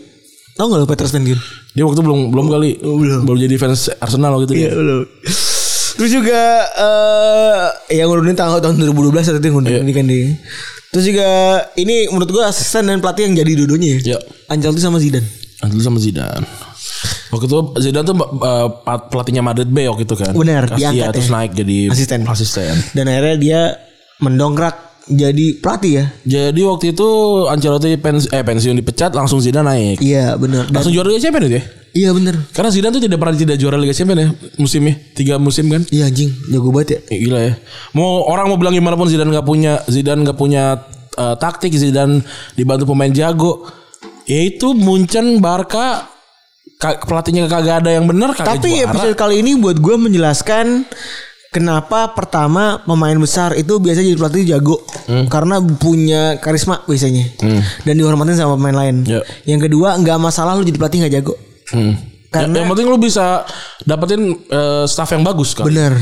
[0.54, 1.40] Tau gak lo Petrus pensiun?
[1.70, 2.70] dia waktu itu belum belum kali
[3.24, 4.62] belum jadi fans Arsenal waktu itu dia.
[4.68, 5.02] Iya belum.
[5.96, 6.40] Terus juga
[6.76, 10.36] eh yang ngurunin tanggal tahun 2012 saat itu ngurunin ini kan dia.
[10.90, 11.28] Terus juga
[11.78, 13.98] ini menurut gua asisten dan pelatih yang jadi dudunya ya.
[14.02, 14.18] Iya.
[14.50, 15.28] Ancelotti sama Zidane.
[15.60, 16.46] Dulu sama Zidane.
[17.30, 18.68] Waktu itu Zidane tuh uh,
[19.06, 20.34] pelatihnya Madrid B waktu itu kan.
[20.34, 22.26] Benar, diangkat ya, terus naik jadi Asisten.
[22.26, 22.74] asisten.
[22.90, 23.60] Dan akhirnya dia
[24.18, 26.04] mendongkrak jadi pelatih ya.
[26.26, 27.08] Jadi waktu itu
[27.48, 29.98] Ancelotti pens eh pensiun dipecat langsung Zidane naik.
[30.04, 30.68] Iya benar.
[30.68, 31.62] Langsung juara Liga Champions ya?
[31.90, 32.34] Iya benar.
[32.54, 34.28] Karena Zidane tuh tidak pernah tidak juara Liga Champions ya
[34.60, 34.94] musimnya.
[35.16, 35.82] Tiga musim kan.
[35.90, 36.98] Iya anjing, jago banget ya.
[37.10, 37.54] Ya, gila ya.
[37.96, 40.84] Mau orang mau bilang gimana pun Zidane nggak punya Zidane nggak punya
[41.18, 42.22] uh, taktik Zidane
[42.54, 43.66] dibantu pemain jago.
[44.28, 46.06] Ya itu Munchen Barca
[46.80, 48.94] pelatihnya kagak ada yang benar kagak Tapi juara.
[48.94, 50.86] episode kali ini buat gua menjelaskan
[51.50, 55.26] kenapa pertama pemain besar itu biasa jadi pelatih jago Hmm.
[55.26, 57.26] karena punya karisma biasanya
[57.82, 59.02] dan dihormatin sama pemain lain.
[59.02, 59.20] Ya.
[59.44, 61.34] Yang kedua nggak masalah lu jadi pelatih nggak jago.
[61.70, 61.94] Hmm.
[62.30, 63.42] Karena- Ya, yang penting lu bisa
[63.82, 65.66] dapetin eh, staff yang bagus kan.
[65.66, 65.98] Bener.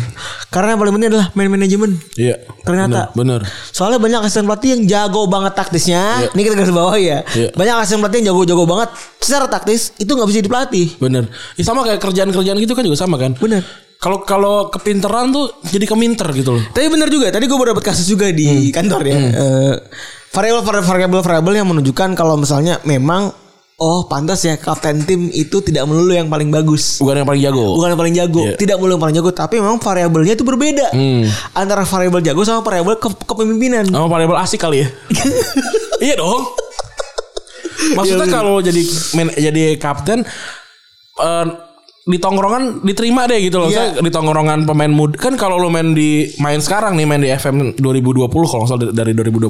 [0.52, 1.96] Karena yang paling penting adalah main manajemen.
[2.14, 2.44] Iya.
[2.60, 3.16] Ternyata.
[3.16, 3.40] bener.
[3.40, 3.48] bener.
[3.72, 6.20] Soalnya banyak asisten pelatih yang jago banget taktisnya.
[6.20, 6.36] Iya.
[6.36, 7.24] Ini kita garis bawah ya.
[7.32, 7.56] Iya.
[7.56, 10.86] Banyak asisten pelatih yang jago-jago banget secara taktis itu nggak bisa dipelatih.
[11.00, 11.32] Bener.
[11.56, 13.32] Ya, sama kayak kerjaan-kerjaan gitu kan juga sama kan.
[13.32, 13.64] Bener.
[13.98, 16.62] Kalau kalau kepinteran tuh jadi keminter gitu loh.
[16.70, 17.28] Tapi bener juga.
[17.28, 19.16] Tadi gue baru dapat kasus juga di kantor ya.
[19.18, 19.74] Eh,
[20.30, 23.34] variabel variabel variabel yang menunjukkan kalau misalnya memang
[23.76, 26.98] oh pantas ya kapten tim itu tidak melulu yang paling bagus.
[26.98, 27.74] Bukan yang paling jago.
[27.74, 28.54] Bukan yang paling jago, Iya.
[28.54, 31.26] tidak melulu yang paling jago, tapi memang variabelnya itu berbeda Hmm.
[31.52, 33.82] antara variabel jago sama variabel ke- kepemimpinan.
[33.82, 34.88] Sama variabel asik kali ya.
[36.06, 36.46] iya dong.
[37.94, 38.34] Maksudnya Iya, bener.
[38.34, 38.82] kalau jadi
[39.12, 40.22] men, jadi kapten
[41.18, 41.46] eh,
[42.08, 43.68] di tongkrongan diterima deh gitu loh.
[43.68, 43.92] Iya.
[43.92, 47.28] Saya di tongkrongan pemain muda kan kalau lo main di main sekarang nih main di
[47.28, 49.44] FM 2020 kalau nggak salah dari 2020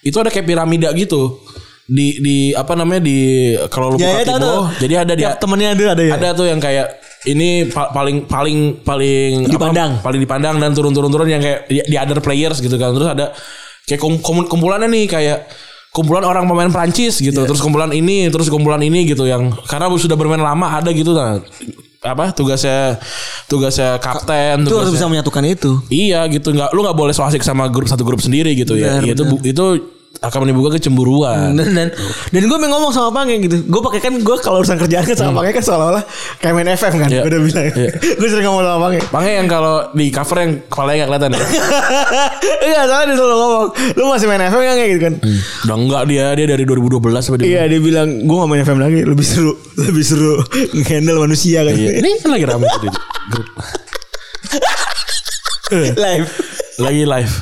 [0.00, 1.42] itu ada kayak piramida gitu.
[1.84, 3.18] Di di apa namanya di
[3.66, 4.60] kalau lo buka Ya, ya, Tibo, tahu.
[4.78, 6.12] jadi ada dia Tiap temennya ada ada ya.
[6.14, 6.86] ada tuh yang kayak
[7.24, 9.90] ini pa- paling paling paling apa, Dipandang.
[9.98, 13.32] paling dipandang dan turun-turun-turun yang kayak di, di other players gitu kan terus ada
[13.82, 15.38] kayak kum- kumpulannya nih kayak
[15.98, 17.48] kumpulan orang pemain Prancis gitu Iya.
[17.50, 21.42] terus kumpulan ini terus kumpulan ini gitu yang karena sudah bermain lama ada gitu nah
[21.98, 23.02] apa tugasnya
[23.44, 25.82] tugasnya kapten itu harus bisa menyatukan itu.
[25.90, 29.02] iya gitu nggak lu nggak boleh so asik sama grup satu grup sendiri gitu ya
[29.02, 29.64] Benar, itu bu- itu
[30.18, 31.88] akan menimbulkan kecemburuan Dan dan,
[32.34, 33.62] dan gue ngomong sama Pange gitu.
[33.70, 36.02] Gue pakai kan gue kalau urusan kerjaan kan sama Pange kan seolah-olah
[36.42, 37.08] kayak main FM kan.
[37.08, 37.22] Iya.
[37.22, 37.66] Gue udah bilang.
[37.70, 37.90] Iya.
[38.18, 39.00] gue sering ngomong sama Pange.
[39.14, 41.46] Makanya yang kalau di cover yang kepalanya nggak kelihatan ya
[42.68, 45.14] Iya soalnya dia selalu ngomong Lu masih main FM kan kayak gitu kan
[45.68, 49.00] udah enggak dia dia dari 2012 sampai Iya dia bilang Gue gak main FM lagi
[49.06, 49.52] Lebih seru
[49.86, 50.34] Lebih seru
[50.74, 51.90] Nge-handle manusia kan Iya.
[52.02, 52.88] Ini kan lagi di
[53.30, 53.48] grup.
[55.94, 56.47] Live
[56.78, 57.34] Lagi live.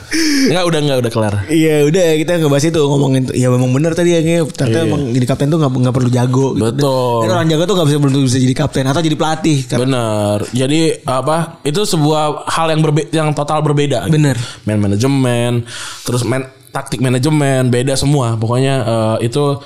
[0.49, 1.35] Enggak udah enggak udah kelar.
[1.53, 3.23] Iya udah kita ngebahas itu ngomongin.
[3.37, 4.21] Ya memang bener tadi ya.
[4.49, 4.89] Ternyata Iya.
[4.89, 6.65] emang jadi kapten tuh gak, nggak perlu jago gitu.
[6.73, 7.21] Betul.
[7.21, 9.79] Dan orang jago tuh gak bisa belum bisa jadi kapten Atau jadi pelatih kan.
[9.85, 10.39] Bener.
[10.57, 11.61] Jadi apa?
[11.69, 14.09] Itu sebuah hal yang berbe yang total berbeda.
[14.09, 14.41] Bener.
[14.65, 15.69] Man manajemen,
[16.09, 18.37] terus man taktik manajemen beda semua.
[18.37, 19.57] Pokoknya eh, itu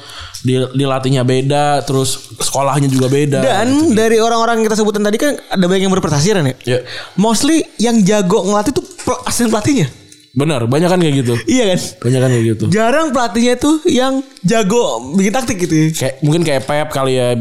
[0.41, 3.43] di, dilatihnya beda, terus sekolahnya juga beda.
[3.43, 6.79] Dan dari orang-orang yang kita sebutin tadi kan Ada banyak yang berprestasi kan ya Iya.
[7.19, 8.85] Mostly yang jago ngelatih tuh
[9.27, 9.91] asisten pelatihnya
[10.31, 11.35] Benar, banyak kan kayak gitu.
[11.43, 11.81] Iya kan?
[12.07, 12.65] Banyak kan kayak gitu.
[12.71, 15.75] Jarang pelatihnya tuh yang jago bikin taktik gitu.
[15.75, 15.87] ya.
[15.91, 17.35] Kayak mungkin kayak Pep kali ya.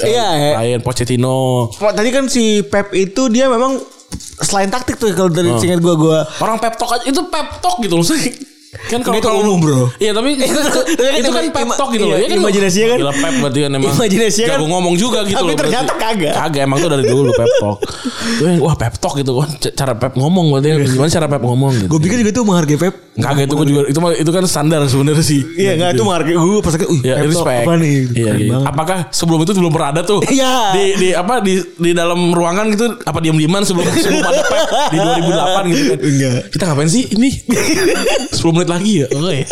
[0.00, 0.50] Iya, ya.
[0.56, 1.68] Lain Pochettino.
[1.68, 3.76] Wah, Tadi kan si Pep itu dia memang
[4.40, 5.60] selain taktik tuh kalau dari Oh.
[5.60, 8.08] singkat gua gua Orang pep talk aja itu pep talk gitu loh.
[8.70, 9.82] Kan kalau Itu kalau umum, bro.
[9.98, 10.46] Iya tapi itu,
[10.94, 12.18] itu kan pep talk gitu iya, loh.
[12.22, 15.34] Ya kan imajinasinya kan- Gila pep berarti kan emang Imajinasinya kan- jago ngomong juga gitu
[15.34, 15.56] Tapi loh.
[15.58, 15.62] berarti.
[15.74, 16.32] ternyata kagak.
[16.38, 17.78] Kagak emang tuh dari dulu pep talk.
[18.62, 19.32] Wah pep talk gitu.
[19.58, 21.86] C- cara pep ngomong berarti gimana cara pep ngomong gitu.
[21.90, 22.94] Gue pikir juga tuh menghargai Pep.
[23.20, 25.40] Kagak itu juga itu mah itu kan standar sebenarnya sih.
[25.58, 27.62] Iya enggak itu menghargai gue pas uh Ya, Pep tuh respect.
[27.66, 27.94] apa nih?
[28.14, 28.56] Iya, iya.
[28.62, 30.22] Apakah sebelum itu belum pernah ada tuh?
[30.22, 30.54] Iya.
[30.72, 34.98] Di di apa di di dalam ruangan gitu apa diam-diaman sebelum sebelum ada Pep di
[35.26, 35.98] 2008 gitu kan.
[35.98, 36.40] Enggak.
[36.54, 37.30] Kita ngapain sih ini?
[38.30, 39.06] 10 menit lagi ya.
[39.10, 39.40] Oke.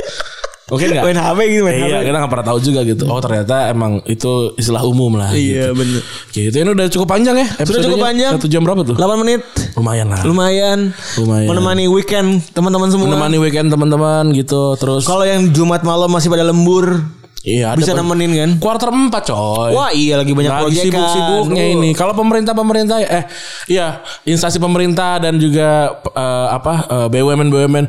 [0.69, 1.01] Oke enggak?
[1.01, 2.05] Main HP gitu main Iya, HP.
[2.05, 3.05] kita nggak pernah tahu juga gitu.
[3.09, 5.33] Oh ternyata emang itu istilah umum lah.
[5.33, 5.81] Iya gitu.
[5.81, 6.01] bener.
[6.29, 7.49] Gitu ini udah cukup panjang ya.
[7.59, 8.33] Sudah cukup panjang.
[8.37, 8.93] Satu jam berapa tuh?
[8.93, 9.41] 8 menit.
[9.73, 10.21] Lumayan lah.
[10.23, 10.93] Lumayan.
[11.17, 11.49] Lumayan.
[11.49, 13.09] Menemani weekend teman-teman semua.
[13.09, 14.77] Menemani weekend teman-teman gitu.
[14.77, 17.01] Terus Kalau yang Jumat malam masih pada lembur
[17.41, 18.51] iya ada bisa pen- nemenin kan?
[18.61, 19.73] Kuarter 4 coy.
[19.73, 20.85] Wah iya lagi banyak lagi proyekan.
[20.85, 21.75] sibuk-sibuknya Oh.
[21.81, 21.91] ini.
[21.97, 23.25] Kalau pemerintah-pemerintah eh
[23.69, 27.87] iya instansi pemerintah dan juga eh, apa eh, BUMN BUMN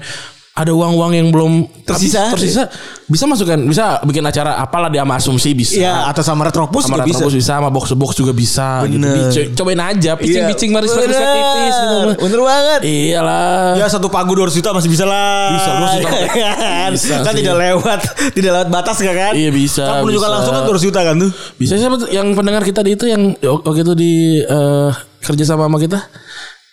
[0.60, 2.28] ada uang-uang yang belum Tersisa.
[2.28, 2.64] habis, tersisa
[3.08, 7.00] bisa masukkan bisa bikin acara apalah dia sama asumsi bisa Iya atau sama Retropus sama
[7.00, 7.16] juga bisa.
[7.16, 9.00] Retropus bisa sama box box juga bisa gitu.
[9.00, 9.32] Bener.
[9.32, 11.32] Dico- cobain aja pitching-pitching maris maris Bener.
[11.32, 12.80] tipis gitu Bener banget.
[12.84, 15.56] iyalah Ya satu pagu 200 juta masih bisa lah.
[15.56, 16.10] Bisa, 200 juta.
[16.36, 18.00] kan Bisa kan tidak lewat,
[18.34, 19.34] tidak lewat batas gak kan?
[19.34, 20.36] Iya, bisa, Kan penunjukan bisa.
[20.36, 21.32] langsung kan 200 juta kan tuh.
[21.56, 24.12] bisa siapa yang pendengar kita di itu yang waktu itu di
[24.42, 24.90] eh,
[25.22, 26.00] kerja sama sama kita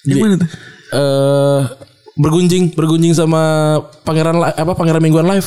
[0.02, 0.48] Yang mana tuh?
[0.88, 1.60] eh
[2.16, 5.47] bergunjing bergunjing sama pangeran apa pangeran mingguan live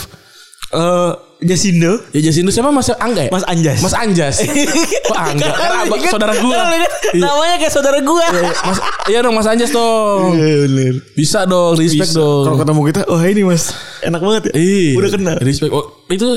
[0.70, 1.98] Eh Jasindo.
[2.14, 2.70] ya Jasindo siapa?
[2.70, 3.32] Mas Angga ya?
[3.32, 3.80] Mas Anjas.
[3.82, 4.38] Mas Anjas.
[5.10, 5.50] Kok Angga?
[5.50, 6.54] Karena abang Kan- saudara gua.
[6.54, 8.26] kan ingat Namanya kayak saudara gua.
[8.62, 8.78] mas
[9.08, 10.38] iya dong Mas Anjas dong.
[10.38, 10.94] Iya bener.
[11.18, 12.44] bisa dong respect dong.
[12.46, 13.74] Kalau ketemu kita, oh ini mas,
[14.06, 14.62] enak banget ya.
[14.62, 15.36] Ih, Udah kenal.
[15.42, 15.72] respect.
[15.74, 16.28] Oh, itu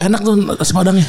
[0.00, 1.06] enak tuh nasi padangnya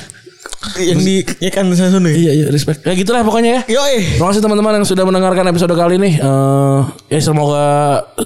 [0.76, 1.16] Yang di
[1.48, 2.12] ikan sana sana.
[2.12, 4.20] iya iya respect ya gitulah pokoknya ya Yo eh.
[4.20, 6.20] Terima kasih teman-teman yang sudah mendengarkan episode kali ini.
[6.20, 6.82] Eh
[7.16, 7.64] ya semoga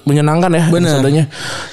[0.02, 0.98] menyenangkan ya Bener.
[0.98, 1.24] episodenya.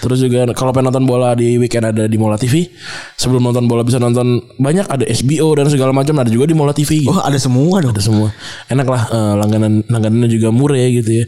[0.06, 2.70] Terus juga kalau pengen nonton bola di weekend ada di Mola TV.
[3.18, 6.78] Sebelum nonton bola bisa nonton banyak ada SBO dan segala macam ada juga di Mola
[6.78, 7.10] TV.
[7.10, 7.10] gitu.
[7.10, 7.98] Oh ada semua dong.
[7.98, 8.30] Ada semua.
[8.70, 11.26] Enak lah eh, langganan langganannya juga murah ya gitu ya.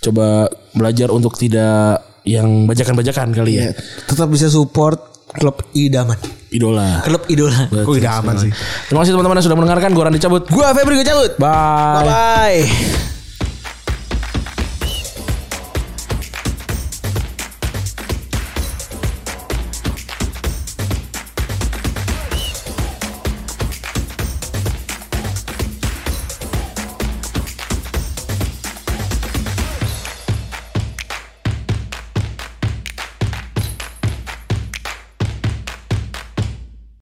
[0.00, 3.76] Coba belajar untuk tidak yang bajakan-bajakan kali ya.
[4.08, 5.04] Tetap bisa support
[5.36, 6.16] klub idaman.
[6.50, 7.02] Idola.
[7.06, 7.70] Klub idola.
[7.70, 8.50] Kok idaman sih?
[8.90, 9.90] Terima kasih teman-teman yang sudah mendengarkan.
[9.94, 10.42] Gua Randy cabut.
[10.50, 11.32] Gua Febri gue cabut.
[11.38, 11.94] Bye.
[11.94, 13.19] Bye bye.